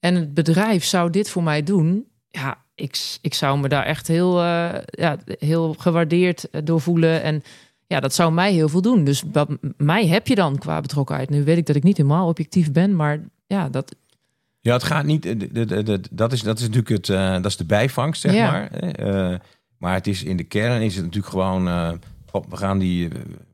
en 0.00 0.14
het 0.14 0.34
bedrijf 0.34 0.84
zou 0.84 1.10
dit 1.10 1.30
voor 1.30 1.42
mij 1.42 1.62
doen, 1.62 2.06
ja, 2.28 2.64
ik, 2.74 3.18
ik 3.20 3.34
zou 3.34 3.58
me 3.60 3.68
daar 3.68 3.84
echt 3.84 4.06
heel, 4.08 4.40
eh, 4.42 4.68
ja, 4.86 5.18
heel 5.26 5.74
gewaardeerd 5.78 6.50
eh, 6.50 6.60
door 6.64 6.80
voelen 6.80 7.22
en 7.22 7.42
ja, 7.86 8.00
dat 8.00 8.14
zou 8.14 8.32
mij 8.32 8.52
heel 8.52 8.68
veel 8.68 8.82
doen. 8.82 9.04
Dus 9.04 9.22
wat 9.32 9.48
mij 9.76 10.06
heb 10.06 10.26
je 10.26 10.34
dan 10.34 10.58
qua 10.58 10.80
betrokkenheid. 10.80 11.30
Nu 11.30 11.44
weet 11.44 11.56
ik 11.58 11.66
dat 11.66 11.76
ik 11.76 11.82
niet 11.82 11.96
helemaal 11.96 12.28
objectief 12.28 12.72
ben, 12.72 12.96
maar 12.96 13.20
ja, 13.46 13.68
dat, 13.68 13.94
Ja, 14.60 14.72
het 14.72 14.82
gaat 14.82 15.04
niet. 15.04 15.26
eh, 15.26 15.98
Dat 16.10 16.32
is, 16.32 16.42
dat 16.42 16.58
is 16.58 16.68
natuurlijk 16.68 16.88
het, 16.88 17.06
dat 17.42 17.46
is 17.46 17.56
de 17.56 17.64
bijvangst, 17.64 18.20
zeg 18.20 18.34
Ja. 18.34 18.50
maar. 18.50 18.70
maar 19.78 19.94
het 19.94 20.06
is 20.06 20.22
in 20.22 20.36
de 20.36 20.44
kern 20.44 20.82
is 20.82 20.94
het 20.94 21.04
natuurlijk 21.04 21.32
gewoon. 21.32 21.68
Eh, 22.36 22.42
oh, 22.44 22.50
we 22.50 22.56
gaan 22.56 22.78
die, 22.78 23.08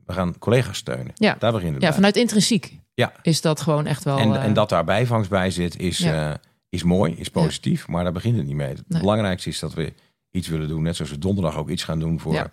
we 0.05 0.13
gaan 0.13 0.37
collega's 0.39 0.77
steunen. 0.77 1.11
Ja. 1.15 1.35
Daar 1.39 1.51
begint 1.51 1.73
het. 1.73 1.81
ja, 1.81 1.87
bij. 1.87 1.95
vanuit 1.97 2.15
intrinsiek 2.17 2.79
Ja. 2.93 3.11
is 3.21 3.41
dat 3.41 3.61
gewoon 3.61 3.85
echt 3.85 4.03
wel. 4.03 4.17
en, 4.17 4.35
eh, 4.35 4.43
en 4.43 4.53
dat 4.53 4.69
daar 4.69 4.83
bijvangst 4.83 5.29
bij 5.29 5.51
zit, 5.51 5.79
is, 5.79 5.97
Ja. 5.97 6.31
eh, 6.31 6.37
is 6.69 6.83
mooi, 6.83 7.13
is 7.17 7.29
positief. 7.29 7.87
Maar 7.87 8.03
daar 8.03 8.13
begint 8.13 8.37
het 8.37 8.45
niet 8.45 8.55
mee. 8.55 8.67
Het 8.67 8.83
Nee. 8.87 8.99
belangrijkste 8.99 9.49
is 9.49 9.59
dat 9.59 9.73
we 9.73 9.93
iets 10.31 10.47
willen 10.47 10.67
doen. 10.67 10.81
Net 10.81 10.95
zoals 10.95 11.11
we 11.11 11.17
donderdag 11.17 11.57
ook 11.57 11.69
iets 11.69 11.83
gaan 11.83 11.99
doen 11.99 12.19
voor 12.19 12.33
Ja. 12.33 12.51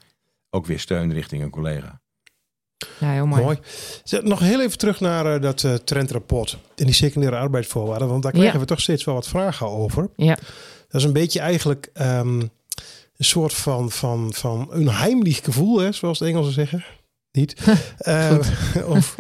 ook 0.51 0.67
weer 0.67 0.79
steun 0.81 1.13
richting 1.13 1.43
een 1.43 1.51
collega. 1.51 2.01
ja, 3.01 3.11
heel 3.13 3.27
mooi. 3.27 3.43
Mooi. 3.43 3.59
Nog 4.23 4.39
heel 4.41 4.61
even 4.61 4.79
terug 4.79 5.01
naar 5.01 5.35
eh, 5.35 5.43
dat 5.43 5.65
eh 5.65 5.75
trendrapport 5.75 6.59
en 6.77 6.85
die 6.85 6.95
secundaire 6.95 7.39
arbeidsvoorwaarden. 7.39 8.09
Want 8.09 8.23
daar 8.23 8.33
krijgen 8.33 8.53
Ja. 8.55 8.61
we 8.61 8.65
toch 8.67 8.81
steeds 8.81 9.05
wel 9.05 9.15
wat 9.15 9.29
vragen 9.29 9.67
over. 9.69 10.11
Ja. 10.17 10.35
Dat 10.89 11.01
is 11.01 11.05
een 11.05 11.13
beetje 11.13 11.41
eigenlijk 11.41 11.91
ehm, 11.93 12.43
een 13.21 13.27
soort 13.27 13.55
van, 13.55 13.91
van, 13.91 14.33
van 14.33 14.69
een 14.71 14.89
heimlich 14.89 15.45
gevoel, 15.45 15.79
hè, 15.79 15.93
zoals 15.93 16.19
de 16.19 16.27
Engelsen 16.27 16.53
zeggen. 16.53 16.85
Niet. 17.33 17.55
Eh, 17.99 18.39
of, 18.87 19.17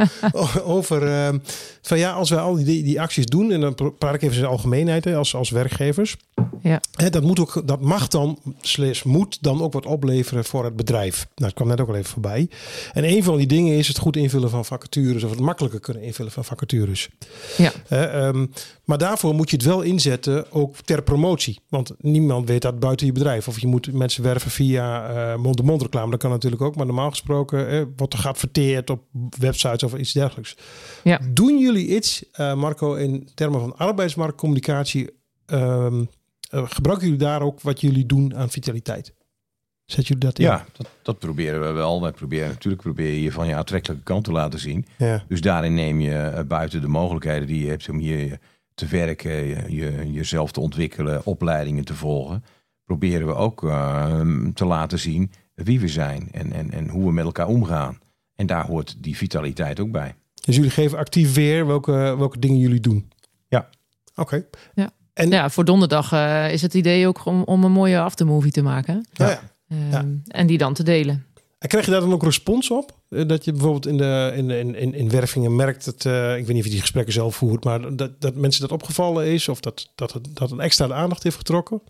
over 0.64 1.06
ehm, 1.06 1.38
van 1.82 1.98
ja, 1.98 2.12
als 2.12 2.30
we 2.30 2.38
al 2.38 2.54
die, 2.54 2.82
die 2.82 3.00
acties 3.00 3.26
doen, 3.26 3.52
en 3.52 3.60
dan 3.60 3.74
pra- 3.74 3.88
praat 3.88 4.14
ik 4.14 4.22
even 4.22 4.36
in 4.36 4.42
de 4.42 4.48
algemeenheid 4.48 5.04
hè, 5.04 5.16
als, 5.16 5.34
als 5.34 5.50
werkgevers. 5.50 6.16
Ja. 6.62 6.80
Hè, 6.94 7.10
dat, 7.10 7.22
moet 7.22 7.40
ook, 7.40 7.62
dat 7.64 7.80
mag 7.80 8.08
dan, 8.08 8.38
slash 8.60 9.02
moet 9.02 9.42
dan 9.42 9.62
ook 9.62 9.72
wat 9.72 9.86
opleveren 9.86 10.44
voor 10.44 10.64
het 10.64 10.76
bedrijf. 10.76 11.16
Nou, 11.16 11.28
dat 11.34 11.52
kwam 11.52 11.68
net 11.68 11.80
ook 11.80 11.88
al 11.88 11.94
even 11.94 12.10
voorbij. 12.10 12.48
En 12.92 13.04
een 13.04 13.24
van 13.24 13.36
die 13.36 13.46
dingen 13.46 13.76
is 13.76 13.88
het 13.88 13.98
goed 13.98 14.16
invullen 14.16 14.50
van 14.50 14.64
vacatures 14.64 15.22
of 15.22 15.30
het 15.30 15.40
makkelijker 15.40 15.80
kunnen 15.80 16.02
invullen 16.02 16.32
van 16.32 16.44
vacatures. 16.44 17.08
Ja. 17.56 17.72
Hè, 17.88 18.04
ehm, 18.04 18.46
maar 18.90 18.98
daarvoor 18.98 19.34
moet 19.34 19.50
je 19.50 19.56
het 19.56 19.64
wel 19.64 19.82
inzetten 19.82 20.52
ook 20.52 20.76
ter 20.76 21.02
promotie. 21.02 21.60
Want 21.68 21.94
niemand 21.98 22.48
weet 22.48 22.62
dat 22.62 22.78
buiten 22.78 23.06
je 23.06 23.12
bedrijf. 23.12 23.48
Of 23.48 23.60
je 23.60 23.66
moet 23.66 23.92
mensen 23.92 24.22
werven 24.22 24.50
via 24.50 25.08
eh, 25.08 25.38
mond-to-mond 25.38 25.82
reclame. 25.82 26.10
Dat 26.10 26.20
kan 26.20 26.30
natuurlijk 26.30 26.62
ook. 26.62 26.76
Maar 26.76 26.86
normaal 26.86 27.10
gesproken 27.10 27.68
eh, 27.68 27.82
wordt 27.96 28.12
er 28.12 28.18
geadverteerd 28.18 28.90
op 28.90 29.02
websites 29.38 29.82
of 29.82 29.94
iets 29.94 30.12
dergelijks. 30.12 30.56
Ja. 31.04 31.20
Doen 31.30 31.58
jullie 31.58 31.86
iets, 31.96 32.30
eh, 32.32 32.54
Marco, 32.54 32.94
in 32.94 33.28
termen 33.34 33.60
van 33.60 33.76
arbeidsmarktcommunicatie? 33.76 35.10
ehm, 35.46 36.04
eh, 36.50 36.64
gebruiken 36.68 37.06
jullie 37.06 37.24
daar 37.24 37.42
ook 37.42 37.60
wat 37.60 37.80
jullie 37.80 38.06
doen 38.06 38.36
aan 38.36 38.50
vitaliteit? 38.50 39.14
Zet 39.84 40.06
jullie 40.06 40.24
dat 40.24 40.38
in? 40.38 40.44
Ja, 40.44 40.66
dat, 40.76 40.88
dat 41.02 41.18
proberen 41.18 41.60
we 41.60 41.70
wel. 41.70 42.02
Wij 42.02 42.12
proberen 42.12 42.48
natuurlijk 42.48 42.82
proberen 42.82 43.20
je 43.20 43.32
van 43.32 43.46
je 43.46 43.54
aantrekkelijke 43.54 44.04
kant 44.04 44.24
te 44.24 44.32
laten 44.32 44.58
zien. 44.58 44.86
Ja. 44.98 45.24
Dus 45.28 45.40
daarin 45.40 45.74
neem 45.74 46.00
je 46.00 46.44
buiten 46.48 46.80
de 46.80 46.88
mogelijkheden 46.88 47.46
die 47.46 47.62
je 47.62 47.68
hebt 47.68 47.88
om 47.88 47.98
hier 47.98 48.38
te 48.80 48.86
werken, 48.96 49.30
je, 49.46 49.56
je- 49.68 50.12
jezelf 50.12 50.52
te 50.52 50.60
ontwikkelen, 50.60 51.26
opleidingen 51.26 51.84
te 51.84 51.94
volgen, 51.94 52.44
proberen 52.84 53.26
we 53.26 53.34
ook 53.34 53.64
eh, 53.64 54.20
te 54.54 54.64
laten 54.64 54.98
zien 54.98 55.30
wie 55.54 55.80
we 55.80 55.88
zijn 55.88 56.28
en, 56.32 56.52
en, 56.52 56.70
en 56.70 56.88
hoe 56.88 57.04
we 57.04 57.12
met 57.12 57.24
elkaar 57.24 57.46
omgaan. 57.46 57.98
En 58.34 58.46
daar 58.46 58.66
hoort 58.66 58.96
die 59.02 59.16
vitaliteit 59.16 59.80
ook 59.80 59.90
bij. 59.90 60.14
Dus 60.44 60.56
jullie 60.56 60.70
geven 60.70 60.98
actief 60.98 61.34
weer 61.34 61.66
welke, 61.66 61.92
welke 61.92 62.38
dingen 62.38 62.58
jullie 62.58 62.80
doen? 62.80 63.10
Ja. 63.48 63.68
Oké. 64.14 64.44
Ja. 64.74 64.90
En 65.12 65.28
Ja, 65.30 65.50
voor 65.50 65.64
donderdag 65.64 66.12
eh, 66.12 66.52
is 66.52 66.62
het 66.62 66.74
idee 66.74 67.06
ook 67.06 67.24
om, 67.24 67.42
om 67.42 67.64
een 67.64 67.72
mooie 67.72 68.00
aftermovie 68.00 68.52
te 68.52 68.62
maken. 68.62 69.06
Ja. 69.12 69.40
Ehm, 69.68 69.90
Ja. 69.90 70.04
En 70.26 70.46
die 70.46 70.58
dan 70.58 70.74
te 70.74 70.82
delen. 70.82 71.24
En 71.58 71.68
krijg 71.68 71.84
je 71.84 71.90
daar 71.90 72.00
dan 72.00 72.12
ook 72.12 72.22
respons 72.22 72.70
op? 72.70 72.99
Eh, 73.10 73.26
Dat 73.28 73.44
je 73.44 73.52
bijvoorbeeld 73.52 73.86
in, 73.86 73.96
de, 73.96 74.32
in, 74.36 74.50
in, 74.50 74.74
in, 74.74 74.94
in 74.94 75.10
wervingen 75.10 75.56
merkt 75.56 75.84
dat, 75.84 76.04
eh, 76.04 76.36
ik 76.36 76.46
weet 76.46 76.48
niet 76.48 76.58
of 76.58 76.64
je 76.64 76.70
die 76.70 76.80
gesprekken 76.80 77.12
zelf 77.12 77.36
voert, 77.36 77.64
maar 77.64 77.96
dat, 77.96 78.20
dat 78.20 78.34
mensen 78.34 78.60
dat 78.60 78.72
opgevallen 78.72 79.26
is 79.26 79.48
of 79.48 79.60
dat, 79.60 79.92
dat, 79.94 80.12
het, 80.12 80.36
dat 80.36 80.50
een 80.50 80.60
extra 80.60 80.86
de 80.86 80.94
aandacht 80.94 81.22
heeft 81.22 81.36
getrokken? 81.36 81.82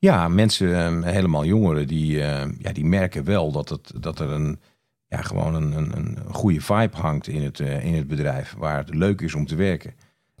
Ja, 0.00 0.28
mensen, 0.28 1.02
eh, 1.04 1.12
helemaal 1.12 1.44
jongeren, 1.44 1.86
die, 1.86 2.22
eh, 2.22 2.48
ja, 2.58 2.72
die 2.72 2.84
merken 2.84 3.24
wel 3.24 3.52
dat, 3.52 3.68
het, 3.68 3.92
dat 4.00 4.18
er 4.20 4.30
een, 4.30 4.60
ja, 5.08 5.22
gewoon 5.22 5.54
een, 5.54 5.72
een, 5.72 5.96
een 5.96 6.18
goede 6.34 6.60
vibe 6.60 6.96
hangt 6.96 7.26
in 7.26 7.42
het, 7.42 7.60
eh, 7.60 7.84
in 7.84 7.94
het 7.94 8.06
bedrijf. 8.06 8.54
Waar 8.58 8.76
het 8.76 8.94
leuk 8.94 9.20
is 9.20 9.34
om 9.34 9.46
te 9.46 9.56
werken. 9.56 9.94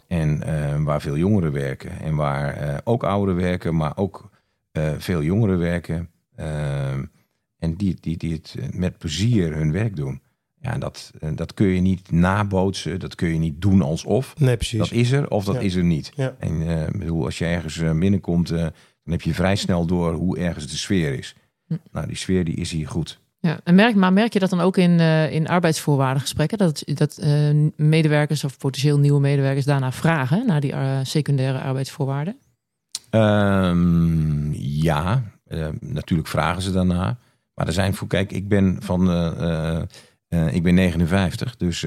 En 0.06 0.42
eh, 0.42 0.82
waar 0.82 1.00
veel 1.00 1.16
jongeren 1.16 1.52
werken. 1.52 2.00
En 2.00 2.14
waar 2.14 2.80
ook 2.84 3.02
ouderen 3.04 3.36
werken, 3.42 3.76
maar 3.76 3.96
ook 3.96 4.30
veel 4.98 5.22
jongeren 5.22 5.58
werken. 5.58 6.10
Eh, 7.58 7.68
en 7.68 7.74
die, 7.74 7.96
die, 8.00 8.16
die 8.16 8.32
het 8.32 8.54
met 8.72 8.98
plezier 8.98 9.54
hun 9.54 9.72
werk 9.72 9.96
doen. 9.96 10.20
Ja, 10.60 10.78
dat, 10.78 11.10
eh, 11.20 11.30
dat 11.34 11.54
kun 11.54 11.66
je 11.66 11.80
niet 11.80 12.10
nabootsen. 12.10 13.00
Dat 13.00 13.14
kun 13.14 13.28
je 13.28 13.38
niet 13.38 13.60
doen 13.62 13.82
alsof. 13.82 14.34
Nee, 14.38 14.56
precies. 14.56 14.78
Dat 14.78 14.92
is 14.92 15.10
er 15.10 15.30
of 15.30 15.44
dat 15.44 15.54
Ja. 15.54 15.60
is 15.60 15.74
er 15.74 15.84
niet. 15.84 16.12
Ja. 16.14 16.34
En 16.38 16.68
eh, 16.68 16.86
ik 16.86 16.98
bedoel, 16.98 17.24
als 17.24 17.38
je 17.38 17.44
ergens 17.44 17.78
eh, 17.78 17.98
binnenkomt, 17.98 18.50
eh, 18.50 18.58
dan 18.58 19.12
heb 19.12 19.22
je 19.22 19.34
vrij 19.34 19.56
snel 19.56 19.86
door 19.86 20.12
hoe 20.12 20.38
ergens 20.38 20.66
de 20.66 20.76
sfeer 20.76 21.18
is. 21.18 21.34
Hm. 21.66 21.74
Nou, 21.92 22.06
die 22.06 22.16
sfeer 22.16 22.44
die 22.44 22.54
is 22.56 22.70
hier 22.70 22.88
goed. 22.88 23.20
Ja, 23.40 23.60
en 23.64 23.74
merk, 23.74 23.94
maar 23.94 24.12
merk 24.12 24.32
je 24.32 24.38
dat 24.38 24.50
dan 24.50 24.60
ook 24.60 24.76
in, 24.76 25.00
eh 25.00 25.32
in 25.32 25.48
arbeidsvoorwaardengesprekken? 25.48 26.58
Dat, 26.58 26.82
dat 26.84 27.16
eh, 27.18 27.50
medewerkers 27.76 28.44
of 28.44 28.58
potentieel 28.58 28.98
nieuwe 28.98 29.20
medewerkers 29.20 29.64
daarna 29.64 29.92
vragen, 29.92 30.46
naar 30.46 30.60
die 30.60 30.72
eh, 30.72 30.98
secundaire 31.02 31.60
arbeidsvoorwaarden? 31.60 32.36
Ehm, 33.10 34.52
ja, 34.60 35.22
eh, 35.46 35.68
natuurlijk 35.80 36.28
vragen 36.28 36.62
ze 36.62 36.72
daarna. 36.72 37.18
Maar 37.58 37.66
er 37.66 37.72
zijn 37.72 37.94
voor, 37.94 38.08
kijk, 38.08 38.32
ik 38.32 38.48
ben 38.48 38.76
van, 38.80 39.10
eh, 39.10 39.76
eh, 39.76 39.82
eh, 40.28 40.54
ik 40.54 40.62
ben 40.62 40.74
59, 40.74 41.56
dus 41.56 41.86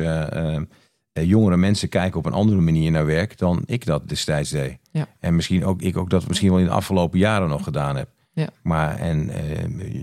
jongere 1.13 1.57
mensen 1.57 1.89
kijken 1.89 2.19
op 2.19 2.25
een 2.25 2.33
andere 2.33 2.61
manier 2.61 2.91
naar 2.91 3.05
werk 3.05 3.37
dan 3.37 3.63
ik 3.65 3.85
dat 3.85 4.09
destijds 4.09 4.49
deed. 4.49 4.77
Ja. 4.91 5.07
En 5.19 5.35
misschien 5.35 5.65
ook 5.65 5.81
ik 5.81 5.97
ook 5.97 6.09
dat 6.09 6.27
misschien 6.27 6.49
wel 6.49 6.59
in 6.59 6.65
de 6.65 6.71
afgelopen 6.71 7.19
jaren 7.19 7.49
nog 7.49 7.63
gedaan 7.63 7.95
heb. 7.95 8.09
Ja. 8.33 8.47
Maar 8.63 8.97
en 8.97 9.31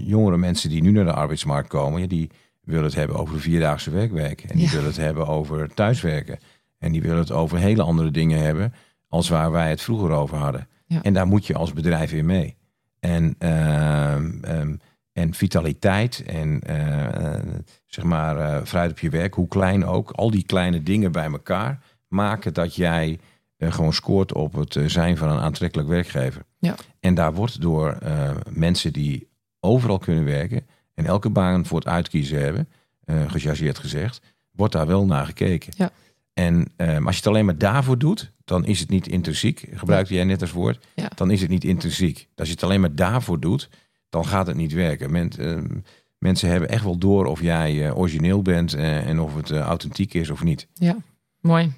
jongere 0.07 0.37
mensen 0.37 0.71
die 0.71 0.83
nu 0.83 0.91
naar 0.91 1.05
de 1.05 1.13
arbeidsmarkt 1.13 1.69
komen, 1.69 2.09
die 2.09 2.31
willen 2.65 2.85
het 2.85 2.95
hebben 2.95 3.17
over 3.17 3.35
de 3.35 3.41
vierdaagse 3.41 3.91
werkweek. 3.91 4.41
En 4.41 4.57
die 4.57 4.67
Ja. 4.67 4.71
willen 4.71 4.87
het 4.87 4.97
hebben 4.97 5.27
over 5.27 5.75
thuiswerken. 5.75 6.39
En 6.79 6.93
die 6.93 7.03
willen 7.03 7.19
het 7.19 7.33
over 7.33 7.59
hele 7.59 7.83
andere 7.83 8.11
dingen 8.11 8.39
hebben 8.39 8.75
als 9.09 9.29
waar 9.29 9.51
wij 9.51 9.71
het 9.71 9.83
vroeger 9.83 10.11
over 10.11 10.37
hadden. 10.37 10.69
Ja. 10.87 11.03
En 11.03 11.13
daar 11.13 11.27
moet 11.27 11.47
je 11.47 11.55
als 11.55 11.73
bedrijf 11.73 12.13
in 12.13 12.27
mee. 12.27 12.57
En, 13.01 13.35
ehm, 13.39 14.33
ehm, 14.43 14.75
en 15.19 15.35
vitaliteit 15.35 16.23
en 16.27 16.61
eh, 16.61 17.35
eh, 17.35 17.43
zeg 17.87 18.05
maar 18.05 18.39
eh, 18.39 18.65
fruit 18.65 18.91
op 18.91 18.99
je 18.99 19.11
werk, 19.11 19.35
hoe 19.35 19.49
klein 19.49 19.85
ook. 19.85 20.11
Al 20.11 20.31
die 20.31 20.45
kleine 20.45 20.83
dingen 20.83 21.13
bij 21.13 21.25
elkaar 21.25 21.81
maken 22.09 22.55
dat 22.55 22.75
jij 22.75 23.19
eh, 23.57 23.73
gewoon 23.73 23.93
scoort 23.93 24.33
op 24.33 24.55
het 24.55 24.77
eh, 24.77 24.85
zijn 24.87 25.17
van 25.17 25.31
een 25.31 25.39
aantrekkelijk 25.39 25.89
werkgever. 25.89 26.43
Ja. 26.59 26.75
En 27.01 27.15
daar 27.15 27.35
wordt 27.35 27.61
door 27.61 27.93
eh, 27.93 28.31
mensen 28.51 28.93
die 28.93 29.29
overal 29.61 29.99
kunnen 29.99 30.25
werken 30.25 30.67
en 30.95 31.07
elke 31.07 31.31
baan 31.31 31.67
voor 31.67 31.79
het 31.79 31.89
uitkiezen 31.89 32.41
hebben, 32.41 32.69
eh 33.05 33.31
gechargeerd 33.31 33.79
gezegd, 33.79 34.21
wordt 34.51 34.73
daar 34.73 34.87
wel 34.87 35.07
naar 35.07 35.27
gekeken. 35.27 35.73
Ja. 35.77 35.91
En 36.33 36.73
als 36.77 37.15
je 37.15 37.21
het 37.21 37.27
alleen 37.27 37.45
maar 37.45 37.59
daarvoor 37.59 37.99
doet, 37.99 38.33
dan 38.45 38.65
is 38.65 38.81
het 38.81 38.89
niet 38.89 39.09
intrinsiek. 39.09 39.69
Gebruikte 39.73 40.15
jij 40.15 40.25
net 40.25 40.41
als 40.41 40.53
woord. 40.53 40.87
Ja. 40.95 41.11
Dan 41.15 41.31
is 41.31 41.41
het 41.41 41.51
niet 41.51 41.65
intrinsiek. 41.65 42.29
Als 42.35 42.49
je 42.49 42.55
het 42.55 42.63
alleen 42.63 42.81
maar 42.81 42.95
daarvoor 42.95 43.41
doet, 43.41 43.69
dan 44.09 44.27
gaat 44.27 44.47
het 44.47 44.57
niet 44.57 44.73
werken. 44.73 45.11
Men, 45.11 45.31
ehm, 45.39 45.67
mensen 46.19 46.49
hebben 46.49 46.69
echt 46.69 46.85
wel 46.85 46.99
door 46.99 47.27
of 47.27 47.41
jij 47.41 47.87
eh, 47.87 47.99
origineel 47.99 48.43
bent 48.43 48.75
eh, 48.75 49.07
en 49.07 49.21
of 49.21 49.35
het 49.35 49.51
eh, 49.51 49.61
authentiek 49.61 50.15
is 50.15 50.31
of 50.31 50.43
niet. 50.45 50.67
Mooi. 51.41 51.73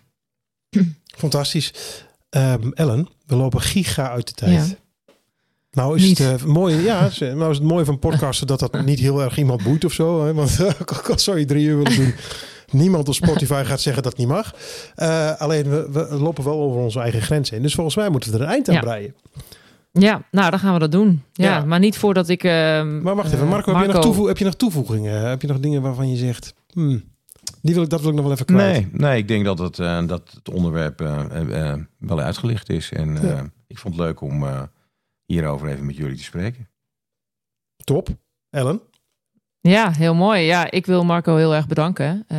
Fantastisch. 1.16 1.72
Ehm, 2.30 2.70
Ellen, 2.70 3.08
we 3.26 3.36
lopen 3.36 3.60
giga 3.60 4.10
uit 4.10 4.26
de 4.26 4.32
tijd. 4.34 4.68
Ja. 4.68 5.14
Nou 5.70 5.96
is 5.96 6.02
Niet. 6.02 6.18
het 6.18 6.44
mooi, 6.44 6.76
ja, 6.76 7.00
nou 7.20 7.50
is 7.50 7.56
het 7.58 7.66
mooi 7.66 7.84
van 7.84 7.98
podcasten 7.98 8.46
dat 8.46 8.58
dat 8.58 8.84
niet 8.84 8.98
heel 8.98 9.22
erg 9.22 9.38
iemand 9.38 9.62
boeit 9.62 9.84
of 9.84 9.92
zo. 9.92 10.24
Hè? 10.24 10.34
Want 10.34 10.60
ook 10.80 11.10
al 11.10 11.18
zou 11.18 11.38
je 11.38 11.44
drie 11.44 11.66
uur 11.66 11.76
willen 11.76 11.96
doen, 11.96 12.14
niemand 12.70 13.08
op 13.08 13.14
Spotify 13.14 13.62
gaat 13.66 13.80
zeggen 13.80 14.02
dat 14.02 14.12
het 14.12 14.20
niet 14.20 14.30
mag. 14.30 14.54
Eh, 14.94 15.40
alleen 15.40 15.70
we, 15.70 15.90
we 15.90 16.14
lopen 16.16 16.44
wel 16.44 16.60
over 16.60 16.80
onze 16.80 17.00
eigen 17.00 17.22
grenzen 17.22 17.56
in. 17.56 17.62
Dus 17.62 17.74
volgens 17.74 17.96
mij 17.96 18.08
moeten 18.08 18.30
we 18.32 18.36
er 18.38 18.44
een 18.44 18.50
eind 18.50 18.68
aan 18.68 18.74
Ja. 18.74 18.80
breien. 18.80 19.14
Ja, 19.92 20.22
nou, 20.30 20.50
dan 20.50 20.58
gaan 20.58 20.72
we 20.72 20.78
dat 20.78 20.92
doen. 20.92 21.22
Ja, 21.32 21.44
Ja. 21.56 21.64
maar 21.64 21.78
niet 21.78 21.98
voordat 21.98 22.28
ik... 22.28 22.44
ehm, 22.44 23.02
Maar 23.02 23.14
wacht 23.14 23.32
even, 23.32 23.44
eh, 23.44 23.50
Marco, 23.50 23.74
heb, 23.74 23.86
je 23.86 23.92
nog 23.92 24.26
heb 24.28 24.38
je 24.38 24.44
nog 24.44 24.54
toevoegingen? 24.54 25.28
Heb 25.28 25.40
je 25.42 25.48
nog 25.48 25.60
dingen 25.60 25.82
waarvan 25.82 26.10
je 26.10 26.16
zegt, 26.16 26.54
hmm, 26.72 27.02
die 27.62 27.74
wil 27.74 27.82
ik, 27.82 27.90
dat 27.90 28.00
wil 28.00 28.08
ik 28.08 28.14
nog 28.14 28.24
wel 28.24 28.32
even 28.34 28.46
kwijt? 28.46 28.72
Nee, 28.92 29.00
nee, 29.00 29.18
ik 29.18 29.28
denk 29.28 29.44
dat 29.44 29.58
het, 29.58 29.78
eh, 29.78 30.06
dat 30.06 30.30
het 30.34 30.48
onderwerp 30.50 31.00
eh, 31.00 31.74
wel 31.98 32.20
uitgelicht 32.20 32.68
is. 32.68 32.92
En 32.92 33.16
eh, 33.16 33.22
Ja. 33.28 33.50
ik 33.66 33.78
vond 33.78 33.94
het 33.96 34.04
leuk 34.04 34.20
om 34.20 34.42
eh, 34.46 34.62
hierover 35.26 35.68
even 35.68 35.86
met 35.86 35.96
jullie 35.96 36.16
te 36.16 36.22
spreken. 36.22 36.68
Top. 37.84 38.08
Ellen? 38.50 38.80
Ja, 39.62 39.90
heel 39.90 40.14
mooi. 40.14 40.40
Ja, 40.40 40.70
ik 40.70 40.86
wil 40.86 41.04
Marco 41.04 41.36
heel 41.36 41.54
erg 41.54 41.66
bedanken 41.66 42.24
eh, 42.28 42.38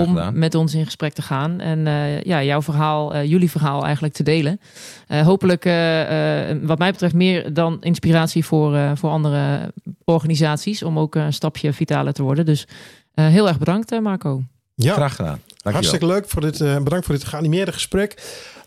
om 0.00 0.38
met 0.38 0.54
ons 0.54 0.74
in 0.74 0.84
gesprek 0.84 1.12
te 1.12 1.22
gaan 1.22 1.60
en 1.60 1.86
eh, 1.86 2.22
ja, 2.22 2.42
jouw 2.42 2.62
verhaal, 2.62 3.14
eh, 3.14 3.24
jullie 3.24 3.50
verhaal 3.50 3.84
eigenlijk 3.84 4.14
te 4.14 4.22
delen. 4.22 4.60
Eh, 5.06 5.20
hopelijk, 5.26 5.64
eh, 5.64 6.50
eh, 6.50 6.58
wat 6.62 6.78
mij 6.78 6.90
betreft, 6.90 7.14
meer 7.14 7.52
dan 7.54 7.76
inspiratie 7.80 8.44
voor, 8.44 8.74
eh, 8.76 8.90
voor 8.94 9.10
andere 9.10 9.72
organisaties 10.04 10.82
om 10.82 10.98
ook 10.98 11.14
een 11.14 11.32
stapje 11.32 11.72
vitaler 11.72 12.12
te 12.12 12.22
worden. 12.22 12.46
Dus 12.46 12.66
eh, 13.14 13.26
heel 13.26 13.48
erg 13.48 13.58
bedankt, 13.58 14.00
Marco. 14.00 14.42
Ja, 14.74 14.92
Graag 14.94 15.14
gedaan. 15.16 15.40
Dankjewel. 15.46 15.72
Hartstikke 15.72 16.06
leuk 16.06 16.28
voor 16.28 16.40
dit. 16.40 16.60
eh, 16.60 16.76
bedankt 16.82 17.06
voor 17.06 17.14
dit 17.14 17.24
geanimeerde 17.24 17.72
gesprek. 17.72 18.22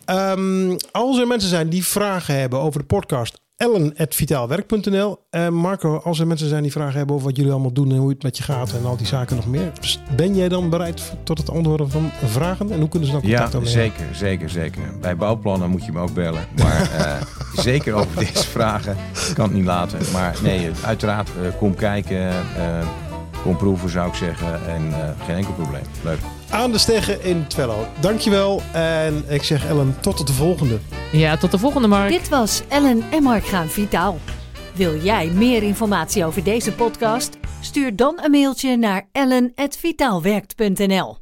Ehm, 0.05 0.77
als 0.91 1.19
er 1.19 1.27
mensen 1.27 1.49
zijn 1.49 1.69
die 1.69 1.85
vragen 1.85 2.39
hebben 2.39 2.59
over 2.59 2.79
de 2.79 2.85
podcast, 2.85 3.40
ellen.vitaalwerk.nl. 3.61 5.17
Eh, 5.29 5.47
Marco, 5.47 5.97
als 5.97 6.19
er 6.19 6.27
mensen 6.27 6.47
zijn 6.49 6.63
die 6.63 6.71
vragen 6.71 6.97
hebben 6.97 7.15
over 7.15 7.27
wat 7.27 7.35
jullie 7.37 7.51
allemaal 7.51 7.73
doen 7.73 7.91
en 7.91 7.97
hoe 7.97 8.09
het 8.09 8.23
met 8.23 8.37
je 8.37 8.43
gaat 8.43 8.73
en 8.73 8.85
al 8.85 8.97
die 8.97 9.07
zaken 9.07 9.35
nog 9.35 9.47
meer. 9.47 9.71
Ben 10.15 10.35
jij 10.35 10.49
dan 10.49 10.69
bereid 10.69 11.13
tot 11.23 11.37
het 11.37 11.49
antwoorden 11.49 11.89
van 11.89 12.11
vragen? 12.25 12.71
En 12.71 12.79
hoe 12.79 12.89
kunnen 12.89 13.07
ze 13.07 13.13
dan 13.13 13.21
contact 13.21 13.51
Ja, 13.51 13.57
opnemen? 13.59 13.69
zeker, 13.69 14.15
zeker, 14.15 14.49
zeker. 14.49 14.81
Bij 15.01 15.15
bouwplannen 15.15 15.69
moet 15.69 15.85
je 15.85 15.91
me 15.91 15.99
ook 15.99 16.13
bellen. 16.13 16.45
Maar 16.57 16.91
eh, 16.97 17.21
zeker 17.55 17.93
over 17.93 18.15
deze 18.15 18.47
vragen 18.47 18.95
ik 19.29 19.33
kan 19.33 19.45
het 19.45 19.53
niet 19.53 19.65
laten. 19.65 19.99
Maar 20.13 20.37
nee, 20.43 20.69
uiteraard, 20.85 21.29
eh, 21.29 21.57
kom 21.57 21.75
kijken, 21.75 22.31
kom 23.43 23.57
proeven 23.57 23.89
zou 23.89 24.07
ik 24.07 24.15
zeggen. 24.15 24.67
En 24.67 24.93
geen 25.25 25.35
enkel 25.35 25.53
probleem. 25.53 25.83
Leuk. 26.03 26.19
Aan 26.51 26.71
de 26.71 26.77
Steggen 26.77 27.23
in 27.23 27.47
Twello. 27.47 27.87
Dankjewel. 27.99 28.61
En 28.73 29.23
ik 29.27 29.43
zeg 29.43 29.67
Ellen, 29.67 29.97
tot 30.01 30.27
de 30.27 30.33
volgende. 30.33 30.79
Ja, 31.11 31.37
tot 31.37 31.51
de 31.51 31.57
volgende, 31.57 31.87
Mark. 31.87 32.09
Dit 32.09 32.29
was 32.29 32.61
Ellen 32.67 33.03
en 33.11 33.23
Mark 33.23 33.45
gaan 33.45 33.67
vitaal. 33.67 34.17
Wil 34.73 34.95
jij 34.95 35.27
meer 35.27 35.63
informatie 35.63 36.25
over 36.25 36.43
deze 36.43 36.73
podcast? 36.73 37.37
Stuur 37.61 37.95
dan 37.95 38.19
een 38.23 38.31
mailtje 38.31 38.77
naar 38.77 39.07
ellen.vitaalwerkt.nl 39.11 41.17